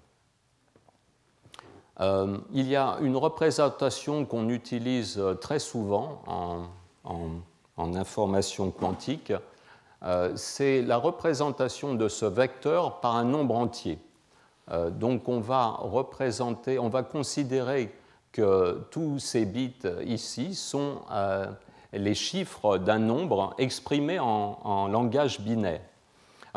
Euh, 2.00 2.38
il 2.52 2.68
y 2.68 2.76
a 2.76 3.00
une 3.02 3.18
représentation 3.18 4.24
qu'on 4.26 4.48
utilise 4.50 5.20
très 5.42 5.58
souvent 5.58 6.22
en, 6.28 7.96
information 7.96 8.70
quantique. 8.70 9.34
C'est 10.36 10.84
la 10.84 10.98
représentation 10.98 11.96
de 11.96 12.08
ce 12.08 12.28
vecteur 12.28 13.00
par 13.00 13.16
un 13.16 13.24
nombre 13.24 13.56
entier. 13.56 13.98
Donc 14.92 15.30
on 15.30 15.40
va 15.40 15.78
représenter, 15.80 16.80
on 16.80 16.90
va 16.90 17.04
considérer 17.04 17.94
que 18.32 18.82
tous 18.92 19.20
ces 19.20 19.46
bits 19.46 19.74
ici 20.06 20.56
sont 20.56 21.02
les 21.94 22.14
chiffres 22.14 22.78
d'un 22.78 23.00
nombre 23.00 23.54
exprimé 23.58 24.20
en, 24.20 24.88
langage 24.88 25.40
binaire. 25.42 25.82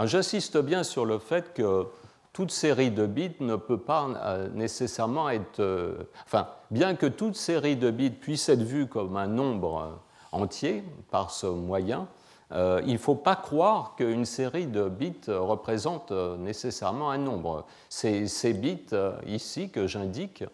J'insiste 0.04 0.58
bien 0.58 0.84
sur 0.84 1.04
le 1.04 1.18
fait 1.18 1.52
que 1.54 1.86
toute 2.32 2.50
série 2.52 2.92
de 2.92 3.06
bits 3.06 3.34
ne 3.40 3.56
peut 3.56 3.80
pas 3.80 4.06
euh, 4.08 4.48
nécessairement 4.50 5.28
être... 5.28 5.58
Euh, 5.58 6.08
enfin, 6.24 6.46
bien 6.70 6.94
que 6.94 7.06
toute 7.06 7.34
série 7.34 7.74
de 7.74 7.90
bits 7.90 8.10
puisse 8.10 8.48
être 8.48 8.62
vue 8.62 8.86
comme 8.86 9.16
un 9.16 9.26
nombre 9.26 9.80
euh, 9.80 10.40
entier 10.40 10.84
par 11.10 11.32
ce 11.32 11.46
moyen, 11.46 12.06
il 12.50 12.92
ne 12.92 12.98
faut 12.98 13.14
pas 13.14 13.36
croire 13.36 13.94
qu'une 13.96 14.24
série 14.24 14.66
de 14.66 14.88
bits 14.88 15.28
représente 15.28 16.12
nécessairement 16.12 17.10
un 17.10 17.18
nombre. 17.18 17.66
Ces, 17.88 18.52
bits 18.54 18.86
ici 19.26 19.70
que 19.70 19.86
j'indique 19.86 20.44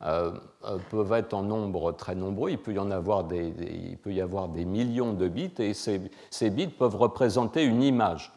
peuvent 0.00 1.12
être 1.12 1.34
en 1.34 1.42
nombre 1.42 1.92
très 1.92 2.14
nombreux, 2.14 2.50
il 2.50 2.58
peut 2.58 2.72
y, 2.72 2.78
en 2.78 2.90
avoir 2.90 3.24
des, 3.24 4.64
millions 4.64 5.12
de 5.12 5.28
bits, 5.28 5.52
et 5.58 5.74
ces 5.74 6.50
bits 6.50 6.68
peuvent 6.68 6.96
représenter 6.96 7.62
une 7.64 7.82
image. 7.82 8.32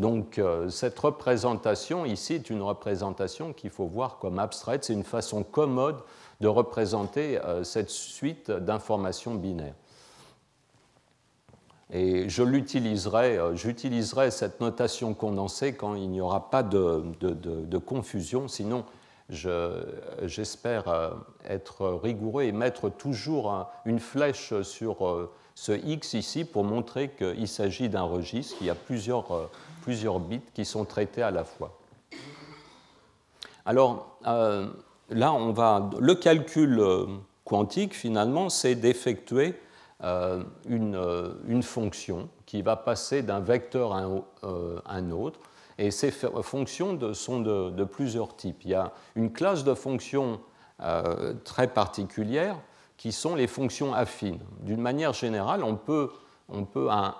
Donc 0.00 0.38
euh, 0.38 0.70
cette 0.70 0.98
représentation 0.98 2.06
ici 2.06 2.34
est 2.34 2.48
une 2.48 2.62
représentation 2.62 3.52
qu'il 3.52 3.68
faut 3.68 3.86
voir 3.86 4.18
comme 4.18 4.38
abstraite, 4.38 4.84
c'est 4.84 4.94
une 4.94 5.04
façon 5.04 5.42
commode 5.42 5.98
de 6.40 6.48
représenter 6.48 7.38
euh, 7.44 7.64
cette 7.64 7.90
suite 7.90 8.50
d'informations 8.50 9.34
binaires. 9.34 9.74
Et 11.92 12.28
je 12.28 12.42
l'utiliserai, 12.42 13.38
euh, 13.38 13.56
j'utiliserai 13.56 14.30
cette 14.30 14.60
notation 14.60 15.14
condensée 15.14 15.74
quand 15.74 15.94
il 15.94 16.08
n'y 16.08 16.20
aura 16.20 16.50
pas 16.50 16.62
de, 16.62 17.78
confusion, 17.78 18.48
sinon 18.48 18.84
j'espère 19.28 21.14
être 21.48 21.86
rigoureux 22.02 22.42
et 22.42 22.52
mettre 22.52 22.88
toujours 22.88 23.68
une 23.84 24.00
flèche 24.00 24.60
sur 24.62 25.28
ce 25.54 25.70
X 25.70 26.14
ici 26.14 26.44
pour 26.44 26.64
montrer 26.64 27.10
qu'il 27.10 27.46
s'agit 27.46 27.88
d'un 27.88 28.02
registre, 28.02 28.58
qu'il 28.58 28.66
y 28.66 28.70
a 28.70 28.74
plusieurs 28.74 29.48
plusieurs 29.80 30.20
bits 30.20 30.40
qui 30.54 30.64
sont 30.64 30.84
traités 30.84 31.22
à 31.22 31.30
la 31.30 31.44
fois. 31.44 31.78
Alors 33.66 34.16
euh, 34.26 34.68
là, 35.08 35.32
on 35.32 35.52
va, 35.52 35.90
le 35.98 36.14
calcul 36.14 36.78
euh, 36.78 37.06
quantique, 37.44 37.94
finalement, 37.94 38.48
c'est 38.48 38.74
d'effectuer 38.74 39.54
euh, 40.02 40.42
une, 40.66 41.00
une, 41.46 41.62
fonction 41.62 42.28
qui 42.46 42.62
va 42.62 42.76
passer 42.76 43.22
d'un 43.22 43.40
vecteur 43.40 43.92
à 43.92 44.04
un, 44.86 45.10
autre. 45.10 45.40
Et 45.78 45.90
ces 45.90 46.10
fonctions 46.10 46.98
sont 47.14 47.40
de, 47.40 47.84
plusieurs 47.84 48.36
types. 48.36 48.64
Il 48.64 48.70
y 48.70 48.74
a 48.74 48.92
une 49.14 49.32
classe 49.32 49.64
de 49.64 49.74
fonctions 49.74 50.40
très 51.44 51.66
particulière 51.68 52.56
qui 52.96 53.12
sont 53.12 53.34
les 53.34 53.46
fonctions 53.46 53.92
affines. 53.92 54.40
D'une 54.60 54.80
manière 54.80 55.12
générale, 55.12 55.62
on 55.62 55.76
peut, 55.76 56.10
on 56.48 56.64
peut 56.64 56.88
un, 56.90 57.14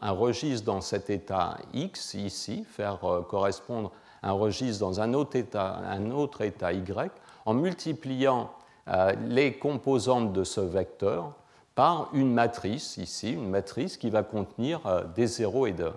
un, 0.00 0.10
registre 0.12 0.64
dans 0.64 0.80
cet 0.80 1.10
état 1.10 1.58
X, 1.72 2.14
ici, 2.14 2.64
faire 2.68 3.00
correspondre 3.28 3.90
un 4.22 4.32
registre 4.32 4.80
dans 4.80 5.00
un 5.00 5.14
autre 5.14 5.36
état, 5.36 5.80
un 5.88 6.10
autre 6.10 6.42
état 6.42 6.72
Y, 6.72 7.12
en 7.44 7.54
multipliant 7.54 8.50
euh, 8.88 9.12
les 9.28 9.54
composantes 9.54 10.32
de 10.32 10.44
ce 10.44 10.60
vecteur 10.60 11.32
par 11.76 12.08
une 12.12 12.32
matrice, 12.32 12.96
ici, 12.96 13.32
une 13.32 13.50
matrice 13.50 13.96
qui 13.96 14.10
va 14.10 14.24
contenir 14.24 14.84
euh, 14.86 15.04
des 15.14 15.28
0 15.28 15.68
et 15.68 15.72
des 15.72 15.84
1. 15.84 15.92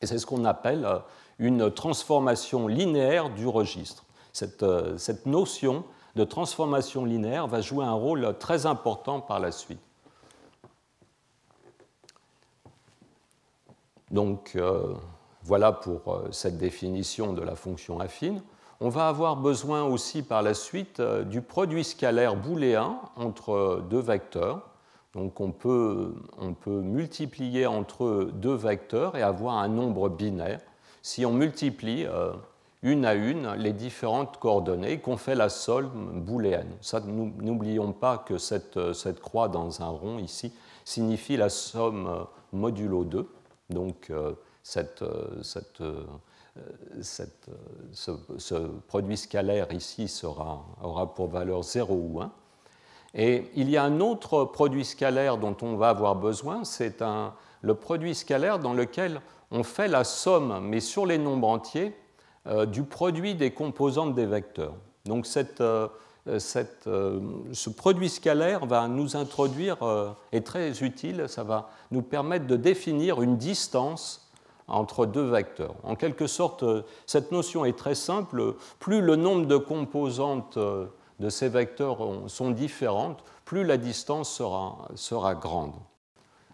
Et 0.00 0.06
c'est 0.06 0.18
ce 0.18 0.26
qu'on 0.26 0.44
appelle 0.44 0.84
euh, 0.84 0.98
une 1.38 1.70
transformation 1.70 2.66
linéaire 2.66 3.30
du 3.30 3.46
registre. 3.46 4.04
Cette, 4.32 4.64
cette, 4.98 5.26
notion 5.26 5.84
de 6.16 6.24
transformation 6.24 7.04
linéaire 7.04 7.46
va 7.46 7.60
jouer 7.60 7.84
un 7.84 7.92
rôle 7.92 8.36
très 8.40 8.66
important 8.66 9.20
par 9.20 9.38
la 9.38 9.52
suite. 9.52 9.78
Donc, 14.10 14.58
voilà 15.42 15.72
pour 15.72 16.22
cette 16.32 16.58
définition 16.58 17.32
de 17.32 17.42
la 17.42 17.54
fonction 17.54 18.00
affine 18.00 18.42
on 18.80 18.88
va 18.88 19.08
avoir 19.08 19.36
besoin 19.36 19.84
aussi 19.84 20.22
par 20.22 20.42
la 20.42 20.54
suite 20.54 21.00
euh, 21.00 21.24
du 21.24 21.42
produit 21.42 21.84
scalaire 21.84 22.36
booléen 22.36 22.98
entre 23.16 23.82
deux 23.88 24.00
vecteurs. 24.00 24.62
Donc 25.14 25.40
on 25.40 25.52
peut, 25.52 26.14
on 26.38 26.54
peut 26.54 26.80
multiplier 26.80 27.66
entre 27.66 28.30
deux 28.32 28.54
vecteurs 28.54 29.16
et 29.16 29.22
avoir 29.22 29.58
un 29.58 29.68
nombre 29.68 30.08
binaire 30.08 30.60
si 31.02 31.24
on 31.24 31.32
multiplie 31.32 32.04
euh, 32.06 32.32
une 32.82 33.04
à 33.04 33.14
une 33.14 33.52
les 33.54 33.72
différentes 33.72 34.38
coordonnées 34.38 35.00
qu'on 35.00 35.16
fait 35.16 35.34
la 35.34 35.48
somme 35.48 36.22
booléenne. 36.22 36.74
N'oublions 37.06 37.92
pas 37.92 38.18
que 38.18 38.38
cette, 38.38 38.92
cette, 38.92 39.20
croix 39.20 39.48
dans 39.48 39.82
un 39.82 39.88
rond 39.88 40.18
ici 40.18 40.52
signifie 40.84 41.36
la 41.36 41.48
somme 41.48 42.06
euh, 42.06 42.24
modulo 42.52 43.04
2. 43.04 43.28
Donc 43.70 44.10
cette, 44.64 45.04
cette 45.42 45.82
euh, 45.82 46.04
cette, 47.02 47.48
euh, 47.48 48.18
ce, 48.38 48.54
produit 48.86 49.16
scalaire 49.16 49.72
ici 49.72 50.08
sera, 50.08 50.64
aura 50.82 51.14
pour 51.14 51.28
valeur 51.28 51.62
0 51.62 51.94
ou 51.94 52.20
1. 52.20 52.32
Et 53.14 53.50
il 53.54 53.70
y 53.70 53.76
a 53.76 53.84
un 53.84 54.00
autre 54.00 54.44
produit 54.44 54.84
scalaire 54.84 55.38
dont 55.38 55.56
on 55.62 55.76
va 55.76 55.88
avoir 55.90 56.16
besoin, 56.16 56.64
c'est 56.64 57.02
le 57.62 57.74
produit 57.74 58.14
scalaire 58.14 58.58
dans 58.58 58.74
lequel 58.74 59.20
on 59.50 59.62
fait 59.62 59.86
la 59.86 60.02
somme, 60.02 60.60
mais 60.64 60.80
sur 60.80 61.06
les 61.06 61.18
nombres 61.18 61.48
entiers, 61.48 61.94
euh, 62.46 62.66
du 62.66 62.82
produit 62.82 63.34
des 63.34 63.52
composantes 63.52 64.14
des 64.14 64.26
vecteurs. 64.26 64.74
Donc 65.04 65.26
cette, 65.26 65.62
cette, 66.38 66.84
ce 66.84 67.70
produit 67.70 68.08
scalaire 68.08 68.66
va 68.66 68.88
nous 68.88 69.16
introduire, 69.16 69.76
est 70.32 70.46
très 70.46 70.82
utile, 70.82 71.26
ça 71.28 71.44
va 71.44 71.68
nous 71.90 72.00
permettre 72.02 72.46
de 72.46 72.56
définir 72.56 73.20
une 73.20 73.36
distance 73.36 74.23
entre 74.68 75.06
deux 75.06 75.24
vecteurs. 75.24 75.74
En 75.82 75.94
quelque 75.94 76.26
sorte, 76.26 76.62
euh, 76.62 76.82
cette 77.06 77.32
notion 77.32 77.64
est 77.64 77.76
très 77.76 77.94
simple. 77.94 78.54
Plus 78.78 79.00
le 79.00 79.16
nombre 79.16 79.46
de 79.46 79.56
composantes 79.56 80.56
euh, 80.56 80.86
de 81.20 81.28
ces 81.28 81.48
vecteurs 81.48 81.98
sont 82.26 82.50
différentes, 82.50 83.22
plus 83.44 83.64
la 83.64 83.76
distance 83.76 84.30
sera, 84.94 85.34
grande. 85.34 85.74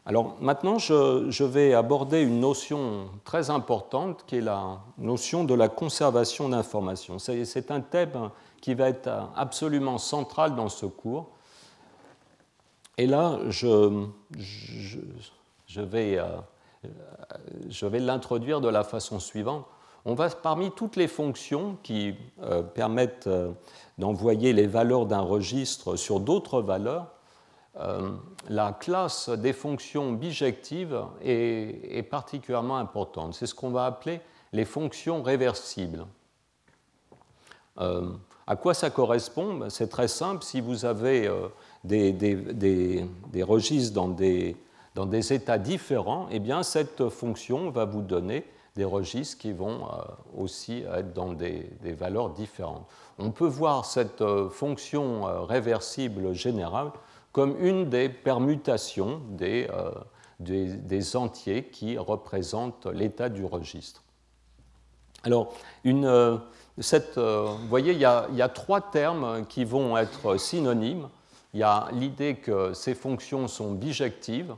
Alors 0.05 0.37
maintenant, 0.41 0.79
je, 0.79 1.45
vais 1.45 1.73
aborder 1.73 2.21
une 2.21 2.41
notion 2.41 3.09
très 3.25 3.51
importante 3.51 4.25
qui 4.27 4.37
est 4.37 4.43
la 4.43 4.81
notion 4.99 5.45
de 5.45 5.55
la 5.55 5.69
conservation 5.69 6.49
d'informations. 6.49 7.19
C'est 7.19 7.71
un 7.71 7.81
thème 7.81 8.31
qui 8.61 8.75
va 8.75 8.89
être 8.89 9.09
absolument 9.37 9.99
central 9.99 10.55
dans 10.55 10.69
ce 10.69 10.87
cours. 10.87 11.29
Et 12.99 13.07
là, 13.07 13.39
je, 13.49 14.05
vais 15.77 16.19
euh, 16.19 16.27
je 17.68 17.87
vais 17.87 17.99
l'introduire 17.99 18.61
de 18.61 18.68
la 18.68 18.85
façon 18.85 19.20
suivante. 19.20 19.66
On 20.05 20.14
va, 20.14 20.31
parmi 20.31 20.70
toutes 20.70 20.97
les 20.97 21.09
fonctions 21.09 21.76
qui 21.83 22.14
euh, 22.43 22.62
permettent 22.62 23.26
euh, 23.26 23.53
d'envoyer 23.99 24.53
les 24.53 24.66
valeurs 24.66 25.07
d'un 25.07 25.20
registre 25.20 25.97
sur 25.97 26.20
d'autres 26.20 26.62
valeurs, 26.62 27.07
la 28.49 28.72
classe 28.72 29.28
des 29.31 29.53
fonctions 29.53 30.12
bijectives 30.12 31.03
est, 31.22 32.03
particulièrement 32.11 32.76
importante. 32.76 33.33
C'est 33.33 33.47
ce 33.47 33.55
qu'on 33.55 33.70
va 33.70 33.87
appeler 33.87 34.20
les 34.53 34.64
fonctions 34.64 35.22
réversibles. 35.22 36.05
à 37.76 38.57
quoi 38.57 38.74
ça 38.74 38.91
correspond? 38.91 39.55
Ben, 39.55 39.70
C'est 39.70 39.89
très 39.89 40.09
simple. 40.09 40.43
Si 40.43 40.61
vous 40.61 40.85
avez 40.85 41.31
des 41.85 43.07
registres 43.43 43.95
dans 43.95 44.09
des 44.09 44.57
dans 44.95 45.07
des 45.07 45.32
états 45.32 45.59
différents, 45.59 46.26
eh 46.30 46.41
bien, 46.41 46.62
cette 46.62 47.09
fonction 47.09 47.70
va 47.70 47.84
vous 47.84 48.03
donner 48.03 48.45
des 48.76 48.84
registres 48.84 49.38
qui 49.38 49.53
vont 49.53 49.84
euh, 49.84 50.03
aussi 50.36 50.84
être 50.95 51.12
dans 51.12 51.32
des, 51.32 51.68
valeurs 51.82 52.30
différentes. 52.30 52.86
On 53.18 53.30
peut 53.30 53.47
voir 53.47 53.84
cette 53.84 54.22
euh, 54.22 54.49
fonction 54.49 55.26
euh, 55.26 55.41
réversible 55.43 56.32
générale 56.32 56.91
comme 57.32 57.57
une 57.61 57.88
des 57.88 58.09
permutations 58.09 59.20
des, 59.28 59.68
des, 60.41 61.16
entiers 61.16 61.62
qui 61.62 61.97
représentent 61.97 62.86
l'état 62.86 63.28
du 63.28 63.45
registre. 63.45 64.03
Alors, 65.22 65.55
vous 65.84 67.68
voyez, 67.68 67.93
il 67.93 68.01
y, 68.01 68.05
a, 68.05 68.49
trois 68.49 68.80
termes 68.80 69.47
qui 69.47 69.64
vont 69.64 69.97
être 69.97 70.38
synonymes. 70.38 71.09
Il 71.55 71.61
y 71.61 71.62
a 71.62 71.86
l'idée 71.93 72.34
que 72.34 72.72
ces 72.74 72.97
fonctions 72.97 73.47
sont 73.47 73.70
bijectives, 73.74 74.57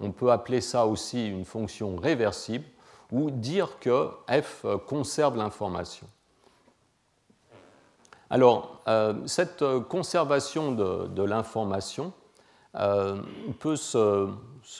on 0.00 0.10
peut 0.10 0.32
appeler 0.32 0.60
ça 0.60 0.86
aussi 0.86 1.28
une 1.28 1.44
fonction 1.44 1.96
réversible 1.96 2.64
ou 3.10 3.30
dire 3.30 3.78
que 3.78 4.08
f 4.30 4.64
conserve 4.86 5.36
l'information. 5.36 6.06
Alors, 8.30 8.80
euh, 8.88 9.12
cette 9.26 9.62
conservation 9.90 10.72
de, 10.72 11.22
l'information 11.22 12.14
euh, 12.76 13.20
peut 13.60 13.76
se, 13.76 14.30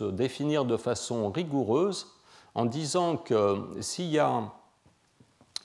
définir 0.01 0.65
de 0.65 0.79
façon 0.79 1.31
rigoureuse 1.31 2.07
en 2.55 2.65
disant 2.65 3.19
que 3.19 3.59
s'il 3.81 4.07
y 4.07 4.19
a, 4.19 4.45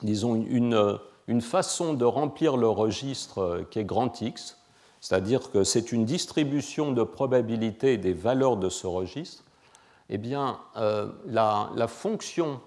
disons, 0.01 0.35
une, 0.35 0.99
une, 1.27 1.41
façon 1.41 1.93
de 1.93 2.03
remplir 2.03 2.57
le 2.57 2.67
registre 2.67 3.65
qui 3.71 3.79
est 3.79 3.85
grand 3.85 4.19
X, 4.19 4.57
c'est-à-dire 5.07 5.51
que 5.51 5.63
c'est 5.63 5.93
une 5.93 6.03
distribution 6.03 6.91
de 6.91 7.01
probabilité 7.01 7.97
des 7.97 8.11
valeurs 8.11 8.57
de 8.57 8.67
ce 8.67 8.87
registre, 8.87 9.45
eh 10.09 10.17
bien, 10.17 10.59
euh, 10.75 11.07
la, 11.25 11.87
fonction 11.87 12.59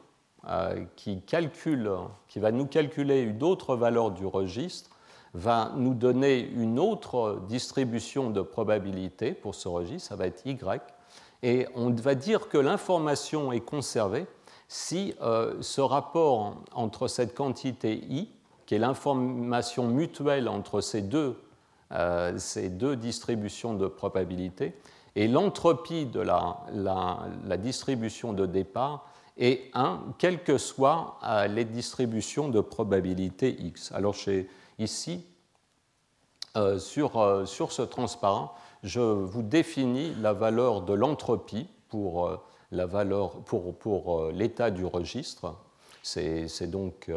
euh, 0.49 0.83
qui, 0.97 1.21
calcule, 1.21 1.91
qui 2.29 2.39
va 2.39 2.51
nous 2.51 2.65
calculer 2.65 3.21
une 3.21 3.43
autre 3.43 3.77
valeur 3.77 4.11
du 4.11 4.25
registre 4.25 4.89
va 5.35 5.73
nous 5.77 5.93
donner 5.93 6.41
une 6.41 6.79
autre 6.79 7.43
distribution 7.47 8.31
de 8.31 8.41
probabilité 8.41 9.33
pour 9.35 9.55
ce 9.55 9.69
registre, 9.69 10.09
ça 10.09 10.17
va 10.17 10.27
être 10.27 10.47
y, 10.47 10.57
et 11.43 11.67
on 11.75 11.91
va 11.91 12.15
dire 12.15 12.49
que 12.49 12.57
l'information 12.57 13.53
est 13.53 13.61
conservée 13.61 14.27
si 14.67 15.13
euh, 15.21 15.59
ce 15.61 15.83
rapport 15.83 16.55
entre 16.73 17.07
cette 17.07 17.35
quantité 17.35 18.03
i, 18.09 18.31
qui 18.65 18.77
est 18.77 18.79
l'information 18.79 19.89
mutuelle 19.89 20.49
entre 20.49 20.81
ces 20.81 21.03
deux, 21.03 21.37
ces 22.37 22.69
deux 22.69 22.97
distributions 22.97 23.75
de 23.75 23.87
probabilité, 23.87 24.75
et 25.17 25.29
l'entropie 25.29 26.07
de 26.07 26.21
la, 26.21 27.57
distribution 27.59 28.33
de 28.33 28.47
départ 28.47 29.07
est 29.37 29.71
1, 29.75 30.15
quelles 30.19 30.43
que 30.43 30.59
soient 30.59 31.19
euh, 31.25 31.47
les 31.47 31.65
distributions 31.65 32.49
de 32.49 32.61
probabilité 32.61 33.57
x. 33.61 33.93
Alors 33.93 34.15
ici, 34.79 35.27
euh, 36.57 36.79
euh, 36.99 37.47
sur, 37.47 37.73
ce 37.73 37.83
transparent, 37.83 38.55
je 38.83 39.01
vous 39.01 39.43
définis 39.43 40.15
la 40.21 40.33
valeur 40.33 40.83
de 40.83 40.93
l'entropie 40.93 41.69
pour 41.89 42.31
l'état 44.33 44.71
du 44.71 44.85
registre. 44.85 45.57
C'est 46.03 46.71
donc 46.71 47.11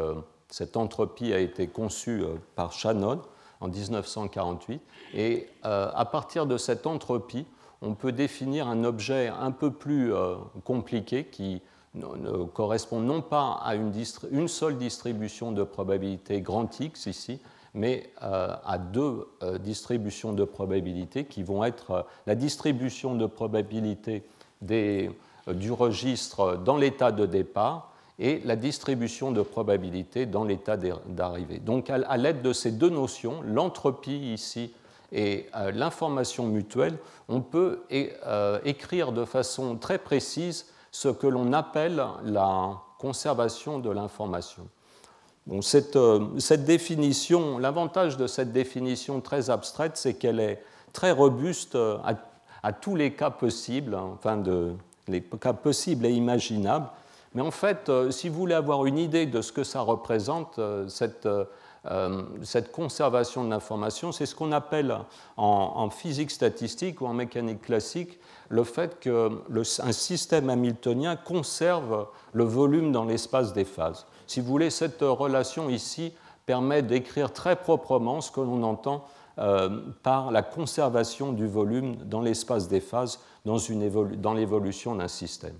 cette 0.50 0.76
entropie 0.76 1.32
a 1.32 1.38
été 1.38 1.68
conçue 1.68 2.22
par 2.54 2.72
Shannon 2.72 3.22
en 3.64 3.68
1948 3.68 4.80
et 5.14 5.48
à 5.62 6.04
partir 6.04 6.46
de 6.46 6.56
cette 6.56 6.86
entropie, 6.86 7.46
on 7.84 7.94
peut 7.94 8.12
définir 8.12 8.66
un 8.66 8.82
objet 8.84 9.28
un 9.28 9.50
peu 9.50 9.70
plus 9.70 10.12
euh, 10.12 10.36
compliqué 10.64 11.24
qui 11.24 11.60
ne, 11.94 12.44
correspond 12.44 13.00
non 13.00 13.22
pas 13.22 13.60
à 13.62 13.74
une, 13.74 14.48
seule 14.48 14.78
distribution 14.78 15.52
de 15.52 15.62
probabilité 15.62 16.40
grand 16.40 16.80
X 16.80 17.06
ici, 17.06 17.40
mais 17.74 18.10
euh, 18.22 18.56
à 18.64 18.78
deux 18.78 19.28
euh, 19.42 19.58
distributions 19.58 20.32
de 20.32 20.44
probabilité 20.44 21.24
qui 21.24 21.42
vont 21.42 21.62
être 21.62 22.06
la 22.26 22.34
distribution 22.34 23.14
de 23.14 23.26
probabilité 23.26 24.24
du 24.62 25.72
registre 25.72 26.56
dans 26.56 26.78
l'état 26.78 27.12
de 27.12 27.26
départ 27.26 27.92
et 28.18 28.40
la 28.44 28.56
distribution 28.56 29.32
de 29.32 29.42
probabilité 29.42 30.26
dans 30.26 30.44
l'état 30.44 30.76
d'arrivée. 30.76 31.58
Donc 31.58 31.90
à 31.90 32.16
l'aide 32.16 32.42
de 32.42 32.52
ces 32.52 32.70
deux 32.70 32.90
notions, 32.90 33.42
l'entropie 33.42 34.32
ici 34.32 34.72
et 35.12 35.46
euh, 35.54 35.70
l'information 35.72 36.46
mutuelle, 36.46 36.98
on 37.28 37.40
peut 37.40 37.82
euh, 37.92 38.58
écrire 38.64 39.12
de 39.12 39.24
façon 39.24 39.76
très 39.76 39.98
précise 39.98 40.66
ce 40.90 41.08
que 41.08 41.26
l'on 41.26 41.52
appelle 41.52 42.02
la 42.24 42.80
conservation 42.98 43.78
de 43.78 43.90
l'information. 43.90 44.66
cette, 45.60 45.96
euh, 45.96 46.56
définition, 46.58 47.58
l'avantage 47.58 48.16
de 48.16 48.26
cette 48.26 48.52
définition 48.52 49.20
très 49.20 49.50
abstraite, 49.50 49.96
c'est 49.96 50.14
qu'elle 50.14 50.40
est 50.40 50.62
très 50.92 51.12
robuste 51.12 51.76
à, 52.62 52.72
tous 52.72 52.96
les 52.96 53.12
cas 53.12 53.30
possibles, 53.30 53.94
hein, 53.94 54.10
enfin 54.14 54.42
les 55.08 55.22
cas 55.22 55.52
possibles 55.52 56.06
et 56.06 56.12
imaginables. 56.12 56.88
Mais 57.34 57.42
en 57.42 57.50
fait, 57.50 57.90
si 58.10 58.28
vous 58.28 58.36
voulez 58.36 58.54
avoir 58.54 58.86
une 58.86 58.98
idée 58.98 59.26
de 59.26 59.40
ce 59.40 59.52
que 59.52 59.64
ça 59.64 59.80
représente, 59.80 60.60
cette 60.88 61.28
euh, 61.90 62.22
cette 62.42 62.72
conservation 62.72 63.44
de 63.44 63.50
l'information, 63.50 64.10
c'est 64.10 64.24
ce 64.24 64.34
qu'on 64.34 64.52
appelle 64.52 64.96
en, 65.36 65.90
physique 65.90 66.30
statistique 66.30 67.00
ou 67.00 67.06
en 67.06 67.12
mécanique 67.12 67.60
classique 67.60 68.18
le 68.48 68.64
fait 68.64 68.98
qu'un 69.00 69.92
système 69.92 70.48
hamiltonien 70.48 71.16
conserve 71.16 72.06
le 72.32 72.44
volume 72.44 72.90
dans 72.90 73.04
l'espace 73.04 73.52
des 73.52 73.64
phases. 73.64 74.06
Si 74.26 74.40
vous 74.40 74.46
voulez, 74.46 74.70
cette 74.70 75.02
relation 75.02 75.68
ici 75.68 76.14
permet 76.46 76.82
d'écrire 76.82 77.32
très 77.32 77.56
proprement 77.56 78.20
ce 78.20 78.30
que 78.30 78.40
l'on 78.40 78.62
entend 78.62 79.04
euh, 79.38 79.80
par 80.02 80.30
la 80.30 80.42
conservation 80.42 81.32
du 81.32 81.46
volume 81.46 81.96
dans 81.96 82.20
l'espace 82.22 82.68
des 82.68 82.80
phases 82.80 83.20
dans 83.44 84.34
l'évolution 84.34 84.94
d'un 84.94 85.08
système. 85.08 85.56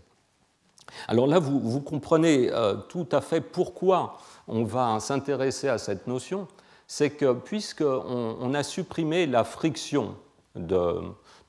Alors 1.08 1.26
là, 1.26 1.38
vous, 1.38 1.80
comprenez 1.80 2.50
euh, 2.50 2.74
tout 2.88 3.06
à 3.12 3.20
fait 3.20 3.40
pourquoi 3.40 4.18
on 4.48 4.64
va 4.64 5.00
s'intéresser 5.00 5.68
à 5.68 5.78
cette 5.78 6.06
notion, 6.06 6.46
c'est 6.86 7.10
que 7.10 7.32
puisqu'on 7.32 8.36
on 8.40 8.54
a 8.54 8.62
supprimé 8.62 9.26
la 9.26 9.44
friction 9.44 10.14
de, 10.54 11.00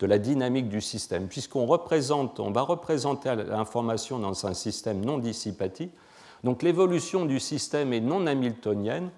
la 0.01 0.17
dynamique 0.17 0.69
du 0.69 0.81
système, 0.81 1.27
puisqu'on 1.27 1.65
représente, 1.65 2.39
on 2.39 2.51
va 2.51 2.61
représenter 2.61 3.36
l'information 3.36 4.19
dans 4.19 4.45
un 4.45 4.53
système 4.53 5.03
non 5.03 5.17
dissipatif, 5.17 5.89
donc 6.43 6.63
l'évolution 6.63 7.25
du 7.25 7.39
système 7.39 7.93
est 7.93 8.01
non 8.01 8.27
hamiltonienne, 8.27 9.09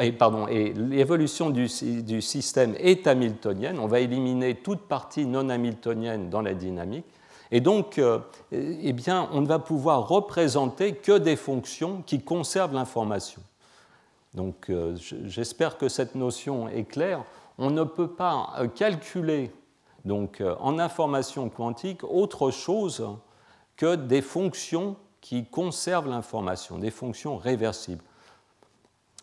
et, 0.00 0.12
pardon, 0.12 0.46
l'évolution 0.46 1.50
du, 1.50 1.66
du, 2.02 2.22
système 2.22 2.76
est 2.78 3.08
hamiltonienne, 3.08 3.80
on 3.80 3.88
va 3.88 3.98
éliminer 3.98 4.54
toute 4.54 4.82
partie 4.82 5.26
non 5.26 5.48
hamiltonienne 5.48 6.30
dans 6.30 6.40
la 6.40 6.54
dynamique, 6.54 7.06
et 7.50 7.60
donc, 7.60 7.98
euh, 7.98 8.18
eh 8.52 8.92
bien, 8.92 9.28
on 9.32 9.40
ne 9.40 9.46
va 9.46 9.58
pouvoir 9.58 10.08
représenter 10.08 10.94
que 10.94 11.16
des 11.16 11.36
fonctions 11.36 12.02
qui 12.04 12.20
conservent 12.20 12.74
l'information. 12.74 13.42
Donc, 14.34 14.68
euh, 14.68 14.94
j'espère 15.24 15.78
que 15.78 15.88
cette 15.88 16.14
notion 16.14 16.68
est 16.68 16.84
claire. 16.84 17.24
On 17.56 17.70
ne 17.70 17.84
peut 17.84 18.08
pas 18.08 18.52
euh, 18.58 18.68
calculer 18.68 19.50
donc, 20.04 20.42
en 20.60 20.78
information 20.78 21.48
quantique 21.48 22.04
autre 22.04 22.50
chose 22.50 23.06
que 23.76 23.94
des 23.94 24.22
fonctions 24.22 24.96
qui 25.20 25.44
conservent 25.44 26.08
l'information, 26.08 26.78
des 26.78 26.90
fonctions 26.90 27.36
réversibles. 27.36 28.04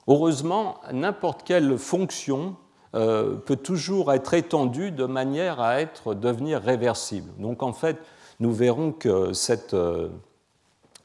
Heureusement, 0.07 0.81
n'importe 0.91 1.43
quelle 1.43 1.77
fonction 1.77 2.57
peut 2.91 3.57
toujours 3.61 4.13
être 4.13 4.33
étendue 4.33 4.91
de 4.91 5.05
manière 5.05 5.59
à 5.59 5.81
être, 5.81 6.13
devenir 6.13 6.61
réversible. 6.61 7.31
Donc 7.39 7.63
en 7.63 7.73
fait, 7.73 7.97
nous 8.39 8.53
verrons 8.53 8.91
que 8.91 9.33
cette, 9.33 9.73
euh, 9.73 10.09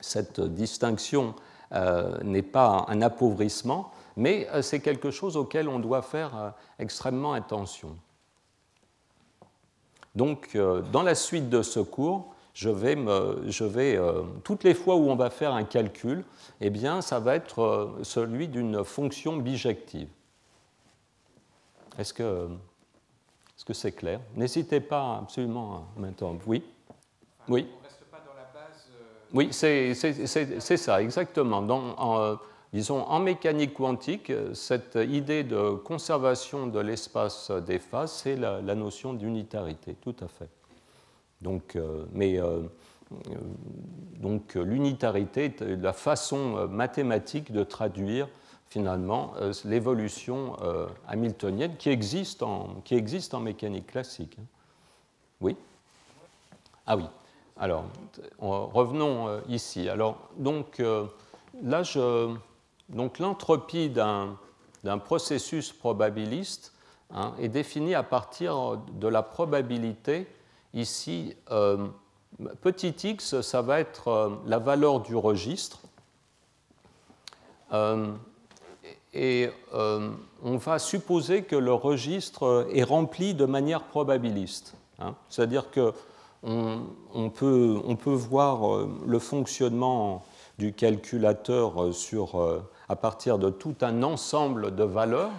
cette 0.00 0.40
distinction 0.40 1.34
euh, 1.72 2.18
n'est 2.22 2.42
pas 2.42 2.86
un 2.88 3.02
appauvrissement, 3.02 3.92
mais 4.16 4.48
euh, 4.50 4.62
c'est 4.62 4.80
quelque 4.80 5.10
chose 5.10 5.36
auquel 5.36 5.68
on 5.68 5.78
doit 5.78 6.02
faire 6.02 6.54
extrêmement 6.78 7.32
attention. 7.32 7.96
Donc, 10.16 10.58
dans 10.90 11.04
la 11.04 11.14
suite 11.14 11.48
de 11.48 11.62
ce 11.62 11.78
cours, 11.78 12.34
je 12.52 12.68
vais, 12.68 12.96
me, 12.96 13.44
je 13.46 13.62
vais 13.62 13.96
toutes 14.42 14.64
les 14.64 14.74
fois 14.74 14.96
où 14.96 15.08
on 15.08 15.14
va 15.14 15.30
faire 15.30 15.54
un 15.54 15.62
calcul, 15.62 16.24
eh 16.60 16.68
bien, 16.68 17.00
ça 17.00 17.20
va 17.20 17.36
être 17.36 17.94
celui 18.02 18.48
d'une 18.48 18.82
fonction 18.82 19.36
bijective. 19.36 20.08
Est-ce 21.96 22.12
que 22.12 22.48
c'est 23.72 23.92
clair? 23.92 24.18
N'hésitez 24.34 24.80
pas 24.80 25.18
absolument 25.18 25.84
maintenant. 25.96 26.36
Oui? 26.44 26.64
Oui. 27.50 27.66
Oui, 29.32 29.48
c'est 29.52 29.94
ça, 29.94 31.02
exactement. 31.02 31.58
en, 31.58 32.20
euh, 32.20 32.34
disons, 32.72 33.02
en 33.02 33.20
mécanique 33.20 33.74
quantique, 33.74 34.32
cette 34.54 34.96
idée 34.96 35.44
de 35.44 35.70
conservation 35.74 36.66
de 36.66 36.80
l'espace 36.80 37.50
des 37.50 37.78
phases, 37.78 38.12
c'est 38.12 38.36
la, 38.36 38.74
notion 38.74 39.14
d'unitarité, 39.14 39.94
tout 40.00 40.16
à 40.20 40.26
fait. 40.26 40.48
Donc, 41.40 41.76
euh, 41.76 42.04
mais 42.12 42.40
euh, 42.40 42.62
donc 44.18 44.54
l'unitarité 44.54 45.44
est 45.44 45.60
la 45.60 45.92
façon 45.92 46.68
mathématique 46.68 47.52
de 47.52 47.62
traduire 47.64 48.28
finalement 48.68 49.34
l'évolution 49.64 50.56
hamiltonienne 51.08 51.76
qui 51.76 51.88
existe, 51.90 52.44
en, 52.44 52.82
qui 52.84 52.94
existe 52.94 53.34
en 53.34 53.40
mécanique 53.40 53.88
classique. 53.88 54.36
Oui? 55.40 55.56
Ah 56.86 56.96
oui. 56.96 57.04
Alors, 57.60 57.84
revenons 58.38 59.28
euh, 59.28 59.40
ici. 59.50 59.90
Alors, 59.90 60.16
donc, 60.38 60.80
euh, 60.80 61.04
l'entropie 63.18 63.90
d'un, 63.90 64.38
processus 65.04 65.70
probabiliste 65.70 66.72
hein, 67.14 67.34
est 67.38 67.50
définie 67.50 67.94
à 67.94 68.02
partir 68.02 68.78
de 68.94 69.08
la 69.08 69.22
probabilité. 69.22 70.26
Ici, 70.72 71.36
euh, 71.50 71.86
petit 72.62 72.94
x, 73.04 73.42
ça 73.42 73.60
va 73.60 73.78
être 73.78 74.40
la 74.46 74.58
valeur 74.58 75.00
du 75.00 75.14
registre. 75.14 75.80
et 79.12 79.50
on 79.74 80.56
va 80.56 80.78
supposer 80.78 81.42
que 81.42 81.56
le 81.56 81.74
registre 81.74 82.66
est 82.72 82.84
rempli 82.84 83.34
de 83.34 83.44
manière 83.44 83.82
probabiliste. 83.82 84.74
Hein. 84.98 85.14
C'est-à-dire 85.28 85.70
que 85.70 85.92
on, 86.42 87.30
peut, 87.30 87.80
voir 88.10 88.66
euh, 88.66 88.90
le 89.06 89.18
fonctionnement 89.18 90.24
du 90.58 90.72
calculateur 90.72 91.82
euh, 91.82 91.92
euh, 92.34 92.60
à 92.88 92.96
partir 92.96 93.38
de 93.38 93.50
tout 93.50 93.74
un 93.82 94.02
ensemble 94.02 94.74
de 94.74 94.84
valeurs 94.84 95.30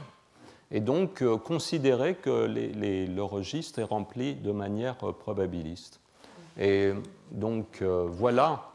et 0.72 0.80
donc 0.80 1.22
considérer 1.44 2.16
que 2.16 2.48
le 2.48 3.22
registre 3.22 3.80
est 3.80 3.84
rempli 3.84 4.36
de 4.36 4.54
manière 4.54 4.96
probabiliste. 4.96 6.00
Et 6.58 6.94
donc 7.30 7.84
voilà, 7.84 8.72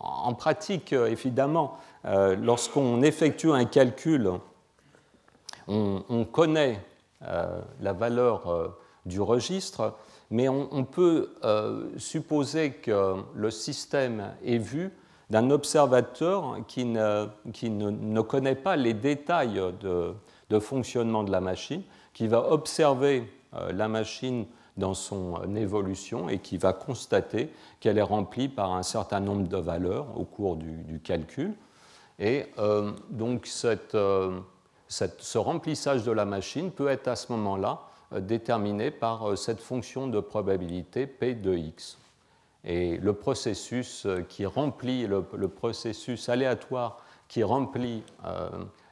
en 0.00 0.34
pratique 0.34 0.92
évidemment, 0.92 1.78
lorsqu'on 2.02 3.00
effectue 3.02 3.52
un 3.52 3.64
calcul, 3.64 4.28
on, 5.68 6.26
connaît 6.32 6.84
la 7.20 7.92
valeur 7.92 8.74
du 9.06 9.20
registre, 9.20 9.94
mais 10.30 10.48
on, 10.48 10.84
peut 10.84 11.34
euh, 11.44 11.90
supposer 11.98 12.72
que 12.72 13.16
le 13.34 13.50
système 13.50 14.32
est 14.44 14.56
vu 14.56 14.90
d'un 15.28 15.50
observateur 15.50 16.56
qui, 16.66 16.86
ne, 16.86 17.26
qui 17.52 17.68
ne, 17.68 18.20
connaît 18.22 18.54
pas 18.54 18.76
les 18.76 18.94
détails 18.94 19.60
de, 19.80 20.58
fonctionnement 20.58 21.22
de 21.22 21.30
la 21.30 21.40
machine, 21.40 21.82
qui 22.14 22.28
va 22.28 22.50
observer 22.50 23.30
euh, 23.54 23.72
la 23.72 23.88
machine 23.88 24.46
dans 24.78 24.94
son 24.94 25.54
évolution 25.54 26.30
et 26.30 26.38
qui 26.38 26.56
va 26.56 26.72
constater 26.72 27.50
qu'elle 27.80 27.98
est 27.98 28.02
remplie 28.02 28.48
par 28.48 28.72
un 28.72 28.82
certain 28.82 29.20
nombre 29.20 29.48
de 29.48 29.56
valeurs 29.58 30.06
au 30.18 30.24
cours 30.24 30.56
du, 30.56 30.98
calcul. 31.04 31.54
Et 32.18 32.46
euh, 32.58 32.92
donc 33.10 33.46
cette, 33.46 33.96
ce 34.88 35.38
remplissage 35.38 36.04
de 36.04 36.12
la 36.12 36.24
machine 36.24 36.70
peut 36.70 36.88
être 36.88 37.08
à 37.08 37.16
ce 37.16 37.32
moment-là 37.32 37.82
euh, 38.14 38.20
déterminé 38.20 38.90
par 38.90 39.30
euh, 39.30 39.36
cette 39.36 39.60
fonction 39.60 40.06
de 40.06 40.20
probabilité 40.20 41.06
P 41.06 41.34
de 41.34 41.54
x. 41.54 41.98
Et 42.64 42.96
le 42.96 43.12
processus 43.12 44.06
euh, 44.06 44.22
qui 44.22 44.46
remplit, 44.46 45.06
le, 45.06 45.22
processus 45.48 46.28
aléatoire 46.28 46.98
qui 47.28 47.42
remplit 47.42 48.02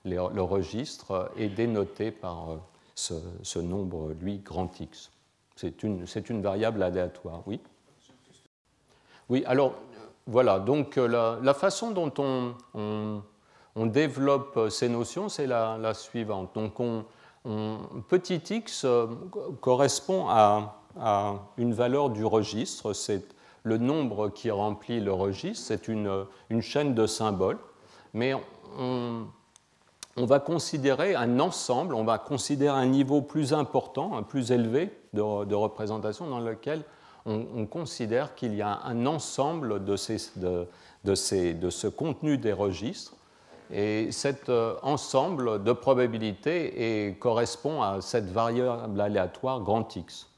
le 0.04 0.40
registre 0.40 1.30
est 1.36 1.48
dénoté 1.48 2.10
par 2.10 2.56
ce, 2.94 3.58
nombre, 3.58 4.14
lui, 4.18 4.38
grand 4.38 4.80
X. 4.80 5.10
C'est 5.56 5.82
une, 5.82 6.06
une, 6.30 6.40
variable 6.40 6.82
aléatoire, 6.82 7.42
oui 7.46 7.60
Oui, 9.28 9.44
alors 9.44 9.74
voilà, 10.26 10.58
donc 10.58 10.96
la, 10.96 11.52
façon 11.52 11.90
dont 11.90 12.14
on, 12.16 12.54
on, 13.76 13.86
développe 13.86 14.70
ces 14.70 14.88
notions, 14.88 15.28
c'est 15.28 15.46
la, 15.46 15.76
la, 15.76 15.92
suivante. 15.92 16.54
Donc 16.54 16.80
on, 16.80 17.04
petit 18.08 18.42
x 18.50 18.84
euh, 18.84 19.06
correspond 19.60 20.26
à, 20.28 20.76
une 21.56 21.72
valeur 21.72 22.10
du 22.10 22.24
registre, 22.24 22.92
c'est 22.92 23.24
le 23.62 23.78
nombre 23.78 24.28
qui 24.28 24.50
remplit 24.50 25.00
le 25.00 25.12
registre, 25.12 25.66
c'est 25.66 25.88
une, 25.88 26.26
chaîne 26.60 26.94
de 26.94 27.06
symboles, 27.06 27.58
mais 28.12 28.34
on, 28.76 29.26
va 30.16 30.40
considérer 30.40 31.14
un 31.14 31.38
ensemble, 31.38 31.94
on 31.94 32.04
va 32.04 32.18
considérer 32.18 32.76
un 32.76 32.86
niveau 32.86 33.22
plus 33.22 33.52
important, 33.52 34.16
un 34.16 34.24
plus 34.24 34.50
élevé 34.50 34.92
de, 35.12 35.54
représentation 35.54 36.28
dans 36.28 36.40
lequel 36.40 36.82
on, 37.24 37.66
considère 37.66 38.34
qu'il 38.34 38.54
y 38.54 38.62
a 38.62 38.80
un 38.84 39.06
ensemble 39.06 39.84
de, 39.84 39.96
ces, 39.96 40.32
de, 40.36 41.70
ce 41.70 41.86
contenu 41.86 42.36
des 42.36 42.52
registres. 42.52 43.14
Et 43.72 44.10
cet 44.10 44.48
euh, 44.48 44.74
ensemble 44.82 45.62
de 45.62 45.72
probabilités 45.72 47.16
correspond 47.20 47.82
à 47.82 48.00
cette 48.00 48.30
variable 48.30 49.00
aléatoire 49.00 49.60
grand 49.60 49.94
X. 49.94 50.28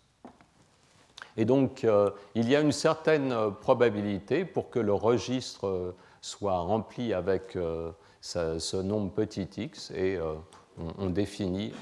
Et 1.38 1.46
donc, 1.46 1.84
euh, 1.84 2.10
il 2.34 2.50
y 2.50 2.56
a 2.56 2.60
une 2.60 2.72
certaine 2.72 3.34
probabilité 3.62 4.44
pour 4.44 4.68
que 4.68 4.78
le 4.78 4.92
registre 4.92 5.66
euh, 5.66 5.94
soit 6.20 6.58
rempli 6.58 7.14
avec 7.14 7.56
ce, 8.20 8.76
nombre 8.76 9.10
petit 9.10 9.48
x 9.56 9.90
et 9.90 10.20
on, 10.98 11.10
définit 11.10 11.72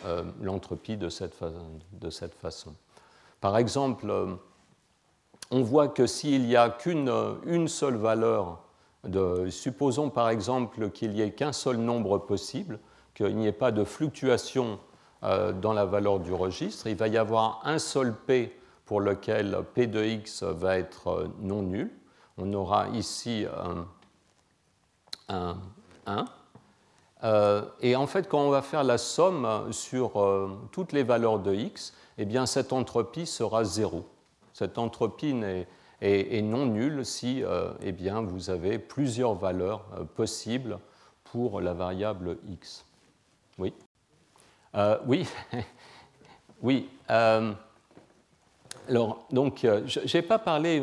l'entropie 0.40 0.96
de, 0.96 1.10
cette 1.10 1.34
façon. 2.40 2.72
Par 3.42 3.58
exemple, 3.58 4.10
on 5.50 5.62
voit 5.62 5.88
que 5.88 6.06
s'il 6.06 6.46
n'y 6.46 6.56
a 6.56 6.70
qu'une 6.70 7.68
seule 7.68 7.96
valeur, 7.96 8.62
supposons 9.48 10.10
par 10.10 10.28
exemple 10.28 10.90
qu'il 10.90 11.12
n'y 11.12 11.22
ait 11.22 11.32
qu'un 11.32 11.52
seul 11.52 11.76
nombre 11.76 12.18
possible, 12.18 12.78
qu'il 13.14 13.36
n'y 13.36 13.46
ait 13.46 13.52
pas 13.52 13.72
de 13.72 13.84
fluctuation 13.84 14.78
euh, 15.22 15.52
dans 15.52 15.74
la 15.74 15.84
valeur 15.84 16.18
du 16.20 16.32
registre, 16.32 16.86
il 16.86 16.96
va 16.96 17.08
y 17.08 17.18
avoir 17.18 17.60
un 17.64 17.78
seul 17.78 18.14
P 18.14 18.58
pour 18.86 19.00
lequel 19.00 19.58
P 19.74 19.86
de 19.86 20.02
x 20.02 20.42
va 20.42 20.78
être 20.78 21.08
euh, 21.08 21.28
non 21.40 21.62
nul. 21.62 21.90
On 22.38 22.52
aura 22.54 22.88
ici 22.88 23.44
un, 25.28 25.58
1. 26.06 26.24
Euh, 27.22 27.62
et 27.80 27.96
en 27.96 28.06
fait, 28.06 28.28
quand 28.28 28.40
on 28.40 28.48
va 28.48 28.62
faire 28.62 28.82
la 28.82 28.96
somme 28.96 29.70
sur 29.72 30.12
toutes 30.72 30.92
les 30.92 31.02
valeurs 31.02 31.38
de 31.38 31.54
x, 31.54 31.92
eh 32.16 32.24
bien, 32.24 32.46
cette 32.46 32.72
entropie 32.72 33.26
sera 33.26 33.62
0. 33.64 34.08
Cette 34.54 34.78
entropie 34.78 35.34
est, 36.00 36.42
non 36.42 36.66
nulle 36.66 37.04
si 37.04 37.42
euh, 37.42 37.72
eh 37.82 37.90
bien, 37.92 38.22
vous 38.22 38.50
avez 38.50 38.78
plusieurs 38.78 39.34
valeurs 39.34 39.84
euh, 39.96 40.04
possibles 40.04 40.78
pour 41.24 41.60
la 41.60 41.74
variable 41.74 42.38
x. 42.48 42.86
Oui 43.58 43.74
euh, 44.74 44.98
Oui. 45.06 45.26
oui. 46.62 46.88
alors, 47.08 47.56
donc, 49.30 49.60
je 49.62 50.16
n'ai 50.16 50.22
pas 50.22 50.38
parlé 50.38 50.82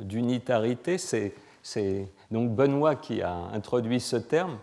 d'unitarité, 0.00 0.98
c'est 0.98 1.34
donc 2.30 2.54
Benoît 2.54 2.96
qui 2.96 3.22
a 3.22 3.34
introduit 3.52 4.00
ce 4.00 4.16
terme. 4.16 4.58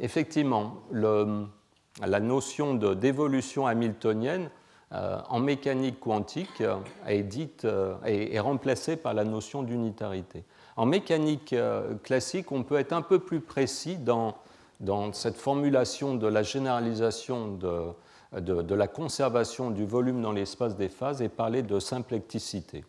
effectivement, 0.00 0.76
la 0.92 2.20
notion 2.20 2.74
d'évolution 2.74 3.66
hamiltonienne 3.66 4.50
en 4.92 5.38
mécanique 5.38 6.00
quantique 6.00 6.60
euh, 6.60 6.76
est, 7.06 7.22
dite, 7.22 7.64
euh, 7.64 7.94
est, 8.04 8.40
remplacée 8.40 8.96
par 8.96 9.14
la 9.14 9.24
notion 9.24 9.62
d'unitarité. 9.62 10.44
En 10.76 10.86
mécanique 10.86 11.54
classique, 12.02 12.50
on 12.52 12.62
peut 12.62 12.78
être 12.78 12.92
un 12.92 13.02
peu 13.02 13.18
plus 13.18 13.40
précis 13.40 13.96
dans, 13.96 14.34
dans 14.80 15.12
cette 15.12 15.36
formulation 15.36 16.14
de 16.14 16.26
la 16.26 16.42
généralisation 16.42 17.48
de, 17.48 18.40
de, 18.40 18.74
la 18.74 18.88
conservation 18.88 19.70
du 19.70 19.84
volume 19.84 20.22
dans 20.22 20.32
l'espace 20.32 20.76
des 20.76 20.88
phases 20.88 21.20
et 21.20 21.28
parler 21.28 21.62
de 21.62 21.80
symplecticité. 21.80 22.84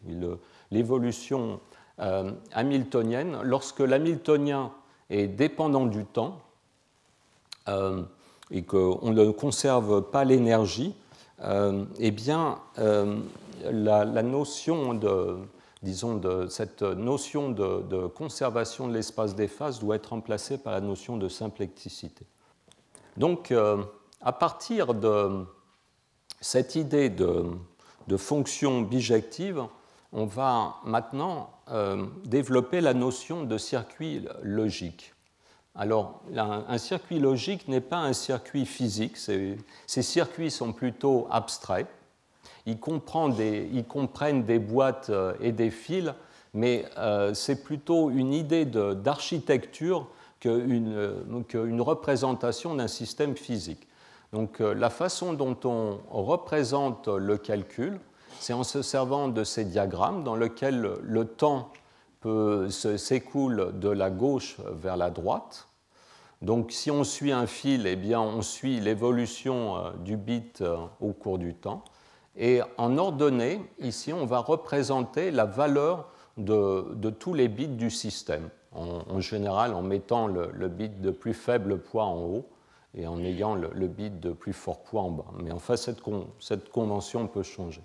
L'évolution 0.70 1.60
hamiltonienne, 2.54 3.40
lorsque 3.44 3.82
l'hamiltonien 3.82 4.72
est 5.10 5.28
dépendant 5.28 5.86
du 5.86 6.06
temps 6.06 6.40
et 7.68 8.64
qu'on 8.64 9.12
ne 9.12 9.32
conserve 9.32 10.04
pas 10.12 10.24
l'énergie, 10.24 10.96
euh, 10.96 11.01
eh 11.44 12.12
bien, 12.12 12.60
euh, 12.80 13.20
la, 13.64 14.06
notion 14.24 14.94
de, 14.94 15.38
disons, 15.84 16.16
de 16.16 16.48
cette 16.48 16.82
notion 16.82 17.50
de, 17.50 18.08
conservation 18.08 18.88
de 18.88 18.94
l'espace 18.94 19.36
des 19.36 19.48
phases 19.48 19.80
doit 19.80 19.96
être 19.96 20.08
remplacée 20.08 20.58
par 20.58 20.74
la 20.74 20.82
notion 20.82 21.18
de 21.18 21.28
symplecticité. 21.28 22.26
Donc, 23.18 23.52
euh, 23.52 23.84
à 24.22 24.32
partir 24.32 24.94
de 24.94 25.46
cette 26.40 26.76
idée 26.76 27.10
de 27.10 28.18
fonction 28.18 28.82
bijective, 28.82 29.64
on 30.14 30.26
va 30.26 30.76
maintenant 30.84 31.52
développer 32.26 32.82
la 32.82 32.94
notion 32.94 33.44
de 33.44 33.58
circuit 33.58 34.28
logique. 34.44 35.14
Alors, 35.74 36.22
un 36.36 36.78
circuit 36.78 37.20
logique 37.20 37.68
n'est 37.70 37.80
pas 37.82 38.00
un 38.00 38.12
circuit 38.14 38.66
physique, 38.66 39.16
ces 39.18 40.02
circuits 40.02 40.52
sont 40.52 40.74
plutôt 40.74 41.28
abstraits. 41.32 41.88
Ils, 42.66 42.78
comprennent 42.80 44.44
des 44.44 44.60
boîtes 44.60 45.10
euh, 45.10 45.34
et 45.42 45.52
des 45.52 45.72
fils, 45.72 46.14
mais 46.54 46.86
euh, 46.98 47.34
c'est 47.34 47.64
plutôt 47.64 48.12
une 48.12 48.34
idée 48.34 48.66
d'architecture 48.66 50.08
qu'une 50.40 51.26
une 51.54 51.82
représentation 51.82 52.76
d'un 52.76 52.88
système 52.88 53.36
physique. 53.36 53.88
Donc, 54.34 54.62
euh, 54.62 54.74
la 54.74 54.90
façon 54.90 55.34
dont 55.34 55.58
on 55.64 55.98
représente 56.10 57.08
le 57.08 57.38
calcul, 57.38 58.00
c'est 58.40 58.54
en 58.54 58.64
se 58.64 58.82
servant 58.82 59.28
de 59.28 59.44
ces 59.44 59.66
diagrammes 59.66 60.24
dans 60.24 60.36
lesquels 60.36 60.98
le 61.02 61.26
temps 61.26 61.72
s'écoule 62.24 63.80
de 63.80 63.90
la 63.90 64.10
gauche 64.10 64.58
vers 64.74 64.98
la 64.98 65.10
droite. 65.10 65.68
Donc 66.42 66.72
si 66.72 66.90
on 66.90 67.04
suit 67.04 67.32
un 67.32 67.46
fil, 67.46 67.86
eh 67.86 67.96
bien, 67.96 68.20
on 68.20 68.42
suit 68.42 68.80
l'évolution 68.80 69.78
euh, 69.78 69.92
du 70.04 70.18
bit 70.18 70.62
euh, 70.62 70.78
au 71.00 71.14
cours 71.14 71.38
du 71.38 71.54
temps. 71.54 71.84
Et 72.36 72.62
en 72.78 72.98
ordonnée, 72.98 73.62
ici, 73.80 74.12
on 74.12 74.26
va 74.26 74.40
représenter 74.40 75.32
la 75.32 75.46
valeur 75.46 76.10
de, 76.38 77.10
tous 77.10 77.34
les 77.34 77.48
bits 77.48 77.68
du 77.68 77.90
système, 77.90 78.50
en, 78.72 79.20
général 79.20 79.74
en 79.74 79.82
mettant 79.82 80.28
le, 80.28 80.68
bit 80.70 81.02
de 81.02 81.12
plus 81.12 81.34
faible 81.34 81.78
poids 81.78 82.06
en 82.06 82.22
haut 82.22 82.46
et 82.96 83.06
en 83.06 83.20
ayant 83.20 83.54
le, 83.54 83.88
bit 83.88 84.20
de 84.22 84.32
plus 84.32 84.54
fort 84.54 84.82
poids 84.82 85.02
en 85.02 85.12
bas. 85.12 85.26
Mais 85.44 85.52
enfin, 85.52 85.76
cette, 85.76 86.02
cette 86.40 86.70
convention 86.70 87.28
peut 87.28 87.44
changer. 87.44 87.82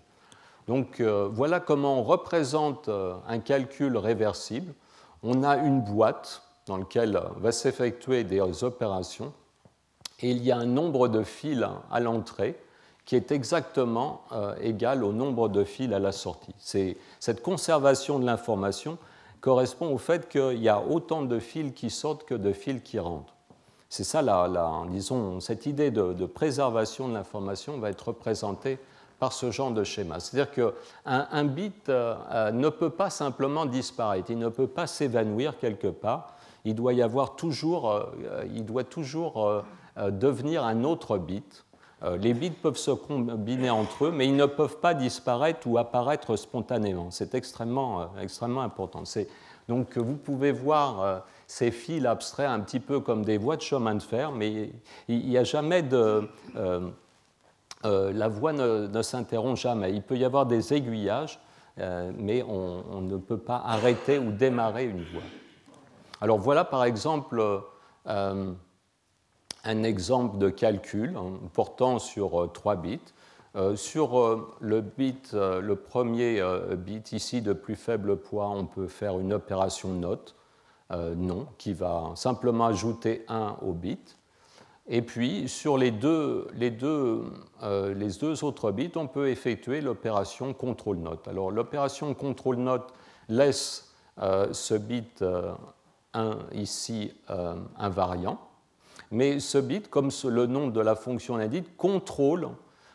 Donc 0.66 1.00
euh, 1.00 1.28
voilà 1.32 1.60
comment 1.60 2.00
on 2.00 2.02
représente 2.02 2.88
euh, 2.88 3.14
un 3.28 3.38
calcul 3.38 3.96
réversible. 3.96 4.74
On 5.22 5.42
a 5.42 5.56
une 5.56 5.80
boîte 5.80 6.42
dans 6.66 6.76
laquelle 6.76 7.20
va 7.36 7.52
s'effectuer 7.52 8.24
des 8.24 8.64
opérations 8.64 9.32
et 10.20 10.30
il 10.30 10.42
y 10.42 10.50
a 10.50 10.56
un 10.56 10.66
nombre 10.66 11.08
de 11.08 11.22
fils 11.22 11.64
à 11.90 12.00
l'entrée 12.00 12.58
qui 13.04 13.14
est 13.14 13.30
exactement 13.30 14.22
euh, 14.32 14.56
égal 14.60 15.04
au 15.04 15.12
nombre 15.12 15.48
de 15.48 15.62
fils 15.62 15.92
à 15.92 16.00
la 16.00 16.10
sortie. 16.10 16.54
Cette 17.20 17.42
conservation 17.42 18.18
de 18.18 18.26
l'information 18.26 18.98
correspond 19.40 19.94
au 19.94 19.98
fait 19.98 20.28
qu'il 20.28 20.60
y 20.60 20.68
a 20.68 20.80
autant 20.80 21.22
de 21.22 21.38
fils 21.38 21.72
qui 21.72 21.90
sortent 21.90 22.24
que 22.24 22.34
de 22.34 22.52
fils 22.52 22.82
qui 22.82 22.98
rentrent. 22.98 23.34
C'est 23.88 24.02
ça, 24.02 24.20
la, 24.22 24.82
disons, 24.90 25.38
cette 25.38 25.66
idée 25.66 25.92
de 25.92 26.26
préservation 26.26 27.06
de 27.08 27.14
l'information 27.14 27.78
va 27.78 27.90
être 27.90 28.08
représentée 28.08 28.80
par 29.18 29.32
ce 29.32 29.50
genre 29.50 29.70
de 29.70 29.84
schéma. 29.84 30.20
C'est-à-dire 30.20 30.52
qu'un 30.52 30.72
un 31.30 31.44
bit 31.44 31.88
euh, 31.88 32.14
euh, 32.30 32.50
ne 32.50 32.68
peut 32.68 32.90
pas 32.90 33.10
simplement 33.10 33.66
disparaître, 33.66 34.30
il 34.30 34.38
ne 34.38 34.48
peut 34.48 34.66
pas 34.66 34.86
s'évanouir 34.86 35.58
quelque 35.58 35.88
part, 35.88 36.34
il 36.64 36.74
doit 36.74 36.92
y 36.92 37.02
avoir 37.02 37.36
toujours, 37.36 37.90
euh, 37.90 38.44
il 38.54 38.64
doit 38.64 38.84
toujours 38.84 39.62
devenir 39.96 40.64
un 40.64 40.84
autre 40.84 41.16
bit. 41.16 41.64
Les 42.18 42.34
bits 42.34 42.50
peuvent 42.50 42.76
se 42.76 42.90
combiner 42.90 43.70
entre 43.70 44.06
eux, 44.06 44.10
mais 44.10 44.26
ils 44.26 44.36
ne 44.36 44.44
peuvent 44.44 44.78
pas 44.80 44.92
disparaître 44.92 45.66
ou 45.66 45.78
apparaître 45.78 46.36
spontanément. 46.36 47.10
C'est 47.10 47.34
extrêmement, 47.34 48.10
extrêmement 48.20 48.60
important. 48.60 49.04
Donc 49.68 49.96
vous 49.96 50.16
pouvez 50.16 50.52
voir 50.52 51.24
ces 51.46 51.70
fils 51.70 52.04
abstraits 52.04 52.48
un 52.48 52.60
petit 52.60 52.80
peu 52.80 53.00
comme 53.00 53.24
des 53.24 53.38
voies 53.38 53.56
de 53.56 53.62
chemin 53.62 53.94
de 53.94 54.02
fer, 54.02 54.30
mais 54.32 54.70
il 55.08 55.26
n'y 55.26 55.38
a 55.38 55.44
jamais 55.44 55.82
de... 55.82 56.28
Euh, 57.84 58.12
la 58.12 58.28
voie 58.28 58.52
ne, 58.52 59.02
s'interrompt 59.02 59.56
jamais. 59.56 59.92
Il 59.92 60.02
peut 60.02 60.16
y 60.16 60.24
avoir 60.24 60.46
des 60.46 60.72
aiguillages, 60.72 61.38
euh, 61.78 62.10
mais 62.16 62.42
on, 62.42 63.02
ne 63.02 63.16
peut 63.16 63.38
pas 63.38 63.62
arrêter 63.64 64.18
ou 64.18 64.32
démarrer 64.32 64.86
une 64.86 65.04
voie. 65.04 65.22
Alors 66.20 66.38
voilà 66.38 66.64
par 66.64 66.84
exemple 66.84 67.60
euh, 68.06 68.52
un 69.64 69.82
exemple 69.82 70.38
de 70.38 70.48
calcul 70.48 71.14
portant 71.52 71.98
sur 71.98 72.50
3 72.52 72.76
bits. 72.76 73.00
sur 73.74 74.48
le 74.60 74.80
bit, 74.80 75.32
le 75.34 75.74
premier 75.76 76.42
bit 76.76 77.12
ici 77.12 77.42
de 77.42 77.52
plus 77.52 77.76
faible 77.76 78.16
poids, 78.16 78.48
on 78.48 78.64
peut 78.64 78.86
faire 78.86 79.18
une 79.18 79.32
opération 79.32 79.90
note, 79.90 80.36
non, 80.90 81.46
qui 81.58 81.74
va 81.74 82.12
simplement 82.14 82.66
ajouter 82.66 83.24
1 83.28 83.56
au 83.62 83.72
bit. 83.72 84.15
Et 84.88 85.02
puis, 85.02 85.48
sur 85.48 85.76
les 85.78 85.90
deux, 85.90 86.46
les 86.54 86.70
deux, 86.70 87.24
autres 88.42 88.70
bits, 88.70 88.92
on 88.94 89.08
peut 89.08 89.28
effectuer 89.28 89.80
l'opération 89.80 90.54
contrôle 90.54 90.98
note. 90.98 91.26
Alors, 91.26 91.50
l'opération 91.50 92.14
contrôle 92.14 92.56
note 92.56 92.92
laisse 93.28 93.92
ce 94.18 94.74
bit 94.74 95.24
1 96.14 96.38
ici 96.52 97.12
invariant, 97.76 98.38
mais 99.10 99.40
ce 99.40 99.58
bit, 99.58 99.90
comme 99.90 100.10
le 100.24 100.46
nom 100.46 100.68
de 100.68 100.80
la 100.80 100.94
fonction 100.94 101.36
l'indique, 101.36 101.76
contrôle 101.76 102.48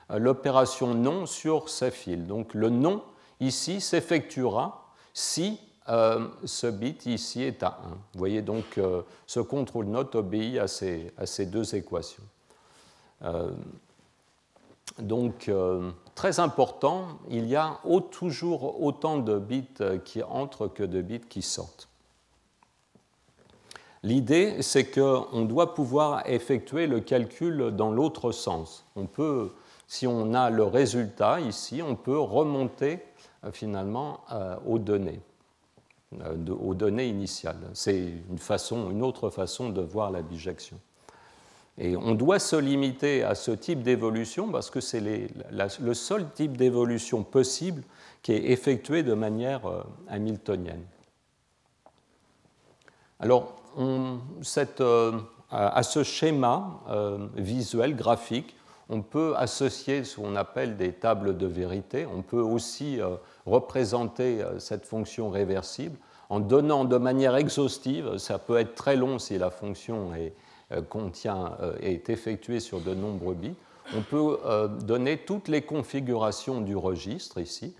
l'opération 0.09 0.93
non 0.93 1.25
sur 1.25 1.69
ces 1.69 1.91
fils. 1.91 2.25
Donc 2.25 2.53
le 2.53 2.69
non 2.69 3.03
ici 3.39 3.79
s'effectuera 3.81 4.89
si 5.13 5.59
euh, 5.89 6.27
ce 6.45 6.67
bit 6.67 7.05
ici 7.05 7.43
est 7.43 7.63
à 7.63 7.79
1. 7.85 7.89
Vous 7.89 7.97
voyez 8.19 8.41
donc 8.41 8.77
euh, 8.77 9.01
ce 9.27 9.39
contrôle 9.39 9.87
note 9.87 10.15
obéit 10.15 10.57
à 10.57 10.67
ces, 10.67 11.11
à 11.17 11.25
ces 11.25 11.45
deux 11.45 11.75
équations. 11.75 12.23
Euh, 13.23 13.51
donc 14.99 15.49
très 16.15 16.39
important, 16.41 17.07
il 17.29 17.47
y 17.47 17.55
a 17.55 17.79
toujours 18.11 18.83
autant 18.83 19.17
de 19.17 19.39
bits 19.39 19.63
qui 20.03 20.21
entrent 20.21 20.67
que 20.67 20.83
de 20.83 21.01
bits 21.01 21.21
qui 21.21 21.41
sortent. 21.41 21.87
L'idée, 24.03 24.61
c'est 24.61 24.91
qu'on 24.91 25.45
doit 25.45 25.73
pouvoir 25.75 26.27
effectuer 26.27 26.87
le 26.87 26.99
calcul 26.99 27.71
dans 27.71 27.91
l'autre 27.91 28.31
sens. 28.31 28.85
On 28.95 29.05
peut 29.05 29.51
si 29.91 30.07
on 30.07 30.33
a 30.33 30.49
le 30.49 30.63
résultat 30.63 31.41
ici, 31.41 31.81
on 31.81 31.97
peut 31.97 32.17
remonter 32.17 33.03
euh, 33.43 33.51
finalement 33.51 34.21
euh, 34.31 34.55
aux 34.65 34.79
données, 34.79 35.19
euh, 36.19 36.35
aux 36.59 36.73
données 36.73 37.07
initiales. 37.07 37.59
C'est 37.73 38.13
une, 38.29 38.37
façon, 38.37 38.91
une 38.91 39.03
autre 39.03 39.29
façon 39.29 39.69
de 39.69 39.81
voir 39.81 40.11
la 40.11 40.21
bijection. 40.21 40.79
Et 41.77 41.95
on 41.95 42.13
doit 42.13 42.39
se 42.39 42.55
limiter 42.55 43.23
à 43.23 43.33
ce 43.33 43.51
type 43.51 43.81
d'évolution 43.81 44.51
parce 44.51 44.69
que 44.69 44.81
c'est 44.81 45.01
le 45.01 45.93
seul 45.93 46.29
type 46.35 46.57
d'évolution 46.57 47.23
possible 47.23 47.81
qui 48.21 48.33
est 48.33 48.51
effectué 48.51 49.03
de 49.03 49.13
manière 49.13 49.61
hamiltonienne. 50.09 50.83
Alors, 53.19 53.55
à 55.49 55.81
ce 55.83 56.03
schéma 56.03 56.81
visuel, 57.35 57.95
graphique, 57.95 58.53
on 58.91 59.01
peut 59.01 59.33
associer 59.37 60.03
ce 60.03 60.17
qu'on 60.17 60.35
appelle 60.35 60.75
des 60.75 60.91
tables 60.91 61.37
de 61.37 61.47
vérité. 61.47 62.05
On 62.05 62.21
peut 62.21 62.41
aussi 62.41 62.99
euh, 62.99 63.15
représenter 63.45 64.41
euh, 64.41 64.59
cette 64.59 64.85
fonction 64.85 65.29
réversible 65.29 65.97
en 66.29 66.39
donnant 66.39 66.85
de 66.85 66.97
manière 66.97 67.35
exhaustive, 67.35 68.17
ça 68.17 68.39
peut 68.39 68.57
être 68.57 68.75
très 68.75 68.95
long 68.95 69.19
si 69.19 69.37
la 69.37 69.49
fonction 69.49 70.15
est, 70.15 70.33
euh, 70.71 70.81
contient, 70.81 71.57
est 71.81 72.09
effectuée 72.09 72.61
sur 72.61 72.79
de 72.79 72.93
nombreux 72.93 73.33
bits, 73.33 73.55
on 73.93 74.01
peut 74.01 74.37
donner 74.83 75.17
toutes 75.17 75.49
les 75.49 75.63
configurations 75.63 76.61
du 76.61 76.77
registre 76.77 77.39
ici. 77.39 77.75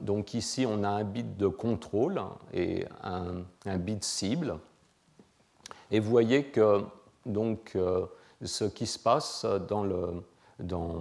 donc 0.00 0.34
ici, 0.34 0.64
on 0.68 0.84
a 0.84 0.88
un 0.88 1.02
bit 1.02 1.36
de 1.36 1.48
contrôle 1.48 2.20
et 2.52 2.84
un, 3.02 3.42
un 3.66 3.78
bit 3.78 4.04
cible. 4.04 4.58
Et 5.90 5.98
vous 5.98 6.10
voyez 6.10 6.44
que 6.44 6.82
donc, 7.26 7.76
ce 8.44 8.64
qui 8.64 8.86
se 8.86 8.98
passe 8.98 9.44
dans 9.68 9.82
le. 9.82 10.22
Euh, 10.60 10.98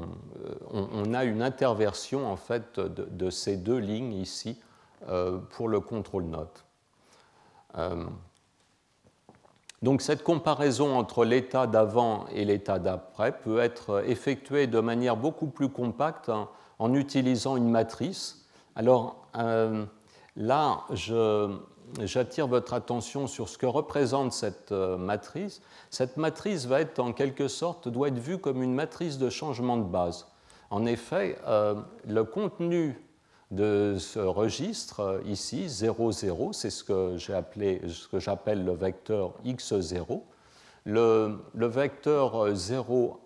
on, 0.71 1.13
a 1.13 1.23
une 1.23 1.41
interversion 1.41 2.31
en 2.31 2.35
fait 2.35 2.79
de, 2.79 3.29
ces 3.29 3.57
deux 3.57 3.77
lignes 3.77 4.13
ici 4.13 4.59
euh, 5.09 5.39
pour 5.49 5.67
le 5.67 5.79
contrôle 5.79 6.25
note. 6.25 6.65
Euh, 7.77 8.05
donc 9.81 10.01
cette 10.01 10.23
comparaison 10.23 10.95
entre 10.95 11.25
l'état 11.25 11.67
d'avant 11.67 12.25
et 12.33 12.45
l'état 12.45 12.79
d'après 12.79 13.31
peut 13.31 13.59
être 13.59 14.03
effectuée 14.07 14.67
de 14.67 14.79
manière 14.79 15.17
beaucoup 15.17 15.47
plus 15.47 15.69
compacte 15.69 16.29
hein, 16.29 16.49
en 16.79 16.93
utilisant 16.93 17.57
une 17.57 17.69
matrice. 17.69 18.45
Alors 18.75 19.27
là, 20.35 20.83
je, 20.93 21.57
j'attire 22.01 22.47
votre 22.47 22.73
attention 22.73 23.27
sur 23.27 23.49
ce 23.49 23.57
que 23.57 23.65
représente 23.65 24.33
cette 24.33 24.71
euh, 24.71 24.97
matrice. 24.97 25.61
Cette 25.89 26.17
matrice 26.17 26.65
va 26.65 26.81
être 26.81 26.99
en 26.99 27.13
quelque 27.13 27.47
sorte, 27.47 27.87
doit 27.87 28.09
être 28.09 28.19
vue 28.19 28.37
comme 28.37 28.61
une 28.63 28.73
matrice 28.73 29.17
de 29.17 29.29
changement 29.29 29.77
de 29.77 29.83
base. 29.83 30.27
En 30.69 30.85
effet, 30.85 31.37
euh, 31.47 31.75
le 32.05 32.23
contenu 32.23 33.01
de 33.51 33.95
ce 33.99 34.19
registre 34.19 34.99
euh, 34.99 35.21
ici, 35.25 35.69
0, 35.69 36.11
0, 36.11 36.53
c'est 36.53 36.69
ce 36.69 36.83
que 36.83 37.17
j'appelle 37.17 38.65
le 38.65 38.73
vecteur 38.73 39.33
x0. 39.45 40.21
Le, 40.85 41.39
le 41.53 41.67
vecteur 41.67 42.55
0, 42.55 43.19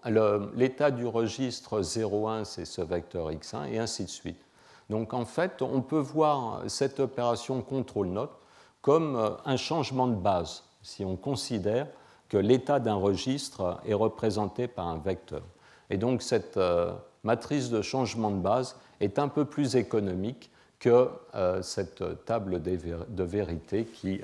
l'état 0.56 0.90
du 0.90 1.06
registre 1.06 1.82
0,1, 1.82 2.44
c'est 2.44 2.66
ce 2.66 2.82
vecteur 2.82 3.32
x1, 3.32 3.72
et 3.72 3.78
ainsi 3.78 4.04
de 4.04 4.10
suite. 4.10 4.42
Donc 4.90 5.14
en 5.14 5.26
fait, 5.26 5.62
on 5.62 5.82
peut 5.82 6.00
voir 6.00 6.64
cette 6.68 7.00
opération 7.00 7.62
contrôle 7.62 8.08
note 8.08 8.41
comme 8.82 9.16
euh, 9.16 9.30
un 9.46 9.58
changement 9.58 10.08
de 10.08 10.16
base, 10.16 10.64
si 10.82 11.06
on 11.06 11.16
considère 11.16 11.88
que 12.30 12.38
l'état 12.38 12.80
d'un 12.80 12.96
registre 12.96 13.80
est 13.86 13.94
représenté 13.94 14.68
par 14.68 14.88
un 14.88 14.98
vecteur. 14.98 15.44
Et 15.90 15.98
donc 15.98 16.22
cette 16.22 16.58
euh, 16.58 16.94
matrice 17.24 17.70
de 17.70 17.82
changement 17.82 18.32
de 18.32 18.40
base 18.40 18.76
est 19.00 19.20
un 19.20 19.28
peu 19.28 19.46
plus 19.46 19.76
économique 19.76 20.50
que 20.80 21.10
euh, 21.36 21.62
cette 21.62 22.26
table 22.26 22.62
de 22.62 23.24
vérité 23.24 23.86
qui, 23.86 24.22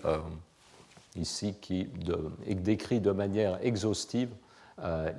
ici, 1.15 1.53
qui 1.61 1.87
décrit 2.47 2.99
de 2.99 3.11
manière 3.11 3.59
exhaustive 3.63 4.29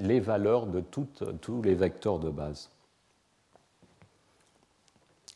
les 0.00 0.18
valeurs 0.18 0.66
de 0.66 0.80
tous 0.80 1.62
les 1.62 1.74
vecteurs 1.74 2.18
de 2.18 2.30
base. 2.30 2.70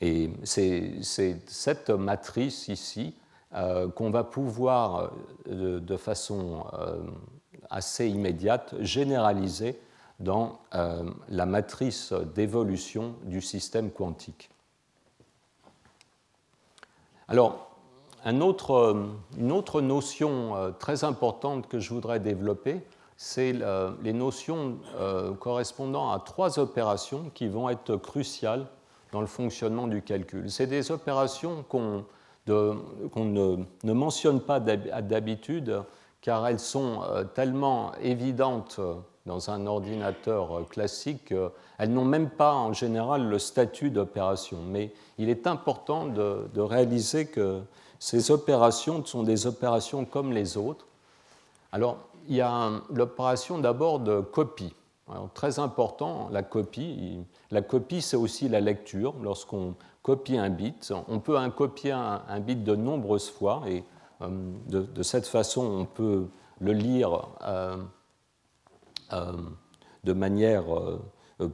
Et 0.00 0.30
c'est 0.42 0.94
cette 1.46 1.90
matrice 1.90 2.66
ici 2.66 3.14
euh, 3.54 3.88
qu'on 3.90 4.10
va 4.10 4.24
pouvoir, 4.24 5.10
euh, 5.46 5.78
de, 5.78 5.96
façon 5.98 6.64
euh, 6.72 7.02
assez 7.68 8.08
immédiate, 8.08 8.74
généraliser 8.80 9.78
dans 10.20 10.60
la 11.28 11.46
matrice 11.46 12.12
d'évolution 12.12 13.16
du 13.24 13.40
système 13.40 13.90
quantique. 13.90 14.50
Alors, 17.26 17.76
une 18.24 18.40
autre 18.42 19.80
notion 19.80 20.72
très 20.78 21.02
importante 21.02 21.66
que 21.66 21.80
je 21.80 21.92
voudrais 21.92 22.20
développer, 22.20 22.86
c'est 23.16 23.52
les 24.02 24.12
notions 24.12 24.78
correspondant 25.40 26.12
à 26.12 26.20
trois 26.20 26.60
opérations 26.60 27.32
qui 27.34 27.48
vont 27.48 27.68
être 27.68 27.96
cruciales 27.96 28.68
dans 29.10 29.20
le 29.20 29.26
fonctionnement 29.26 29.88
du 29.88 30.02
calcul. 30.02 30.48
C'est 30.52 30.68
des 30.68 30.92
opérations 30.92 31.64
qu'on 31.68 32.04
qu'on 32.46 33.24
ne, 33.24 33.92
mentionne 33.92 34.40
pas 34.40 34.60
d'habitude 34.60 35.82
car 36.20 36.46
elles 36.46 36.60
sont 36.60 37.02
euh, 37.02 37.24
tellement 37.24 37.92
évidentes 38.00 38.80
dans 39.26 39.50
un 39.50 39.66
ordinateur 39.66 40.58
euh, 40.58 40.62
classique 40.62 41.26
qu'elles 41.26 41.92
n'ont 41.92 42.04
même 42.04 42.30
pas 42.30 42.54
en 42.54 42.72
général 42.72 43.28
le 43.28 43.38
statut 43.38 43.90
d'opération. 43.90 44.58
Mais 44.66 44.92
il 45.18 45.28
est 45.28 45.46
important 45.46 46.06
de, 46.06 46.60
réaliser 46.60 47.26
que 47.26 47.60
ces 47.98 48.30
opérations 48.30 49.04
sont 49.04 49.22
des 49.22 49.46
opérations 49.46 50.04
comme 50.04 50.32
les 50.32 50.56
autres. 50.56 50.86
Alors, 51.72 51.98
il 52.28 52.36
y 52.36 52.40
a 52.40 52.70
l'opération 52.92 53.58
d'abord 53.58 54.00
de 54.00 54.20
copie. 54.20 54.74
très 55.34 55.58
important, 55.58 56.28
la 56.30 56.42
copie. 56.42 57.18
La 57.50 57.62
copie, 57.62 58.00
c'est 58.00 58.16
aussi 58.16 58.48
la 58.48 58.60
lecture. 58.60 59.14
Lorsqu'on 59.22 59.74
copier 60.02 60.38
un 60.38 60.50
bit. 60.50 60.92
On 61.08 61.20
peut 61.20 61.38
un 61.38 61.50
copier 61.50 61.92
un, 61.92 62.40
bit 62.40 62.64
de 62.64 62.74
nombreuses 62.74 63.30
fois 63.30 63.62
et 63.68 63.84
euh, 64.20 64.28
de, 64.66 65.02
cette 65.02 65.26
façon, 65.26 65.64
on 65.64 65.84
peut 65.84 66.26
le 66.60 66.72
lire 66.72 67.28
euh, 67.42 67.76
euh, 69.12 69.32
de 70.04 70.12
manière 70.12 70.64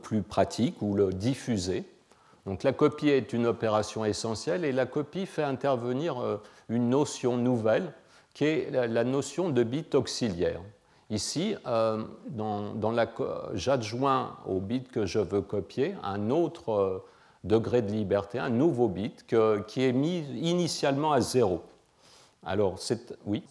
plus 0.02 0.22
pratique 0.22 0.80
ou 0.82 0.94
le 0.94 1.12
diffuser. 1.12 1.84
Donc 2.46 2.62
la 2.62 2.72
copie 2.72 3.10
est 3.10 3.32
une 3.32 3.46
opération 3.46 4.04
essentielle 4.04 4.64
et 4.64 4.72
la 4.72 4.86
copie 4.86 5.26
fait 5.26 5.42
intervenir 5.42 6.40
une 6.70 6.88
notion 6.88 7.36
nouvelle 7.36 7.92
qui 8.32 8.44
est 8.44 8.70
la 8.70 9.04
notion 9.04 9.50
de 9.50 9.62
bit 9.62 9.94
auxiliaire. 9.94 10.62
Ici, 11.10 11.56
j'adjoins 13.54 14.36
au 14.46 14.60
bit 14.60 14.90
que 14.90 15.04
je 15.04 15.18
veux 15.18 15.42
copier 15.42 15.94
un 16.02 16.30
autre 16.30 17.02
degré 17.48 17.82
de 17.82 17.90
liberté, 17.90 18.38
un 18.38 18.50
nouveau 18.50 18.86
bit 18.88 19.26
qui 19.66 19.84
est 19.84 19.92
mis 19.92 20.18
initialement 20.36 21.12
à 21.12 21.20
zéro. 21.20 21.62
Alors, 22.44 22.78
c'est. 22.78 23.16
Oui 23.26 23.42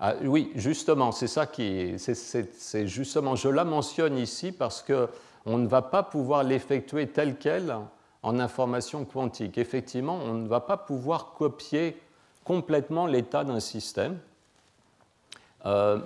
ah, 0.00 0.14
Oui, 0.24 0.50
justement, 0.56 1.12
c'est 1.12 1.28
ça 1.28 1.46
qui. 1.46 1.94
C'est 1.98 2.86
justement. 2.88 3.36
Je 3.36 3.48
la 3.48 3.64
mentionne 3.64 4.18
ici 4.18 4.50
parce 4.50 4.82
qu'on 4.82 5.58
ne 5.58 5.68
va 5.68 5.82
pas 5.82 6.02
pouvoir 6.02 6.42
l'effectuer 6.42 7.06
tel 7.08 7.36
quel 7.38 7.76
en 8.22 8.40
information 8.40 9.04
quantique. 9.04 9.58
Effectivement, 9.58 10.18
on 10.24 10.34
ne 10.34 10.48
va 10.48 10.60
pas 10.60 10.76
pouvoir 10.76 11.32
copier 11.34 12.00
complètement 12.44 13.06
l'état 13.06 13.44
d'un 13.44 13.60
système. 13.60 14.18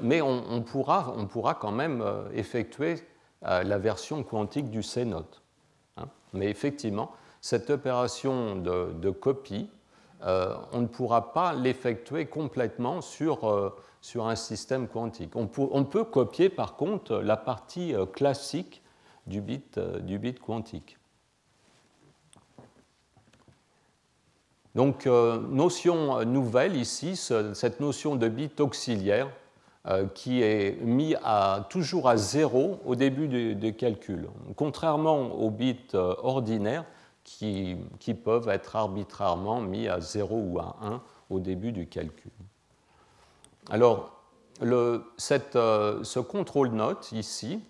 mais 0.02 0.20
on, 0.20 0.62
pourra, 0.62 1.14
on, 1.16 1.26
pourra, 1.26 1.54
quand 1.54 1.72
même 1.72 2.04
effectuer 2.34 2.96
la 3.42 3.78
version 3.78 4.22
quantique 4.22 4.70
du 4.70 4.82
C-note. 4.82 5.43
Mais 6.34 6.50
effectivement, 6.50 7.12
cette 7.40 7.70
opération 7.70 8.56
de, 8.56 9.10
copie, 9.10 9.70
on 10.22 10.80
ne 10.80 10.86
pourra 10.86 11.32
pas 11.32 11.52
l'effectuer 11.52 12.26
complètement 12.26 13.00
sur, 13.00 13.74
sur, 14.00 14.26
un 14.26 14.36
système 14.36 14.88
quantique. 14.88 15.36
On, 15.36 15.48
on, 15.58 15.84
peut 15.84 16.04
copier 16.04 16.48
par 16.48 16.76
contre 16.76 17.16
la 17.16 17.36
partie 17.36 17.94
classique 18.12 18.82
du 19.26 19.40
bit, 19.40 19.78
du 19.78 20.18
bit 20.18 20.40
quantique. 20.40 20.98
Donc, 24.74 25.06
euh, 25.06 25.38
notion 25.38 26.24
nouvelle 26.24 26.76
ici, 26.76 27.16
cette 27.16 27.78
notion 27.78 28.16
de 28.16 28.28
bit 28.28 28.60
auxiliaire 28.60 29.28
euh, 29.28 29.43
qui 30.14 30.42
est 30.42 30.80
mis 30.80 31.14
toujours 31.68 32.08
à 32.08 32.16
zéro 32.16 32.80
au 32.86 32.94
début 32.94 33.54
des 33.54 33.74
calculs, 33.74 34.28
contrairement 34.56 35.32
aux 35.34 35.50
bits 35.50 35.76
euh, 35.94 36.14
ordinaires 36.22 36.84
qui, 37.22 37.76
peuvent 38.24 38.48
être 38.48 38.76
arbitrairement 38.76 39.60
mis 39.60 39.88
à 39.88 40.00
0 40.00 40.36
ou 40.36 40.58
à 40.58 40.76
1 40.82 41.02
au 41.30 41.40
début 41.40 41.72
du 41.72 41.86
calcul. 41.86 42.30
Alors, 43.70 44.12
cette, 45.16 45.54
ce 45.54 46.18
contrôle 46.20 46.68
note 46.68 47.12
ici, 47.12 47.62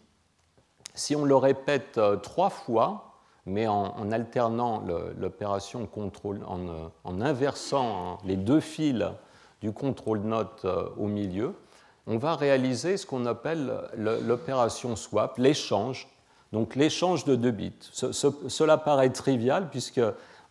si 0.95 1.15
on 1.15 1.25
le 1.25 1.37
répète 1.37 2.01
trois 2.23 2.51
fois, 2.51 3.15
mais 3.47 3.67
en, 3.69 4.11
alternant 4.11 4.83
l'opération 5.19 5.87
contrôle, 5.87 6.43
en, 6.47 6.91
en, 7.05 7.21
inversant 7.21 8.19
les 8.25 8.37
deux 8.37 8.61
fils 8.61 9.05
du 9.61 9.73
contrôle 9.73 10.21
note 10.21 10.63
euh, 10.65 10.89
au 10.99 11.07
milieu, 11.07 11.55
on 12.07 12.19
va 12.19 12.37
réaliser 12.37 12.97
ce 12.97 13.07
qu'on 13.07 13.27
appelle 13.27 13.73
l'opération 13.97 14.97
swap, 14.97 15.39
l'échange, 15.39 16.09
donc 16.53 16.77
l'échange 16.77 17.25
de 17.25 17.35
deux 17.35 17.51
bits. 17.51 17.73
cela 17.81 18.79
paraît 18.79 19.11
trivial 19.11 19.69
puisque 19.71 20.01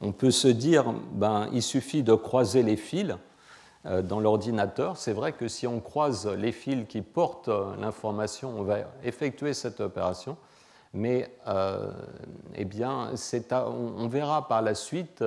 on 0.02 0.12
peut 0.12 0.32
se 0.32 0.48
dire 0.48 0.86
ben, 1.12 1.48
il 1.54 1.62
suffit 1.62 2.04
de 2.04 2.14
croiser 2.14 2.64
les 2.64 2.76
fils 2.76 3.16
euh, 3.86 4.02
dans 4.02 4.20
l'ordinateur. 4.20 4.98
C'est 4.98 5.14
vrai 5.14 5.32
que 5.32 5.48
si 5.48 5.68
on 5.68 5.80
croise 5.80 6.28
les 6.28 6.52
fils 6.52 6.88
qui 6.88 7.02
portent 7.02 7.48
euh, 7.48 7.76
l'information, 7.80 8.54
on 8.58 8.64
va 8.64 8.80
effectuer 9.04 9.54
cette 9.54 9.80
opération 9.80 10.38
mais 10.94 11.36
euh, 11.48 11.92
eh 12.56 12.66
bien, 12.66 13.12
on, 13.52 14.08
verra 14.08 14.48
par 14.48 14.62
la 14.62 14.76
suite 14.76 15.24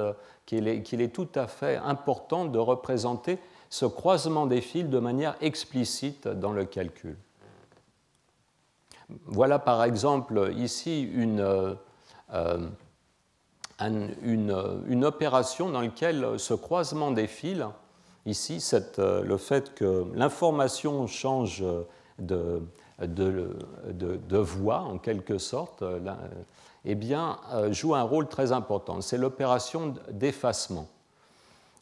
qu'il 0.47 0.68
est, 0.68 1.12
tout 1.14 1.29
à 1.35 1.49
fait 1.49 1.77
important 1.77 2.45
de 2.45 2.59
représenter 2.59 3.39
ce 3.71 3.87
croisement 3.87 4.47
des 4.47 4.61
fils 4.61 4.89
de 4.89 4.99
manière 4.99 5.37
explicite 5.41 6.29
dans 6.29 6.53
le 6.53 6.64
calcul. 6.64 7.17
Voilà 9.27 9.59
par 9.59 9.85
exemple 9.85 10.53
ici 10.57 11.03
une, 11.03 11.41
euh, 12.33 12.59
une, 13.81 15.05
opération 15.05 15.71
dans 15.71 15.81
laquelle 15.81 16.39
ce 16.39 16.55
croisement 16.55 17.12
des 17.12 17.27
fils, 17.27 17.64
ici 18.25 18.62
le 18.99 19.37
fait 19.37 19.75
que 19.75 20.07
l'information 20.14 21.07
change 21.07 21.64
de, 22.19 22.62
de, 23.05 24.39
voix, 24.39 24.81
en 24.81 24.99
quelque 24.99 25.39
sorte, 25.39 25.83
euh, 25.83 26.01
eh 26.85 26.95
bien, 26.95 27.39
euh, 27.53 27.73
joue 27.73 27.95
un 27.95 28.03
rôle 28.03 28.29
très 28.29 28.53
important. 28.53 29.01
C'est 29.01 29.19
l'opération 29.19 29.95
d'effacement. 30.11 30.89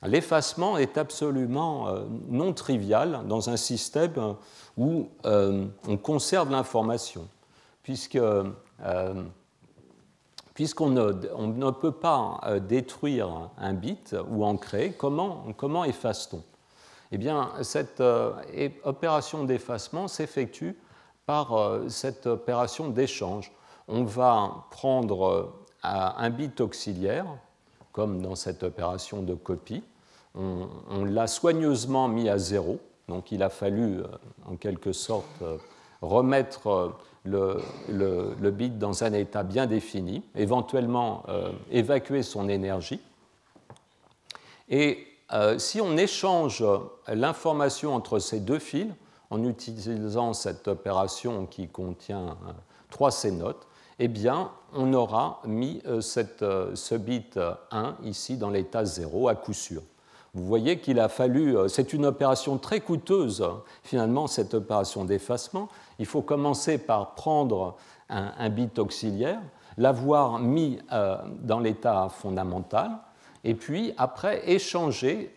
L'effacement 0.05 0.77
est 0.77 0.99
absolument 0.99 1.89
euh, 1.89 2.05
non 2.29 2.53
trivial 2.53 3.23
dans 3.27 3.51
un 3.51 3.57
système 3.57 4.37
où 4.77 5.09
on 5.25 5.97
conserve 6.03 6.51
l'information, 6.51 7.29
puisqu'on 7.83 8.55
ne, 10.91 11.71
peut 11.71 11.93
pas 11.93 12.41
détruire 12.61 13.51
un 13.57 13.73
bit 13.73 14.17
ou 14.29 14.45
en 14.45 14.57
créer, 14.57 14.93
comment, 14.93 15.45
comment 15.57 15.85
efface-t-on? 15.85 16.43
Eh 17.13 17.19
bien, 17.19 17.53
cette 17.63 18.03
opération 18.85 19.45
d'effacement 19.45 20.09
s'effectue 20.09 20.77
par 21.27 21.55
euh, 21.55 21.89
cette 21.89 22.27
opération 22.27 22.89
d'échange. 22.89 23.53
On 23.89 24.05
va 24.05 24.67
prendre 24.71 25.27
euh, 25.27 25.55
un 25.83 26.31
bit 26.31 26.61
auxiliaire, 26.61 27.27
comme 27.93 28.23
dans 28.23 28.35
cette 28.35 28.63
opération 28.63 29.23
de 29.23 29.35
copie. 29.35 29.83
On, 30.35 31.05
l'a 31.05 31.27
soigneusement 31.27 32.09
mis 32.09 32.29
à 32.29 32.39
zéro, 32.39 32.81
donc 33.09 33.31
il 33.31 33.43
a 33.43 33.51
fallu 33.51 34.01
euh, 34.01 34.07
en 34.47 34.57
quelque 34.57 34.93
sorte 34.93 35.43
remettre 36.03 36.93
le, 37.25 38.51
bit 38.51 38.79
dans 38.79 39.05
un 39.05 39.13
état 39.13 39.43
bien 39.43 39.67
défini, 39.67 40.23
éventuellement 40.35 41.25
évacuer 41.71 42.23
son 42.23 42.49
énergie. 42.51 43.01
Et 44.69 45.07
si 45.57 45.81
on 45.81 45.97
échange 45.97 46.63
l'information 47.09 47.95
entre 47.95 48.19
ces 48.19 48.41
deux 48.41 48.59
fils, 48.59 48.89
en 49.31 49.43
utilisant 49.45 50.33
cette 50.35 50.69
opération 50.69 51.47
qui 51.47 51.69
contient 51.69 52.37
3 52.91 53.11
C-notes, 53.11 53.67
eh 53.99 54.09
bien, 54.09 54.51
on 54.73 54.93
aura 54.93 55.41
mis 55.47 55.81
euh, 55.87 56.01
euh, 56.43 56.75
ce 56.75 56.95
bit 56.95 57.39
1 57.71 57.97
ici 58.05 58.37
dans 58.37 58.51
l'état 58.51 58.85
0 58.85 59.29
à 59.29 59.35
coup 59.35 59.53
sûr. 59.53 59.83
Vous 60.35 60.45
voyez 60.45 60.79
qu'il 60.79 60.99
a 61.01 61.09
fallu, 61.09 61.57
euh, 61.57 61.69
c'est 61.69 61.93
une 61.93 62.07
opération 62.07 62.59
très 62.59 62.81
coûteuse, 62.81 63.45
finalement, 63.83 64.27
cette 64.27 64.55
opération 64.55 65.05
d'effacement. 65.05 65.69
Il 65.99 66.07
faut 66.07 66.23
commencer 66.23 66.79
par 66.79 67.15
prendre 67.15 67.77
un, 68.09 68.51
bit 68.51 68.79
auxiliaire, 68.79 69.41
l'avoir 69.79 70.39
mis 70.39 70.79
dans 71.41 71.59
l'état 71.59 72.09
fondamental, 72.11 72.91
et 73.45 73.55
puis 73.55 73.95
après 73.97 74.49
échanger 74.51 75.35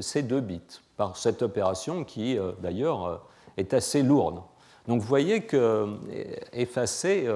ces 0.00 0.22
deux 0.22 0.40
bits 0.40 0.80
par 0.96 1.16
cette 1.16 1.42
opération 1.42 2.04
qui, 2.04 2.38
euh, 2.38 2.52
d'ailleurs, 2.60 3.06
euh, 3.06 3.16
est 3.56 3.74
assez 3.74 4.02
lourde. 4.02 4.40
Donc 4.86 5.00
vous 5.00 5.06
voyez 5.06 5.42
que 5.42 5.56
euh, 5.56 5.86
effacer 6.52 7.28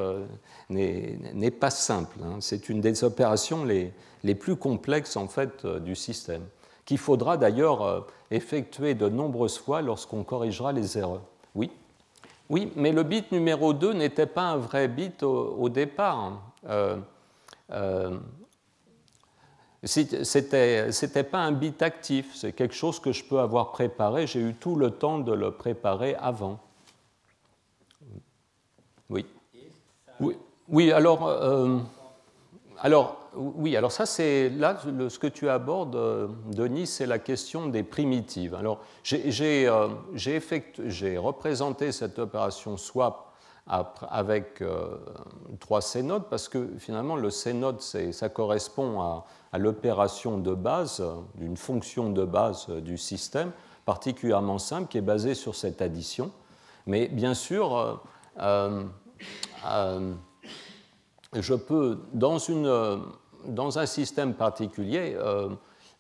n'est 0.69 1.51
pas 1.51 1.71
simple. 1.71 2.19
Hein. 2.23 2.37
C'est 2.41 2.69
une 2.69 2.81
des 2.81 3.05
opérations 3.05 3.65
les, 3.65 3.93
plus 4.35 4.57
complexes 4.57 5.17
en 5.17 5.29
fait 5.29 5.65
du 5.67 5.95
système, 5.95 6.43
qu'il 6.89 6.97
faudra 6.97 7.37
d'ailleurs 7.37 8.07
effectuer 8.31 8.95
de 8.95 9.11
nombreuses 9.11 9.59
fois 9.59 9.83
lorsqu'on 9.83 10.25
corrigera 10.25 10.73
les 10.73 10.97
erreurs. 10.97 11.21
Oui 11.55 11.71
Oui, 12.49 12.73
mais 12.77 12.93
le 12.93 13.03
bit 13.03 13.31
numéro 13.31 13.75
2 13.75 13.93
n'était 13.93 14.25
pas 14.25 14.45
un 14.53 14.57
vrai 14.57 14.89
bit 14.89 15.23
au, 15.23 15.69
départ. 15.69 16.41
Hein. 16.67 17.03
C'était 19.85 20.87
n'était 20.87 21.25
pas 21.25 21.41
un 21.41 21.53
bit 21.53 21.83
actif, 21.83 22.35
c'est 22.35 22.55
quelque 22.55 22.75
chose 22.75 22.99
que 23.01 23.13
je 23.13 23.23
peux 23.23 23.39
avoir 23.39 23.71
préparé. 23.71 24.27
J'ai 24.27 24.41
eu 24.41 24.55
tout 24.55 24.75
le 24.75 24.91
temps 24.91 25.19
de 25.19 25.33
le 25.33 25.51
préparer 25.51 26.15
avant. 26.15 26.59
Oui. 29.11 29.27
Oui, 30.21 30.39
oui 30.71 30.91
alors, 30.91 31.29
euh, 31.29 31.79
alors, 32.81 33.28
oui, 33.39 33.77
alors 33.77 33.93
ça, 33.93 34.07
c'est 34.07 34.51
là 34.51 34.77
ce 35.09 35.19
que 35.19 35.27
tu 35.27 35.49
abordes, 35.49 35.97
euh, 35.97 36.29
Denis, 36.53 36.87
c'est 36.87 37.07
la 37.07 37.19
question 37.19 37.67
des 37.69 37.83
primitives. 37.83 38.55
Alors, 38.55 38.81
j'ai 39.03 39.69
euh, 39.69 39.89
représenté 41.21 41.93
cette 41.93 42.19
opération 42.19 42.77
swap 42.77 43.25
avec 44.11 44.65
trois 45.61 45.83
C-nodes 45.83 46.25
parce 46.31 46.49
que 46.49 46.71
finalement, 46.79 47.17
le 47.17 47.29
C-node, 47.29 47.83
ça 47.83 48.29
correspond 48.31 49.23
à 49.53 49.59
l'opération 49.59 50.39
de 50.39 50.55
base, 50.55 51.05
d'une 51.35 51.59
fonction 51.59 52.11
de 52.11 52.25
base 52.25 52.69
du 52.69 52.97
système, 52.97 53.53
particulièrement 53.85 54.59
simple, 54.59 54.89
qui 54.89 54.99
est 54.99 55.03
basée 55.03 55.35
sur 55.35 55.55
cette 55.55 55.83
addition. 55.83 56.31
Mais 56.89 57.09
bien 57.09 57.35
sûr, 57.35 57.77
euh, 57.77 57.95
euh, 58.41 58.85
euh, 59.67 60.15
je 61.35 61.55
peux, 61.55 61.99
dans, 62.15 62.39
une, 62.39 62.67
dans, 63.47 63.79
un 63.79 63.87
système 63.87 64.35
particulier, 64.35 65.17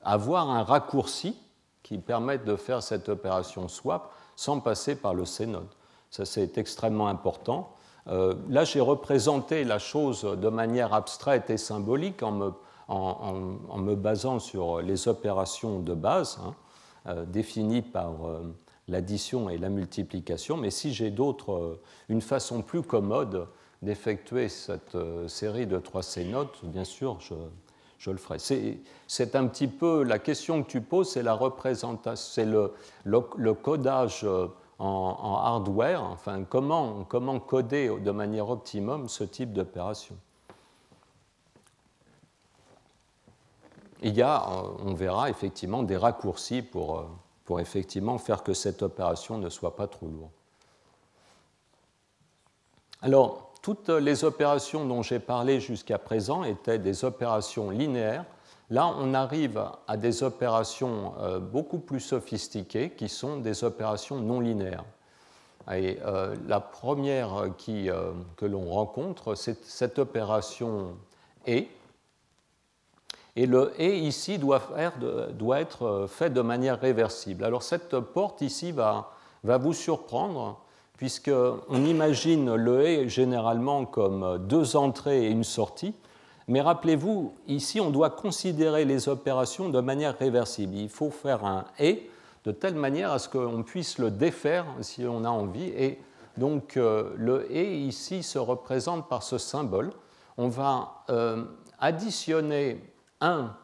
avoir 0.02 0.50
un 0.50 0.62
raccourci 0.62 1.36
qui 1.82 1.98
permette 1.98 2.44
de 2.44 2.56
faire 2.56 2.82
cette 2.82 3.08
opération 3.08 3.68
swap 3.68 4.12
sans 4.36 4.60
passer 4.60 4.96
par 4.96 5.14
le 5.14 5.24
C-node. 5.24 5.68
Ça, 6.10 6.24
c'est 6.24 6.58
extrêmement 6.58 7.08
important. 7.08 7.76
là, 8.06 8.64
j'ai 8.64 8.80
représenté 8.80 9.64
la 9.64 9.78
chose 9.78 10.22
de 10.22 10.48
manière 10.48 10.94
abstraite 10.94 11.50
et 11.50 11.58
symbolique 11.58 12.22
en 12.22 12.32
me 13.78 13.94
basant 13.94 14.38
sur 14.38 14.80
les 14.80 15.08
opérations 15.08 15.80
de 15.80 15.94
base 15.94 16.38
hein, 16.44 16.54
euh, 17.08 17.24
définies 17.24 17.80
par 17.80 18.26
euh, 18.26 18.54
l'addition 18.86 19.48
et 19.48 19.56
la 19.56 19.70
multiplication, 19.70 20.58
mais 20.58 20.70
si 20.70 20.92
j'ai 20.92 21.10
d'autres, 21.10 21.52
euh, 21.52 21.80
une 22.08 22.20
façon 22.20 22.60
plus 22.60 22.82
commode 22.82 23.46
d'effectuer 23.82 24.48
cette 24.48 24.96
série 25.28 25.66
de 25.66 25.78
3 25.78 26.02
C 26.02 26.24
notes, 26.24 26.64
bien 26.64 26.84
sûr, 26.84 27.18
je, 27.20 28.10
le 28.10 28.16
ferai. 28.16 28.38
C'est 29.06 29.36
un 29.36 29.46
petit 29.46 29.68
peu 29.68 30.02
la 30.02 30.18
question 30.18 30.62
que 30.62 30.68
tu 30.68 30.80
poses, 30.80 31.10
c'est 31.10 31.22
la 31.22 31.34
représentation, 31.34 32.16
c'est 32.16 32.44
le, 32.44 33.52
codage 33.54 34.26
en, 34.78 35.40
hardware, 35.44 36.02
enfin 36.02 36.44
comment, 36.44 37.04
comment 37.04 37.38
coder 37.40 37.88
de 38.00 38.10
manière 38.10 38.50
optimum 38.50 39.08
ce 39.08 39.24
type 39.24 39.52
d'opération. 39.52 40.16
Il 44.02 44.14
y 44.14 44.22
a, 44.22 44.48
on 44.84 44.94
verra 44.94 45.28
effectivement 45.28 45.82
des 45.82 45.96
raccourcis 45.96 46.62
pour, 46.62 47.04
pour 47.48 47.60
effectivement 47.60 48.18
faire 48.18 48.42
que 48.42 48.52
cette 48.52 48.82
opération 48.82 49.38
ne 49.38 49.48
soit 49.48 49.74
pas 49.74 49.86
trop 49.86 50.06
lourde. 50.06 50.30
Alors, 53.00 53.47
toutes 53.68 53.90
les 53.90 54.24
opérations 54.24 54.86
dont 54.86 55.02
j'ai 55.02 55.18
parlé 55.18 55.60
jusqu'à 55.60 55.98
présent 55.98 56.42
étaient 56.42 56.78
des 56.78 57.04
opérations 57.04 57.68
linéaires. 57.68 58.24
Là, 58.70 58.90
on 58.98 59.12
arrive 59.12 59.62
à 59.86 59.98
des 59.98 60.22
opérations 60.22 61.12
euh, 61.20 61.38
beaucoup 61.38 61.78
plus 61.78 62.00
sophistiquées 62.00 62.88
qui 62.88 63.10
sont 63.10 63.36
des 63.36 63.64
opérations 63.64 64.20
non 64.20 64.40
linéaires. 64.40 64.86
Et 65.70 65.98
euh, 66.02 66.34
la 66.46 66.60
première 66.60 67.44
euh, 67.44 68.12
que 68.38 68.46
l'on 68.46 68.70
rencontre, 68.70 69.34
c'est 69.34 69.62
cette 69.66 69.98
opération 69.98 70.96
E. 71.46 71.64
Et 73.36 73.44
le 73.44 73.74
E 73.78 73.96
ici 73.96 74.38
doit, 74.38 74.62
être 75.58 76.06
fait 76.08 76.30
de 76.30 76.40
manière 76.40 76.80
réversible. 76.80 77.44
Alors 77.44 77.62
cette 77.62 78.00
porte 78.00 78.40
ici 78.40 78.72
va 78.72 79.12
vous 79.44 79.74
surprendre 79.74 80.58
puisqu'on 80.98 81.84
imagine 81.86 82.54
le 82.54 82.86
et 82.86 83.08
généralement 83.08 83.86
comme 83.86 84.46
deux 84.46 84.76
entrées 84.76 85.24
et 85.26 85.30
une 85.30 85.44
sortie. 85.44 85.94
Mais 86.48 86.60
rappelez-vous, 86.60 87.32
ici, 87.46 87.80
on 87.80 87.90
doit 87.90 88.10
considérer 88.10 88.84
les 88.84 89.08
opérations 89.08 89.68
de 89.68 89.80
manière 89.80 90.18
réversible. 90.18 90.76
Il 90.76 90.88
faut 90.88 91.10
faire 91.10 91.44
un 91.44 91.64
et 91.78 92.10
de 92.44 92.52
telle 92.52 92.74
manière 92.74 93.12
à 93.12 93.18
ce 93.18 93.28
qu'on 93.28 93.62
puisse 93.62 93.98
le 93.98 94.10
défaire 94.10 94.66
si 94.80 95.06
on 95.06 95.24
a 95.24 95.28
envie. 95.28 95.68
Et 95.68 95.98
donc, 96.36 96.76
euh, 96.76 97.14
le 97.16 97.50
et 97.50 97.78
ici 97.78 98.22
se 98.22 98.38
représente 98.38 99.08
par 99.08 99.22
ce 99.22 99.38
symbole. 99.38 99.92
On 100.36 100.48
va 100.48 101.04
euh, 101.10 101.44
additionner 101.78 102.82
1 103.20 103.54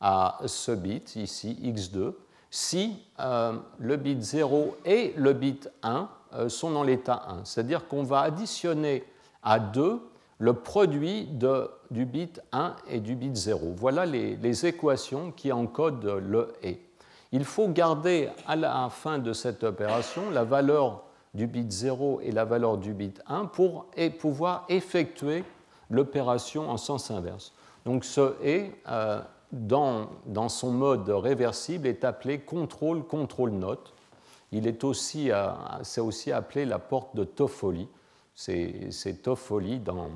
à 0.00 0.38
ce 0.46 0.72
bit, 0.72 1.16
ici, 1.16 1.58
x2, 1.62 2.14
si 2.50 3.02
euh, 3.20 3.52
le 3.78 3.96
bit 3.96 4.20
0 4.22 4.76
et 4.84 5.12
le 5.16 5.32
bit 5.32 5.70
1 5.82 5.94
euh, 5.94 6.04
sont 6.48 6.70
dans 6.70 6.82
l'état 6.82 7.22
1. 7.28 7.44
C'est-à-dire 7.44 7.88
qu'on 7.88 8.02
va 8.02 8.20
additionner 8.20 9.04
à 9.42 9.58
2 9.58 10.00
le 10.40 10.54
produit 10.54 11.28
du 11.90 12.06
bit 12.06 12.40
1 12.52 12.74
et 12.88 13.00
du 13.00 13.14
bit 13.14 13.36
0. 13.36 13.74
Voilà 13.76 14.06
les, 14.06 14.66
équations 14.66 15.32
qui 15.32 15.52
encodent 15.52 16.20
le 16.26 16.52
et. 16.62 16.80
Il 17.32 17.44
faut 17.44 17.68
garder 17.68 18.30
à 18.46 18.56
la 18.56 18.88
fin 18.88 19.18
de 19.18 19.32
cette 19.32 19.62
opération 19.62 20.30
la 20.30 20.42
valeur 20.42 21.04
du 21.34 21.46
bit 21.46 21.70
0 21.70 22.20
et 22.22 22.32
la 22.32 22.44
valeur 22.44 22.78
du 22.78 22.94
bit 22.94 23.22
1 23.26 23.46
pour 23.46 23.86
pouvoir 24.18 24.64
effectuer 24.68 25.44
l'opération 25.90 26.70
en 26.70 26.76
sens 26.76 27.10
inverse. 27.10 27.52
Donc 27.84 28.04
ce 28.04 28.34
et, 28.42 28.72
euh, 28.88 29.20
dans, 29.52 30.08
dans, 30.26 30.48
son 30.48 30.70
mode 30.70 31.08
réversible, 31.08 31.86
est 31.86 32.04
appelé 32.04 32.38
contrôle 32.38 33.02
contrôle 33.02 33.50
note. 33.50 33.92
Il 34.52 34.66
est 34.66 34.84
aussi, 34.84 35.30
euh, 35.30 35.48
c'est 35.82 36.00
aussi 36.00 36.32
appelé 36.32 36.64
la 36.64 36.78
porte 36.78 37.14
de 37.14 37.24
Toffoli. 37.24 37.88
C'est 38.34 39.22
Toffoli 39.22 39.78
dans, 39.78 40.10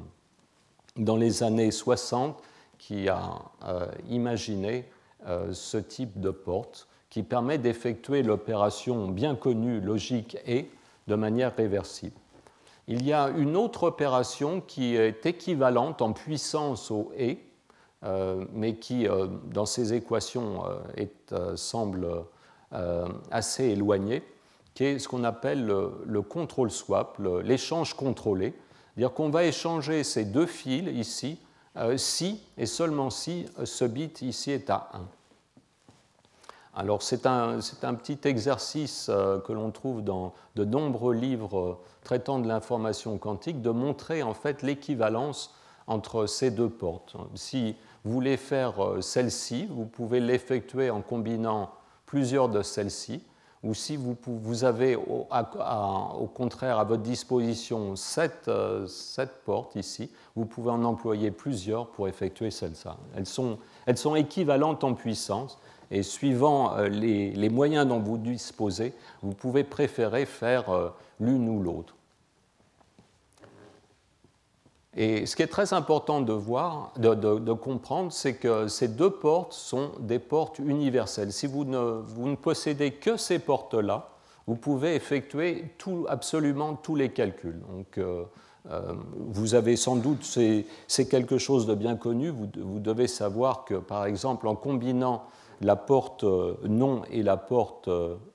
dans 0.97 1.16
les 1.16 1.43
années 1.43 1.70
60 1.70 2.43
qui 2.78 3.09
a 3.09 3.43
euh, 3.65 3.86
imaginé 4.09 4.89
euh, 5.27 5.52
ce 5.52 5.77
type 5.77 6.20
de 6.20 6.31
porte 6.31 6.89
qui 7.11 7.23
permet 7.23 7.59
d'effectuer 7.59 8.23
l'opération 8.23 9.09
bien 9.09 9.36
connue 9.36 9.81
logique 9.81 10.36
et 10.47 10.70
de 11.06 11.15
manière 11.15 11.55
réversible. 11.55 12.16
Il 12.89 13.05
y 13.06 13.12
a 13.12 13.28
une 13.28 13.56
autre 13.56 13.85
opération 13.85 14.61
qui 14.61 14.97
est 14.97 15.24
équivalente 15.24 16.02
en 16.02 16.12
puissance 16.12 16.90
au 16.90 17.12
et, 17.16 17.39
mais 18.52 18.77
qui, 18.77 19.06
dans 19.47 19.65
ces 19.65 19.94
équations, 19.94 20.65
semble 21.56 22.05
euh, 22.05 22.20
assez 23.30 23.64
éloigné, 23.64 24.22
qui 24.74 24.84
est 24.84 24.98
ce 24.98 25.09
qu'on 25.09 25.24
appelle 25.24 25.64
le, 25.66 26.22
control 26.22 26.70
swap, 26.70 27.18
l'échange 27.42 27.94
contrôlé. 27.94 28.55
C'est-à-dire 28.94 29.14
qu'on 29.14 29.30
va 29.30 29.44
échanger 29.44 30.05
ces 30.05 30.24
deux 30.24 30.46
fils 30.46 30.88
ici, 30.92 31.38
euh, 31.76 31.96
si 31.96 32.40
et 32.56 32.66
seulement 32.66 33.10
si 33.10 33.46
euh, 33.59 33.64
ce 33.64 33.84
bit 33.84 34.22
ici 34.22 34.52
est 34.52 34.70
à 34.70 34.88
1. 34.92 35.01
Alors 36.76 37.02
c'est 37.02 37.26
un, 37.26 37.59
un, 37.82 37.94
petit 37.94 38.18
exercice 38.24 39.09
que 39.44 39.52
l'on 39.52 39.70
trouve 39.70 40.02
dans 40.02 40.34
de 40.56 40.64
nombreux 40.64 41.14
livres 41.14 41.78
traitant 42.02 42.40
de 42.40 42.48
l'information 42.48 43.16
quantique 43.16 43.62
de 43.62 43.70
montrer 43.70 44.24
en 44.24 44.34
fait 44.34 44.62
l'équivalence 44.62 45.55
entre 45.86 46.26
ces 46.26 46.51
deux 46.51 46.68
portes. 46.68 47.16
Si 47.36 47.76
vous 48.05 48.12
voulez 48.12 48.36
faire 48.36 48.74
celle-ci, 49.01 49.66
vous 49.66 49.86
pouvez 49.86 50.18
l'effectuer 50.18 50.90
en 50.90 51.01
combinant 51.01 51.70
plusieurs 52.06 52.48
de 52.48 52.62
celles-ci, 52.62 53.22
ou 53.64 53.72
si 53.72 53.97
vous, 53.97 54.64
avez 54.64 54.94
au, 54.94 55.26
contraire 56.35 56.78
à 56.78 56.85
votre 56.85 57.02
disposition 57.02 57.97
sept, 57.97 58.47
euh, 58.48 58.86
portes 59.47 59.74
ici, 59.76 60.10
vous 60.36 60.44
pouvez 60.44 60.70
en 60.70 60.85
employer 60.85 61.31
plusieurs 61.31 61.86
pour 61.86 62.06
effectuer 62.06 62.51
celle-ci. 62.51 62.89
Elles 63.16 63.26
sont, 63.26 64.14
équivalentes 64.16 64.85
en 64.85 64.93
puissance 64.93 65.59
et 65.90 66.02
suivant 66.02 66.76
euh, 66.76 66.89
les, 66.89 67.31
les, 67.31 67.48
moyens 67.48 67.86
dont 67.86 68.01
vous 68.01 68.18
disposez, 68.18 68.93
vous 69.22 69.32
pouvez 69.32 69.64
préférer 69.64 70.26
faire 70.26 70.68
euh, 70.68 70.90
l'une 71.18 71.48
ou 71.48 71.62
l'autre. 71.62 71.94
Et 74.97 75.27
ce 75.27 75.35
qui 75.35 75.43
est 75.43 75.49
très 75.49 75.73
important 75.73 76.21
de 76.21 76.33
voir, 76.33 76.93
de, 76.97 77.53
comprendre, 77.53 78.12
c'est 78.12 78.35
que 78.35 78.69
ces 78.69 78.89
deux 78.89 79.11
portes 79.11 79.53
sont 79.53 79.91
des 79.99 80.21
portes 80.21 80.61
universelles. 80.61 81.33
Si 81.33 81.47
vous 81.47 81.65
ne, 81.65 82.35
possédez 82.37 82.93
que 82.93 83.16
ces 83.16 83.41
portes-là, 83.41 84.11
vous 84.47 84.55
pouvez 84.57 84.95
effectuer 84.95 85.65
absolument 86.09 86.75
tous 86.75 86.95
les 86.95 87.09
calculs. 87.09 87.61
Donc, 87.73 87.99
euh, 87.99 88.25
euh, 88.71 88.95
vous 89.16 89.55
avez 89.55 89.75
sans 89.77 89.97
doute, 89.97 90.25
c'est 90.87 91.09
quelque 91.09 91.39
chose 91.39 91.66
de 91.66 91.75
bien 91.75 91.97
connu, 91.97 92.29
vous, 92.29 92.49
vous, 92.57 92.79
devez 92.79 93.09
savoir 93.09 93.65
que, 93.65 93.75
par 93.75 94.07
exemple, 94.07 94.47
en 94.47 94.55
combinant 94.55 95.25
la 95.61 95.77
porte 95.77 96.25
euh, 96.25 96.55
non 96.69 97.03
et 97.11 97.23
la 97.23 97.37
porte 97.37 97.89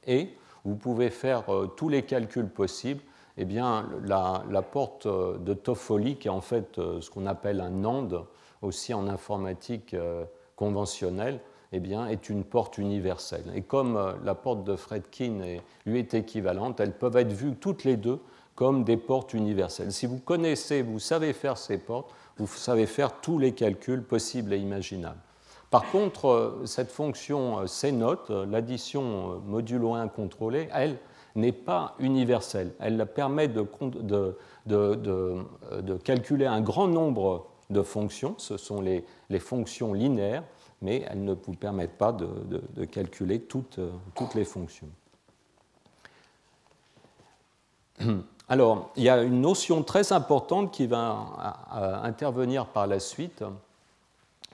et, 0.07 0.35
vous 0.65 0.75
pouvez 0.75 1.09
faire 1.09 1.45
tous 1.77 1.87
les 1.87 2.03
calculs 2.03 2.49
possibles 2.49 3.01
eh 3.41 3.45
bien, 3.45 3.87
la, 4.03 4.61
porte 4.61 5.07
de 5.07 5.53
Toffoli, 5.53 6.17
qui 6.17 6.27
est 6.27 6.31
en 6.31 6.41
fait 6.41 6.77
euh, 6.77 6.99
ce 6.99 7.09
qu'on 7.09 7.25
appelle 7.25 7.61
un 7.61 7.69
NAND, 7.69 8.25
aussi 8.61 8.93
en 8.93 9.07
informatique 9.07 9.93
euh, 9.93 10.25
conventionnelle, 10.57 11.39
eh 11.71 11.79
bien, 11.79 12.05
est 12.07 12.27
une 12.27 12.43
porte 12.43 12.77
universelle. 12.77 13.45
Et 13.55 13.61
comme 13.61 13.95
euh, 13.95 14.11
la 14.25 14.35
porte 14.35 14.65
de 14.65 14.75
Fredkin 14.75 15.59
lui 15.85 15.99
est 15.99 16.13
équivalente, 16.15 16.81
elles 16.81 16.91
peuvent 16.91 17.15
être 17.15 17.31
vues 17.31 17.55
toutes 17.55 17.85
les 17.85 17.95
deux 17.95 18.19
comme 18.55 18.83
des 18.83 18.97
portes 18.97 19.33
universelles. 19.33 19.93
Si 19.93 20.05
vous 20.05 20.19
connaissez, 20.19 20.81
vous 20.81 20.99
savez 20.99 21.31
faire 21.31 21.57
ces 21.57 21.77
portes, 21.77 22.13
vous 22.37 22.45
savez 22.45 22.87
faire 22.87 23.21
tous 23.21 23.39
les 23.39 23.53
calculs 23.53 24.03
possibles 24.03 24.51
et 24.51 24.57
imaginables. 24.57 25.21
Par 25.69 25.89
contre, 25.91 26.59
cette 26.65 26.91
fonction 26.91 27.65
C-note, 27.67 28.31
l'addition 28.31 29.39
modulo 29.45 29.93
1 29.93 30.09
contrôlée, 30.09 30.67
elle, 30.73 30.97
n'est 31.35 31.51
pas 31.51 31.95
universelle. 31.99 32.73
Elle 32.79 33.05
permet 33.05 33.47
de, 33.47 33.65
de, 34.65 35.97
calculer 36.03 36.45
un 36.45 36.61
grand 36.61 36.87
nombre 36.87 37.47
de 37.69 37.81
fonctions, 37.81 38.35
ce 38.37 38.57
sont 38.57 38.81
les, 38.81 39.03
fonctions 39.39 39.93
linéaires, 39.93 40.43
mais 40.81 41.05
elles 41.09 41.23
ne 41.23 41.33
vous 41.33 41.53
permettent 41.53 41.97
pas 41.97 42.11
de, 42.11 42.85
calculer 42.85 43.39
toutes, 43.41 43.79
toutes 44.15 44.35
les 44.35 44.45
fonctions. 44.45 44.89
Alors, 48.49 48.89
il 48.95 49.03
y 49.03 49.09
a 49.09 49.21
une 49.21 49.41
notion 49.41 49.83
très 49.83 50.11
importante 50.11 50.71
qui 50.71 50.87
va 50.87 51.99
intervenir 52.03 52.65
par 52.65 52.87
la 52.87 52.99
suite, 52.99 53.43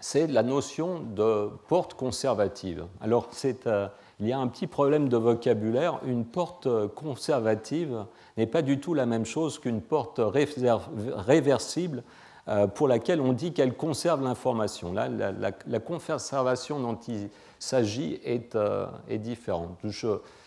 c'est 0.02 0.28
la 0.28 0.44
notion 0.44 1.00
de 1.00 1.50
porte 1.68 1.94
conservative. 1.94 2.86
Alors, 3.02 3.30
c'est 3.32 3.66
euh, 3.66 3.88
il 4.20 4.28
y 4.28 4.34
a 4.34 4.40
un 4.40 4.48
petit 4.48 4.68
problème 4.68 5.10
de 5.10 5.18
vocabulaire. 5.18 6.00
Une 6.06 6.26
porte 6.26 6.68
conservative 6.96 8.06
n'est 8.38 8.48
pas 8.48 8.62
du 8.62 8.80
tout 8.80 8.94
la 8.94 9.06
même 9.06 9.26
chose 9.26 9.60
qu'une 9.60 9.82
porte 9.82 10.22
réversible 10.24 12.04
euh, 12.48 12.68
pour 12.68 12.88
laquelle 12.88 13.22
on 13.22 13.34
dit 13.34 13.54
qu'elle 13.54 13.76
conserve 13.76 14.24
l'information. 14.24 14.94
Là, 14.94 15.10
la, 15.10 15.80
conservation 15.80 16.80
dont 16.80 17.00
il 17.08 17.30
s'agit 17.58 18.20
est, 18.24 18.56
euh, 18.56 18.86
différente. 19.10 19.80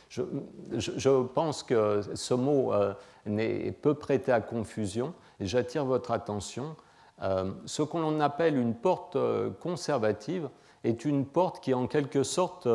Je, 0.08 1.10
pense 1.34 1.64
que 1.64 2.00
ce 2.14 2.34
mot 2.34 2.72
euh, 2.72 2.94
peut 3.82 3.94
prêter 3.94 4.30
à 4.30 4.40
confusion 4.40 5.12
j'attire 5.40 5.84
votre 5.84 6.12
attention 6.12 6.76
ce 7.66 7.82
qu'on 7.82 8.20
appelle 8.20 8.56
une 8.56 8.74
porte 8.74 9.18
conservative 9.60 10.48
est 10.84 11.04
une 11.04 11.24
porte 11.26 11.62
qui, 11.62 11.74
en 11.74 11.86
quelque 11.86 12.22
sorte, 12.22 12.68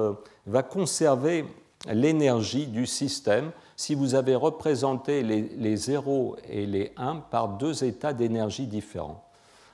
va 0.45 0.63
conserver 0.63 1.45
l'énergie 1.91 2.67
du 2.67 2.85
système 2.85 3.51
si 3.75 3.95
vous 3.95 4.15
avez 4.15 4.35
représenté 4.35 5.23
les, 5.23 5.75
0 5.75 6.37
et 6.47 6.65
les 6.65 6.91
1 6.97 7.15
par 7.31 7.49
deux 7.49 7.83
états 7.83 8.13
d'énergie 8.13 8.67
différents. 8.67 9.23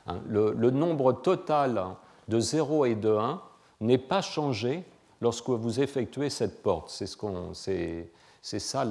Hein, 0.08 0.20
le, 0.28 0.54
nombre 0.72 1.14
total 1.14 1.84
de 2.28 2.40
0 2.40 2.86
et 2.86 2.96
de 2.96 3.12
1 3.12 3.42
n'est 3.82 3.98
pas 3.98 4.22
changé 4.22 4.84
lorsque 5.22 5.50
vous 5.50 5.80
effectuez 5.80 6.30
cette 6.30 6.64
porte. 6.64 6.90
C'est 6.90 7.08
ce 7.08 7.18
c'est 8.42 8.60
ça 8.60 8.86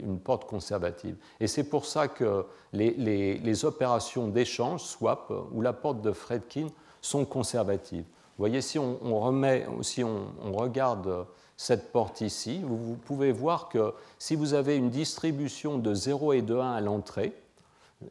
une 0.00 0.20
porte 0.20 0.48
conservative. 0.48 1.16
Et 1.40 1.48
c'est 1.48 1.64
pour 1.64 1.86
ça 1.86 2.06
que 2.06 2.46
les, 2.72 3.64
opérations 3.64 4.28
d'échange, 4.28 4.82
swap, 4.82 5.32
ou 5.52 5.60
la 5.60 5.72
porte 5.72 6.02
de 6.02 6.12
Fredkin 6.12 6.68
sont 7.00 7.24
conservatives. 7.24 8.04
Vous 8.36 8.42
voyez, 8.42 8.60
si 8.60 8.78
on, 8.78 9.18
remet, 9.18 9.66
si 9.80 10.04
on, 10.04 10.26
regarde 10.52 11.26
cette 11.56 11.90
porte 11.90 12.20
ici, 12.20 12.60
vous, 12.62 12.96
pouvez 12.96 13.32
voir 13.32 13.70
que 13.70 13.94
si 14.18 14.36
vous 14.36 14.52
avez 14.52 14.76
une 14.76 14.90
distribution 14.90 15.78
de 15.78 15.94
0 15.94 16.34
et 16.34 16.42
de 16.42 16.54
1 16.54 16.72
à 16.72 16.80
l'entrée, 16.82 17.32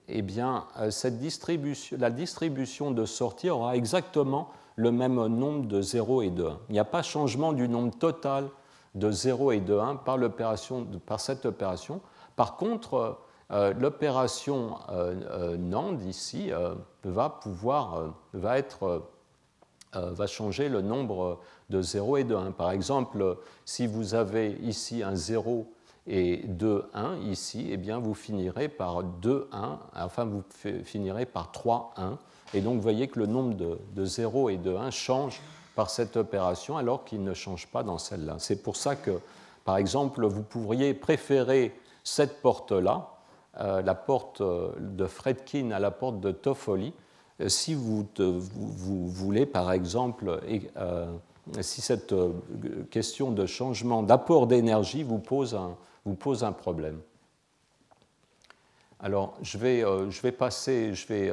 eh 0.07 0.23
bien, 0.23 0.65
euh, 0.80 0.89
cette 0.89 1.19
distribution, 1.19 1.95
la 1.99 2.10
distribution 2.10 2.89
de 2.89 3.06
sortie 3.06 3.52
aura 3.52 3.76
exactement 3.76 4.49
le 4.77 4.91
même 4.91 5.27
nombre 5.27 5.68
de 5.68 5.80
0 5.80 6.23
et 6.23 6.31
de 6.31 6.45
1. 6.45 6.60
Il 6.69 6.73
n'y 6.73 6.80
a 6.80 6.85
pas 6.85 7.03
changement 7.03 7.53
du 7.53 7.69
nombre 7.69 7.95
total 7.95 8.49
de 8.95 9.11
0 9.11 9.52
et 9.52 9.60
de 9.60 9.77
1 9.77 9.97
par, 9.97 10.18
par 11.06 11.19
cette 11.19 11.45
opération. 11.45 12.02
Par 12.35 12.57
contre, 12.57 13.19
euh, 13.52 13.76
l'opération 13.77 14.80
euh, 14.89 15.56
NAND 15.56 16.02
ici 16.02 16.49
va 17.03 17.30
pouvoir, 17.30 18.15
va 18.34 18.57
être 18.57 19.03
va 19.96 20.28
changer 20.28 20.70
le 20.70 20.82
nombre 20.82 21.40
de 21.70 21.82
0 21.82 22.18
et 22.18 22.24
de 22.24 22.36
1. 22.36 22.52
Par 22.52 22.72
exemple, 22.72 23.38
si 23.66 23.88
vous 23.88 24.14
avez 24.16 24.58
ici 24.62 25.04
un 25.04 25.16
0 25.16 25.68
et 26.08 26.44
2, 26.46 26.90
1 26.94 27.18
ici, 27.22 27.68
eh 27.72 27.78
bien 27.78 28.00
vous 28.00 28.14
finirez 28.14 28.70
par 28.70 29.04
2, 29.04 29.50
1, 29.52 29.80
enfin 29.96 30.26
vous 30.26 30.44
finirez 30.84 31.26
par 31.26 31.52
3, 31.52 31.94
1. 31.98 32.18
Et 32.54 32.62
donc 32.62 32.76
vous 32.76 32.82
voyez 32.82 33.08
que 33.08 33.20
le 33.20 33.26
nombre 33.26 33.56
de, 33.56 33.80
de 33.96 34.06
0 34.06 34.50
et 34.50 34.58
de 34.58 34.74
1 34.74 34.92
change 34.92 35.42
par 35.76 35.90
cette 35.90 36.16
opération 36.18 36.78
alors 36.78 37.04
qu'il 37.04 37.24
ne 37.24 37.34
change 37.34 37.68
pas 37.68 37.84
dans 37.84 37.98
celle-là. 37.98 38.36
C'est 38.40 38.62
pour 38.62 38.76
ça 38.76 38.96
que, 38.96 39.20
par 39.66 39.78
exemple, 39.78 40.26
vous 40.26 40.44
pourriez 40.44 40.94
préférer 40.94 41.78
cette 42.04 42.42
porte-là, 42.42 43.10
euh, 43.60 43.82
la 43.82 43.96
porte 43.96 44.42
de 44.42 45.06
Fredkin 45.06 45.72
à 45.72 45.80
la 45.80 45.92
porte 45.92 46.20
de 46.20 46.32
Toffoli, 46.32 46.88
euh, 46.88 46.92
si 47.48 47.74
vous, 47.74 48.07
voulez, 49.10 49.45
par 49.45 49.72
exemple, 49.72 50.40
euh, 50.78 51.06
si 51.62 51.82
cette 51.82 52.14
euh, 52.14 52.32
question 52.90 53.32
de 53.32 53.45
changement 53.45 54.03
d'apport 54.03 54.48
d'énergie 54.48 55.03
vous, 55.03 55.20
pose 55.20 55.53
un, 55.56 56.52
problème. 56.53 56.99
Alors, 58.99 59.38
je 59.41 59.57
vais, 59.57 59.82
je 59.82 60.22
vais 60.22 60.32
passer, 60.32 60.94
je, 60.94 61.07
vais, 61.07 61.32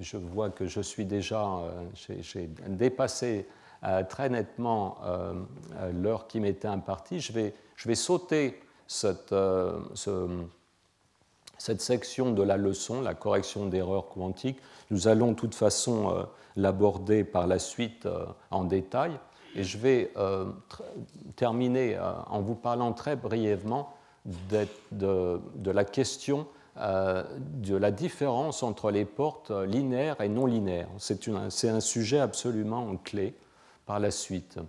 je, 0.00 0.16
vois 0.16 0.50
que 0.50 0.66
je 0.66 0.80
suis 0.80 1.04
déjà, 1.04 1.60
j'ai 1.94 2.48
dépassé 2.68 3.46
très 4.08 4.30
nettement 4.30 4.98
l'heure 5.92 6.26
qui 6.26 6.40
m'était 6.40 6.66
impartie. 6.66 7.20
Je 7.20 7.32
vais, 7.32 7.54
je 7.76 7.86
vais 7.86 7.94
sauter 7.94 8.58
cette, 8.88 9.34
ce, 9.94 10.44
cette 11.60 11.82
section 11.82 12.32
de 12.32 12.42
la 12.42 12.56
leçon, 12.56 13.02
la 13.02 13.12
correction 13.12 13.66
d'erreurs 13.66 14.08
quantiques. 14.08 14.58
Nous 14.90 15.08
allons 15.08 15.32
de 15.32 15.36
toute 15.36 15.54
façon 15.54 16.10
euh, 16.10 16.22
l'aborder 16.56 17.22
par 17.22 17.46
la 17.46 17.58
suite 17.58 18.06
euh, 18.06 18.24
en 18.50 18.64
détail. 18.64 19.12
Et 19.54 19.62
je 19.62 19.76
vais 19.76 20.10
euh, 20.16 20.46
terminer 21.36 21.98
en 21.98 22.40
vous 22.40 22.54
parlant 22.54 22.92
très 22.94 23.14
brièvement 23.14 23.92
de, 24.24 24.66
de, 24.92 25.70
la 25.70 25.84
question 25.84 26.46
de 26.76 27.76
la 27.76 27.90
différence 27.90 28.62
entre 28.62 28.92
les 28.92 29.04
portes 29.04 29.50
linéaires 29.50 30.20
et 30.20 30.28
non 30.28 30.46
linéaires. 30.46 30.88
C'est 30.98 31.68
un 31.68 31.80
sujet 31.80 32.20
absolument 32.20 32.96
clé 33.02 33.34
par 33.86 33.98
la 33.98 34.12
suite. 34.12 34.60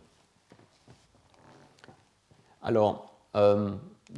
Alors, 2.64 3.14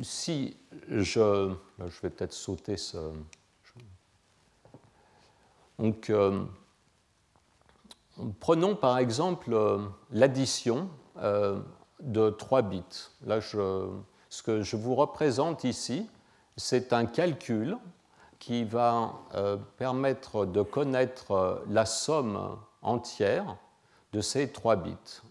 si 0.02 0.58
je, 0.90 1.54
je 1.80 2.02
vais 2.02 2.10
peut-être 2.10 2.34
sauter 2.34 2.78
ce. 2.78 2.98
Donc, 5.80 6.10
euh, 6.10 6.44
prenons 8.40 8.76
par 8.76 8.98
exemple 8.98 9.54
euh, 9.54 9.80
l'addition 10.12 10.90
euh, 11.18 11.60
de 12.00 12.30
3 12.30 12.62
bits. 12.64 12.84
Là, 13.26 13.40
je, 13.40 13.90
ce 14.30 14.44
que 14.44 14.62
je 14.62 14.76
vous 14.76 14.96
représente 14.96 15.64
ici, 15.64 16.10
c'est 16.58 16.94
un 16.94 17.06
calcul 17.06 17.78
qui 18.40 18.66
va 18.66 19.14
permettre 19.78 20.46
de 20.46 20.62
connaître 20.62 21.64
la 21.70 21.86
somme 21.86 22.58
entière 22.82 23.58
de 24.12 24.20
ces 24.20 24.52
3 24.52 24.76
bits. 24.76 25.22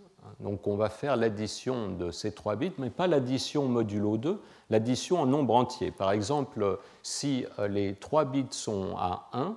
Donc 0.43 0.66
on 0.66 0.77
va 0.77 0.89
faire 0.89 1.16
l'addition 1.16 1.89
de 1.89 2.10
ces 2.10 2.32
3 2.32 2.56
bits, 2.56 2.73
mais 2.78 2.90
pas 2.90 3.06
l'addition 3.06 3.69
modulo 3.69 4.19
2, 4.19 4.40
l'addition 4.70 5.20
en 5.20 5.27
nombre 5.27 5.55
entier. 5.55 5.93
Par 5.93 6.10
exemple, 6.10 6.78
si 7.02 7.47
euh, 7.59 7.69
les 7.69 7.94
3 7.94 8.24
bits 8.24 8.47
sont 8.51 8.97
à 8.97 9.28
1, 9.32 9.55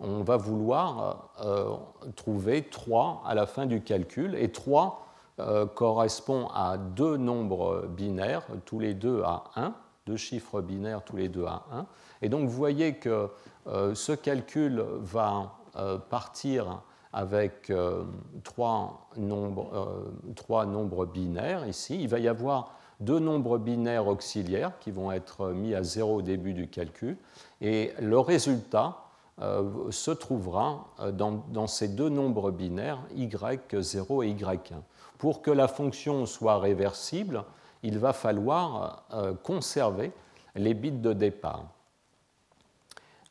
on 0.00 0.22
va 0.22 0.36
vouloir 0.36 1.30
euh, 1.40 1.70
trouver 2.14 2.62
3 2.62 3.22
à 3.26 3.34
la 3.34 3.46
fin 3.46 3.64
du 3.64 3.82
calcul, 3.82 4.34
et 4.34 4.52
3 4.52 5.06
euh, 5.40 5.66
correspond 5.66 6.48
à 6.54 6.76
deux 6.76 7.16
nombres 7.16 7.86
binaires, 7.88 8.46
tous 8.66 8.80
les 8.80 8.92
deux 8.92 9.22
à 9.22 9.44
1, 9.56 9.72
deux 10.06 10.16
chiffres 10.16 10.60
binaires 10.60 11.02
tous 11.04 11.16
les 11.16 11.28
deux 11.28 11.46
à 11.46 11.64
1. 11.72 11.86
Et 12.20 12.28
donc 12.28 12.48
vous 12.48 12.56
voyez 12.56 12.96
que 12.96 13.30
ce 13.66 14.12
calcul 14.12 14.82
va 15.02 15.58
partir 16.08 16.80
avec 17.12 17.72
trois 18.44 19.08
nombres, 19.16 20.12
trois, 20.36 20.66
nombres, 20.66 21.06
binaires 21.06 21.66
ici. 21.66 21.98
Il 22.00 22.08
va 22.08 22.18
y 22.18 22.28
avoir 22.28 22.74
deux 23.00 23.18
nombres 23.18 23.58
binaires 23.58 24.06
auxiliaires 24.06 24.78
qui 24.78 24.90
vont 24.90 25.12
être 25.12 25.48
mis 25.48 25.74
à 25.74 25.82
zéro 25.82 26.16
au 26.16 26.22
début 26.22 26.52
du 26.52 26.68
calcul, 26.68 27.16
et 27.60 27.92
le 28.00 28.18
résultat 28.18 29.08
euh, 29.40 29.92
se 29.92 30.10
trouvera 30.10 30.88
euh, 30.98 31.12
dans, 31.12 31.66
ces 31.68 31.86
deux 31.86 32.08
nombres 32.08 32.50
binaires 32.50 32.98
y0 33.16 34.24
et 34.24 34.34
y1. 34.34 34.58
Pour 35.16 35.42
que 35.42 35.52
la 35.52 35.68
fonction 35.68 36.26
soit 36.26 36.58
réversible, 36.58 37.44
il 37.84 38.00
va 38.00 38.12
falloir 38.12 39.04
euh, 39.12 39.34
conserver 39.34 40.10
les 40.56 40.74
bits 40.74 40.90
de 40.90 41.12
départ. 41.12 41.66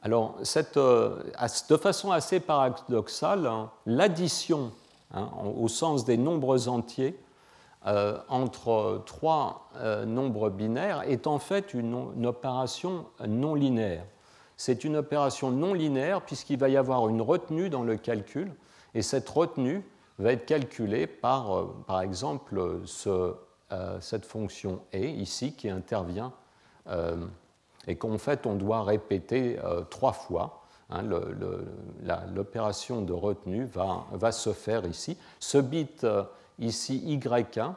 Alors, 0.07 0.38
de 0.39 1.75
façon 1.75 2.11
assez 2.13 2.39
paradoxale, 2.39 3.45
hein, 3.45 3.69
l'addition, 3.85 4.71
hein, 5.13 5.27
au 5.57 5.67
sens 5.67 6.05
des 6.05 6.15
nombres 6.15 6.69
entiers, 6.69 7.19
euh, 7.85 8.17
entre 8.29 9.03
trois 9.05 9.69
euh, 9.75 10.05
nombres 10.05 10.49
binaires 10.49 11.03
est 11.05 11.27
en 11.27 11.39
fait 11.39 11.73
une, 11.73 12.25
opération 12.25 13.07
non 13.27 13.53
linéaire. 13.53 14.05
C'est 14.55 14.85
une 14.85 14.95
opération 14.95 15.51
non 15.51 15.73
linéaire 15.73 16.21
puisqu'il 16.21 16.57
va 16.57 16.69
y 16.69 16.77
avoir 16.77 17.09
une 17.09 17.21
retenue 17.21 17.69
dans 17.69 17.84
le 17.84 17.97
calcul 17.97 18.53
et 18.93 19.01
cette 19.01 19.27
retenue 19.27 19.84
va 20.19 20.31
être 20.31 20.45
calculée 20.45 21.05
par, 21.05 21.53
euh, 21.53 21.75
par 21.85 21.99
exemple, 21.99 22.79
cette 23.99 24.25
fonction 24.25 24.79
e 24.95 24.99
ici 24.99 25.51
qui 25.51 25.69
intervient 25.69 26.31
et 27.88 27.95
qu'en 27.95 28.18
fait 28.18 28.45
on 28.45 28.55
doit 28.55 28.84
répéter 28.84 29.57
trois 29.89 30.14
fois. 30.14 30.64
Hein, 30.89 31.03
l'opération 32.34 33.01
de 33.01 33.14
retenue 33.14 33.65
va, 33.65 34.31
se 34.31 34.53
faire 34.53 34.85
ici. 34.85 35.18
Ce 35.39 35.57
bit 35.57 36.05
ici 36.59 37.03
Y1 37.05 37.73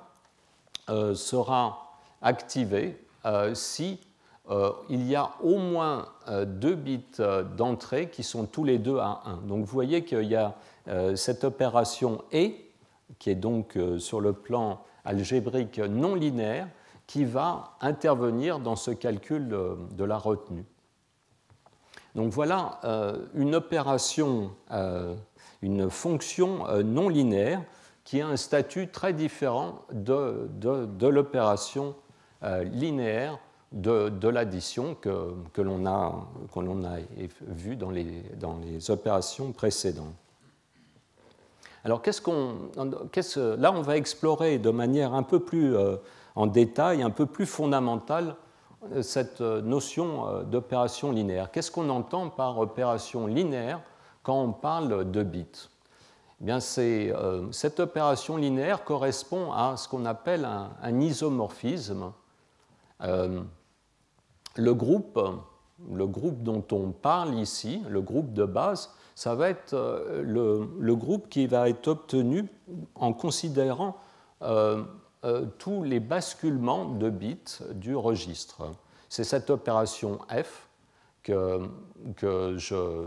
euh, 0.88 1.14
sera 1.14 1.92
activé 2.22 2.98
euh, 3.24 3.54
si 3.54 4.00
euh, 4.50 4.72
il 4.88 5.06
y 5.06 5.14
a 5.14 5.30
au 5.42 5.58
moins 5.58 6.06
deux 6.46 6.74
bits 6.74 7.18
d'entrée 7.56 8.08
qui 8.08 8.22
sont 8.22 8.46
tous 8.46 8.64
les 8.64 8.78
deux 8.78 8.98
à 8.98 9.22
1. 9.26 9.46
Donc 9.48 9.60
vous 9.60 9.72
voyez 9.72 10.04
qu'il 10.04 10.24
y 10.24 10.36
a 10.36 10.54
cette 11.14 11.44
opération 11.44 12.22
et, 12.32 12.70
qui 13.18 13.30
est 13.30 13.34
donc 13.36 13.78
sur 13.98 14.20
le 14.20 14.32
plan 14.32 14.80
algébrique 15.04 15.78
non 15.78 16.14
linéaire, 16.14 16.68
qui 17.10 17.24
va 17.24 17.76
intervenir 17.80 18.60
dans 18.60 18.76
ce 18.76 18.92
calcul 18.92 19.48
de 19.48 20.04
la 20.04 20.16
retenue. 20.16 20.64
Donc 22.14 22.32
voilà 22.32 22.78
une 23.34 23.56
opération, 23.56 24.52
une 25.60 25.90
fonction 25.90 26.66
non 26.84 27.08
linéaire 27.08 27.64
qui 28.04 28.20
a 28.20 28.28
un 28.28 28.36
statut 28.36 28.92
très 28.92 29.12
différent 29.12 29.80
de, 29.90 30.48
l'opération 31.08 31.96
euh, 32.44 32.62
linéaire 32.62 33.40
de, 33.72 34.28
l'addition 34.28 34.94
que, 34.94 35.60
l'on 35.60 35.86
a, 35.86 36.28
a, 36.54 36.96
vu 37.42 37.74
dans 37.74 37.90
les, 37.90 38.90
opérations 38.92 39.50
précédentes. 39.50 40.14
Alors, 41.82 42.02
qu'est-ce 42.02 42.20
qu'on, 42.20 42.70
là, 43.58 43.72
on 43.72 43.82
va 43.82 43.96
explorer 43.96 44.60
de 44.60 44.70
manière 44.70 45.12
un 45.12 45.24
peu 45.24 45.40
plus 45.40 45.74
euh, 45.74 45.96
en 46.40 46.46
détail, 46.46 47.02
un 47.02 47.10
peu 47.10 47.26
plus 47.26 47.46
fondamentale, 47.46 48.36
euh, 48.92 49.02
cette 49.02 49.40
euh, 49.40 49.60
notion 49.60 50.42
d'opération 50.44 51.12
linéaire. 51.12 51.50
Qu'est-ce 51.50 51.70
qu'on 51.70 51.88
entend 51.90 52.30
par 52.30 52.58
opération 52.58 53.26
linéaire 53.26 53.80
quand 54.22 54.40
on 54.40 54.52
parle 54.52 55.10
de 55.10 55.22
bits? 55.22 55.68
Eh 56.40 56.44
bien, 56.44 56.60
cette 56.60 57.80
opération 57.80 58.38
linéaire 58.38 58.84
correspond 58.84 59.52
à 59.52 59.76
ce 59.76 59.86
qu'on 59.88 60.06
appelle 60.06 60.48
un, 60.82 61.00
isomorphisme. 61.00 62.12
le, 63.02 63.44
groupe, 64.72 65.20
le 65.92 66.06
groupe 66.06 66.42
dont 66.42 66.64
on 66.72 66.92
parle 66.92 67.34
ici, 67.34 67.82
le 67.90 68.00
groupe 68.00 68.32
de 68.32 68.46
base, 68.46 68.90
ça 69.20 69.34
va 69.34 69.50
être 69.50 69.74
euh, 69.74 70.22
le, 70.78 70.96
groupe 70.96 71.28
qui 71.28 71.46
va 71.46 71.68
être 71.68 71.88
obtenu 71.88 72.46
en 72.94 73.12
considérant 73.12 73.98
euh, 75.24 75.44
tous 75.58 75.82
les 75.82 76.00
basculements 76.00 76.86
de 76.86 77.10
bits 77.10 77.58
du 77.74 77.94
registre. 77.94 78.72
C'est 79.10 79.24
cette 79.24 79.50
opération 79.50 80.18
F 80.30 80.68
que, 81.22 81.60
je, 82.56 83.06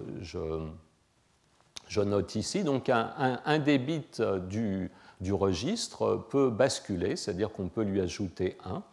note 2.01 2.35
ici. 2.35 2.63
Donc 2.63 2.89
un, 2.89 3.39
un, 3.43 3.57
des 3.57 3.79
bits 3.79 4.21
du, 4.47 4.91
registre 5.31 6.23
peut 6.29 6.51
basculer, 6.51 7.15
c'est-à-dire 7.15 7.51
qu'on 7.51 7.67
peut 7.67 7.81
lui 7.81 7.99
ajouter 7.99 8.57
1. 8.63 8.83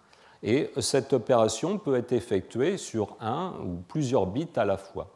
Et 0.43 0.71
cette 0.81 1.13
opération 1.13 1.77
peut 1.77 1.97
être 1.97 2.13
effectuée 2.13 2.79
sur 2.79 3.17
un 3.21 3.53
ou 3.63 3.83
plusieurs 3.87 4.27
bits 4.27 4.49
à 4.57 4.65
la 4.65 4.79
fois. 4.79 5.11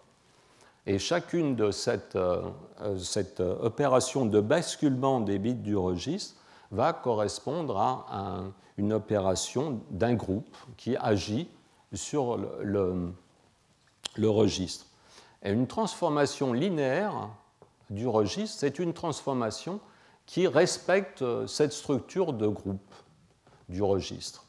Et 0.86 0.98
chacune 0.98 1.56
de 1.56 1.70
cette, 1.70 2.16
euh, 2.16 2.42
cette, 2.98 3.40
opération 3.40 4.26
de 4.26 4.40
basculement 4.40 5.20
des 5.20 5.38
bits 5.38 5.54
du 5.54 5.74
registre 5.74 6.36
va 6.74 6.92
correspondre 6.92 7.78
à 7.78 8.42
une 8.76 8.92
opération 8.92 9.80
d'un 9.90 10.14
groupe 10.14 10.56
qui 10.76 10.96
agit 10.96 11.48
sur 11.92 12.36
le, 12.36 13.12
registre. 14.18 14.86
Et 15.42 15.52
une 15.52 15.66
transformation 15.66 16.52
linéaire 16.52 17.30
du 17.90 18.06
registre, 18.06 18.58
c'est 18.58 18.78
une 18.78 18.92
transformation 18.92 19.80
qui 20.26 20.46
respecte 20.46 21.22
euh, 21.22 21.46
cette 21.46 21.72
structure 21.72 22.32
de 22.32 22.48
groupe 22.48 22.94
du 23.68 23.82
registre. 23.82 24.46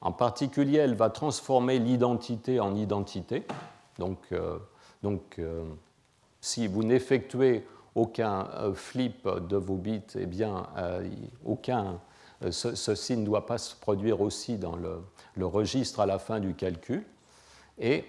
En 0.00 0.12
particulier, 0.12 0.78
elle 0.78 0.94
va 0.94 1.10
transformer 1.10 1.78
l'identité 1.78 2.60
en 2.60 2.74
identité. 2.74 3.44
Donc, 3.98 4.18
donc, 5.02 5.38
euh, 5.38 5.64
si 6.40 6.66
vous 6.66 6.82
n'effectuez 6.82 7.66
aucun 7.98 8.48
euh, 8.54 8.72
flip 8.72 9.28
de 9.28 9.56
vos 9.56 9.76
bits, 9.76 10.02
eh 10.16 10.26
bien, 10.26 10.66
euh, 10.76 11.08
aucun, 11.44 12.00
ceci 12.50 13.16
ne 13.16 13.24
doit 13.24 13.46
pas 13.46 13.58
se 13.58 13.74
produire 13.74 14.20
aussi 14.20 14.56
dans 14.56 14.76
le, 14.76 15.00
registre 15.44 16.00
à 16.00 16.06
la 16.06 16.18
fin 16.18 16.40
du 16.40 16.54
calcul. 16.54 17.04
Et 17.78 18.04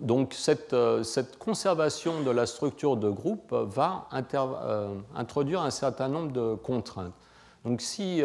donc, 0.00 0.34
cette, 0.34 0.74
conservation 1.38 2.22
de 2.22 2.30
la 2.30 2.46
structure 2.46 2.96
de 2.96 3.08
groupe 3.08 3.52
va 3.52 4.08
introduire 5.14 5.62
un 5.62 5.70
certain 5.70 6.08
nombre 6.08 6.32
de 6.32 6.54
contraintes. 6.54 7.14
Donc, 7.64 7.80
si, 7.80 8.22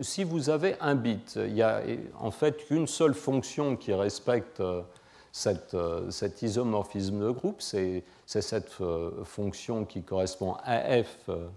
si, 0.00 0.24
vous 0.24 0.50
avez 0.50 0.76
un 0.80 0.94
bit, 0.94 1.36
il 1.36 1.54
y 1.54 1.62
a 1.62 1.82
en 2.18 2.30
fait 2.30 2.66
qu'une 2.66 2.86
seule 2.86 3.14
fonction 3.14 3.76
qui 3.76 3.92
respecte 3.92 4.62
euh, 5.74 6.10
cet 6.10 6.42
isomorphisme 6.42 7.20
de 7.20 7.30
groupe, 7.30 7.60
c'est 7.60 8.04
cette 8.24 8.80
euh, 8.80 9.24
fonction 9.24 9.84
qui 9.84 10.02
correspond 10.02 10.56
à 10.64 11.02
f 11.02 11.16
euh, 11.28 11.48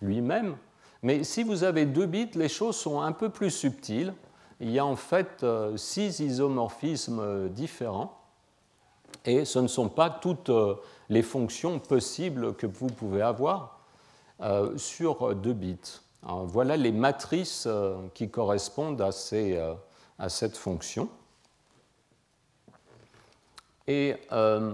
lui-même. 0.00 0.56
Mais 1.02 1.24
si 1.24 1.42
vous 1.42 1.64
avez 1.64 1.84
deux 1.84 2.06
bits, 2.06 2.30
les 2.34 2.48
choses 2.48 2.76
sont 2.76 3.00
un 3.00 3.12
peu 3.12 3.28
plus 3.28 3.50
subtiles. 3.50 4.14
Il 4.60 4.70
y 4.70 4.78
a 4.78 4.86
en 4.86 4.96
fait 4.96 5.44
six 5.76 6.20
isomorphismes 6.20 7.48
différents. 7.50 8.18
Et 9.26 9.44
ce 9.44 9.58
ne 9.58 9.68
sont 9.68 9.88
pas 9.88 10.08
toutes 10.08 10.50
les 11.10 11.22
fonctions 11.22 11.78
possibles 11.78 12.54
que 12.54 12.66
vous 12.66 12.86
pouvez 12.86 13.20
avoir 13.20 13.80
sur 14.76 15.34
deux 15.34 15.52
bits. 15.52 16.00
voilà 16.22 16.78
les 16.78 16.92
matrices 16.92 17.68
qui 18.14 18.30
correspondent 18.30 19.02
à 19.02 20.28
cette 20.28 20.56
fonction. 20.56 21.10
Et 23.86 24.14
euh, 24.32 24.72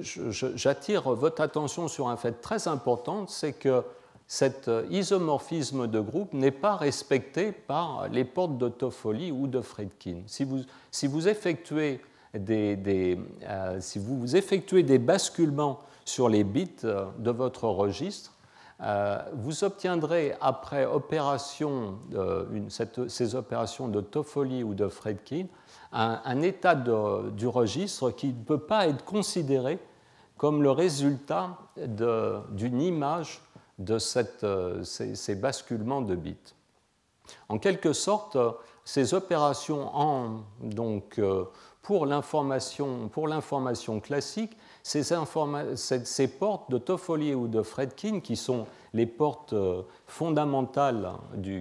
j'attire 0.00 1.10
votre 1.10 1.42
attention 1.42 1.88
sur 1.88 2.08
un 2.08 2.16
fait 2.16 2.40
très 2.40 2.68
important, 2.68 3.26
c'est 3.26 3.52
que 3.52 3.82
cet 4.26 4.70
isomorphisme 4.90 5.86
de 5.86 6.00
groupe 6.00 6.32
n'est 6.32 6.50
pas 6.50 6.76
respecté 6.76 7.52
par 7.52 8.08
les 8.08 8.24
portes 8.24 8.58
de 8.58 8.68
Toffoli 8.68 9.30
ou 9.30 9.46
de 9.46 9.60
Friedkin. 9.60 10.22
Si 10.26 10.44
vous, 10.44 11.28
effectuez, 11.28 12.00
des, 12.34 13.18
euh, 13.44 13.80
si 13.80 13.98
vous 13.98 14.34
effectuez 14.36 14.82
des 14.82 14.98
basculements 14.98 15.80
sur 16.04 16.28
les 16.28 16.42
bits 16.44 16.68
de 16.82 17.30
votre 17.30 17.64
registre, 17.64 18.32
euh, 18.32 18.35
vous 18.78 19.64
obtiendrez 19.64 20.34
après 20.40 20.84
opération, 20.84 21.98
une, 22.52 22.68
ces 22.70 23.34
opérations 23.34 23.88
de 23.88 24.00
Toffoli 24.00 24.62
ou 24.62 24.74
de 24.74 24.88
Friedkin 24.88 25.46
un, 25.92 26.42
état 26.42 26.74
du 26.74 27.46
registre 27.46 28.10
qui 28.10 28.28
ne 28.28 28.44
peut 28.44 28.58
pas 28.58 28.86
être 28.88 29.04
considéré 29.04 29.78
comme 30.36 30.62
le 30.62 30.70
résultat 30.70 31.58
d'une 31.76 32.82
image 32.82 33.40
de 33.78 33.98
euh, 34.44 34.84
ces, 34.84 35.34
basculements 35.34 36.02
de 36.02 36.14
bits. 36.14 36.36
En 37.48 37.58
quelque 37.58 37.92
sorte, 37.92 38.36
ces 38.84 39.14
opérations 39.14 40.44
donc, 40.60 41.18
euh, 41.18 41.44
pour 41.82 42.06
l'information 42.06 43.10
classique, 44.00 44.56
ces, 44.86 46.28
portes 46.28 46.70
de 46.70 46.78
Toffoli 46.78 47.34
ou 47.34 47.48
de 47.48 47.62
Fredkin, 47.62 48.20
qui 48.20 48.36
sont 48.36 48.66
les 48.94 49.06
portes 49.06 49.52
euh, 49.52 49.82
fondamentales 50.06 51.10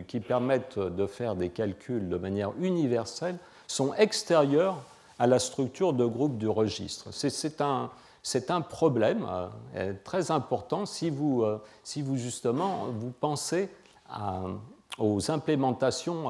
qui 0.08 0.20
permettent 0.20 0.78
de 0.78 1.08
faire 1.08 1.36
des 1.36 1.50
calculs 1.50 2.08
de 2.08 2.18
manière 2.18 2.52
universelle, 2.60 3.38
sont 3.66 3.96
extérieurs 3.96 4.78
à 5.18 5.26
la 5.26 5.40
structure 5.40 5.94
de 5.94 6.06
groupe 6.06 6.38
du 6.38 6.48
registre. 6.48 7.08
C'est 7.12 7.62
un, 7.62 8.62
problème 8.62 9.28
euh, 9.76 9.94
très 10.04 10.30
important 10.30 10.86
si 10.86 11.10
vous, 11.10 11.42
euh, 11.42 11.60
si 11.84 12.04
vous, 12.04 12.18
justement 12.18 12.90
vous 12.94 13.12
pensez 13.12 13.70
aux 15.00 15.32
implémentations 15.32 16.26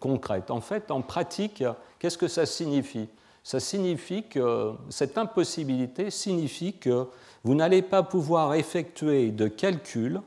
concrètes. 0.00 0.50
En 0.50 0.60
fait, 0.60 0.90
en 0.90 1.00
pratique, 1.00 1.64
qu'est-ce 1.98 2.18
que 2.18 2.28
ça 2.28 2.44
signifie? 2.44 3.08
Ça 3.46 3.60
signifie 3.60 4.24
que 4.24 4.72
cette 4.90 5.16
impossibilité 5.16 6.10
signifie 6.10 6.72
que 6.72 7.06
vous 7.44 7.54
n'allez 7.54 7.80
pas 7.80 8.02
pouvoir 8.02 8.54
effectuer 8.54 9.30
de 9.30 9.46
calcul 9.46 10.20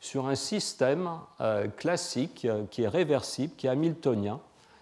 sur 0.00 0.26
un 0.26 0.34
système 0.34 1.08
classique 1.78 2.46
qui 2.70 2.82
est 2.82 2.88
réversible, 2.88 3.54
qui 3.56 3.68
est 3.68 3.70
hamiltonien, 3.70 4.38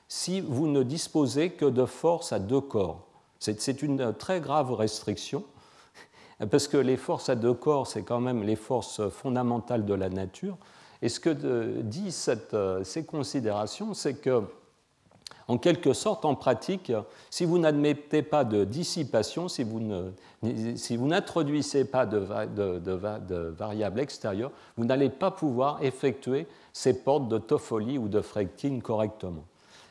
si 0.09 0.41
vous 0.41 0.67
ne 0.67 0.83
disposez 0.83 1.51
que 1.51 1.65
de 1.65 1.85
forces 1.85 2.33
à 2.33 2.41
deux 2.41 2.61
corps. 2.61 3.07
C'est 3.39 3.83
une 3.83 4.13
très 4.15 4.41
grave 4.41 4.73
restriction, 4.73 5.45
parce 6.51 6.67
que 6.67 6.79
les 6.79 6.97
forces 6.97 7.29
à 7.29 7.37
deux 7.37 7.55
corps, 7.55 7.87
c'est 7.87 8.03
quand 8.03 8.21
même 8.21 8.43
les 8.43 8.57
forces 8.57 9.09
fondamentales 9.11 9.85
de 9.85 9.95
la 9.95 10.09
nature. 10.09 10.59
Et 11.03 11.09
ce 11.09 11.21
que 11.21 11.83
disent 11.83 12.33
euh, 12.53 12.83
ces 12.83 13.05
considérations, 13.05 13.95
c'est 13.95 14.15
que, 14.15 14.43
en 15.49 15.59
quelque 15.59 15.93
sorte, 15.93 16.25
en 16.25 16.35
pratique, 16.35 16.93
si 17.31 17.45
vous 17.45 17.59
n'admettez 17.59 18.23
pas 18.23 18.45
de 18.45 18.65
dissipation, 18.65 19.49
si 19.49 19.63
vous 19.63 21.07
n'introduisez 21.07 21.85
pas 21.85 22.05
de, 22.05 22.27
de, 22.49 23.55
variables 23.57 24.01
extérieures, 24.01 24.51
vous 24.77 24.85
n'allez 24.85 25.09
pas 25.11 25.31
pouvoir 25.31 25.83
effectuer 25.83 26.47
ces 26.73 27.03
portes 27.03 27.29
de 27.29 27.39
Toffoli 27.39 27.97
ou 27.97 28.09
de 28.09 28.21
Fredkin 28.21 28.81
correctement. 28.81 29.45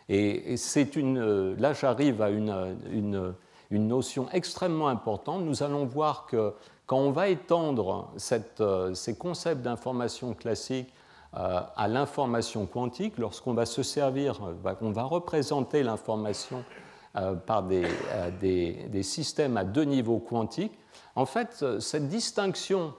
Et 0.09 0.57
c'est 0.57 0.95
une, 0.95 1.55
là, 1.55 1.73
j'arrive 1.73 2.21
à 2.21 2.29
une, 2.29 3.33
notion 3.71 4.27
extrêmement 4.31 4.89
importante. 4.89 5.43
Nous 5.43 5.63
allons 5.63 5.85
voir 5.85 6.25
que 6.27 6.53
quand 6.85 6.97
on 6.97 7.11
va 7.11 7.29
étendre 7.29 8.11
euh, 8.59 8.93
ces 8.93 9.17
concepts 9.17 9.61
d'information 9.61 10.33
classique 10.33 10.93
à 11.35 11.87
l'information 11.89 12.65
quantique, 12.65 13.17
lorsqu'on 13.17 13.53
va 13.53 13.65
se 13.65 13.83
servir, 13.83 14.39
bah, 14.63 14.77
on 14.81 14.91
va 14.91 15.03
représenter 15.03 15.83
l'information 15.83 16.63
par 17.45 17.63
des, 17.63 17.85
des, 18.41 19.03
systèmes 19.03 19.57
à 19.57 19.65
deux 19.65 19.83
niveaux 19.83 20.19
quantiques, 20.19 20.77
en 21.15 21.25
fait, 21.25 21.65
cette 21.79 22.07
distinction 22.07 22.93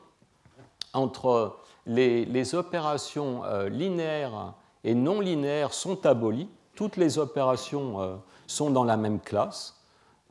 entre 0.92 1.56
les, 1.86 2.26
les 2.26 2.54
opérations 2.54 3.42
linéaires 3.70 4.52
et 4.84 4.94
non 4.94 5.20
linéaires 5.20 5.72
sont 5.72 6.04
abolies 6.04 6.48
toutes 6.76 6.96
les 6.96 7.18
opérations 7.18 8.20
sont 8.46 8.70
dans 8.70 8.84
la 8.84 8.96
même 8.96 9.18
classe, 9.18 9.74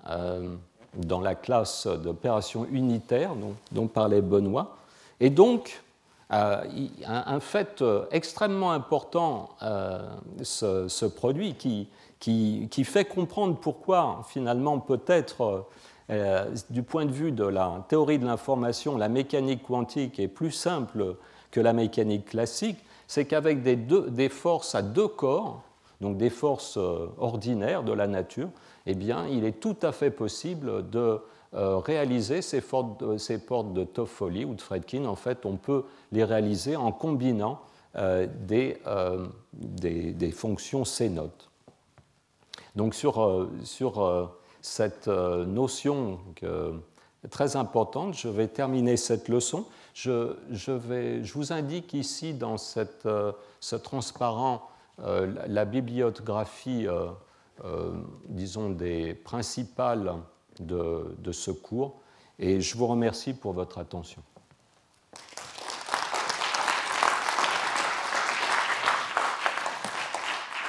dans 0.06 1.20
la 1.20 1.36
classe 1.36 1.88
d'opérations 1.88 2.66
unitaires 2.72 3.34
dont, 3.72 3.88
parlait 3.88 4.22
Benoît. 4.22 4.78
Et 5.20 5.30
donc, 5.30 5.84
un, 6.30 7.40
fait 7.40 7.84
extrêmement 8.12 8.72
important 8.72 9.50
se, 10.42 11.06
produit 11.06 11.56
qui, 12.20 12.84
fait 12.84 13.06
comprendre 13.06 13.58
pourquoi 13.58 14.22
finalement 14.28 14.80
peut-être 14.80 15.68
euh, 16.12 16.46
du 16.70 16.84
point 16.84 17.06
de 17.06 17.12
vue 17.12 17.32
de 17.32 17.46
la 17.46 17.84
théorie 17.90 18.20
de 18.20 18.26
l'information, 18.26 18.96
la 18.96 19.10
mécanique 19.10 19.64
quantique 19.64 20.20
est 20.20 20.28
plus 20.28 20.52
simple 20.52 21.16
que 21.50 21.60
la 21.60 21.74
mécanique 21.74 22.26
classique, 22.26 22.78
c'est 23.08 23.26
qu'avec 23.26 23.64
des, 23.64 24.30
forces 24.30 24.76
à 24.76 24.84
deux 24.84 25.08
corps, 25.08 25.64
donc 26.02 26.18
des 26.18 26.30
forces 26.30 26.78
euh, 26.78 27.08
ordinaires 27.18 27.84
de 27.84 27.92
la 27.92 28.06
nature, 28.06 28.50
eh 28.86 28.94
bien, 28.94 29.26
il 29.28 29.46
est 29.46 29.60
tout 29.60 29.78
à 29.82 29.92
fait 29.92 30.12
possible 30.12 30.90
de 30.92 31.20
euh, 31.56 31.78
réaliser 31.78 32.44
ces, 32.44 32.62
portes 32.62 33.74
de 33.74 33.84
Toffoli 33.84 34.46
ou 34.46 34.54
de 34.54 34.62
Fredkin. 34.62 35.06
En 35.06 35.16
fait, 35.16 35.46
on 35.46 35.56
peut 35.56 35.86
les 36.16 36.24
réaliser 36.24 36.76
en 36.76 36.92
combinant 36.92 37.60
des, 37.96 38.78
des, 39.54 40.12
des, 40.12 40.32
fonctions 40.32 40.84
C-notes. 40.84 41.50
Donc 42.76 42.94
sur, 42.94 43.48
sur 43.64 44.34
cette 44.66 45.08
euh, 45.08 45.46
notion 45.46 46.20
très 47.30 47.56
importante. 47.56 48.16
Je 48.16 48.28
vais 48.28 48.48
terminer 48.48 48.98
cette 48.98 49.30
leçon. 49.30 49.66
Je, 49.94 50.72
vais, 50.72 51.24
je 51.24 51.34
vous 51.34 51.54
indique 51.54 51.94
ici 51.94 52.34
dans 52.34 52.58
cette, 52.58 53.06
euh, 53.06 53.32
ce 53.60 53.76
transparent 53.76 54.68
euh, 55.00 55.32
la 55.48 55.66
bibliographie, 55.66 56.88
disons, 58.28 58.70
des 58.70 59.14
principales 59.14 60.14
de, 60.60 61.16
de 61.20 61.32
ce 61.32 61.52
cours. 61.52 62.02
Et 62.40 62.60
je 62.60 62.76
vous 62.76 62.88
remercie 62.88 63.34
pour 63.34 63.54
votre 63.54 63.78
attention. 63.78 64.22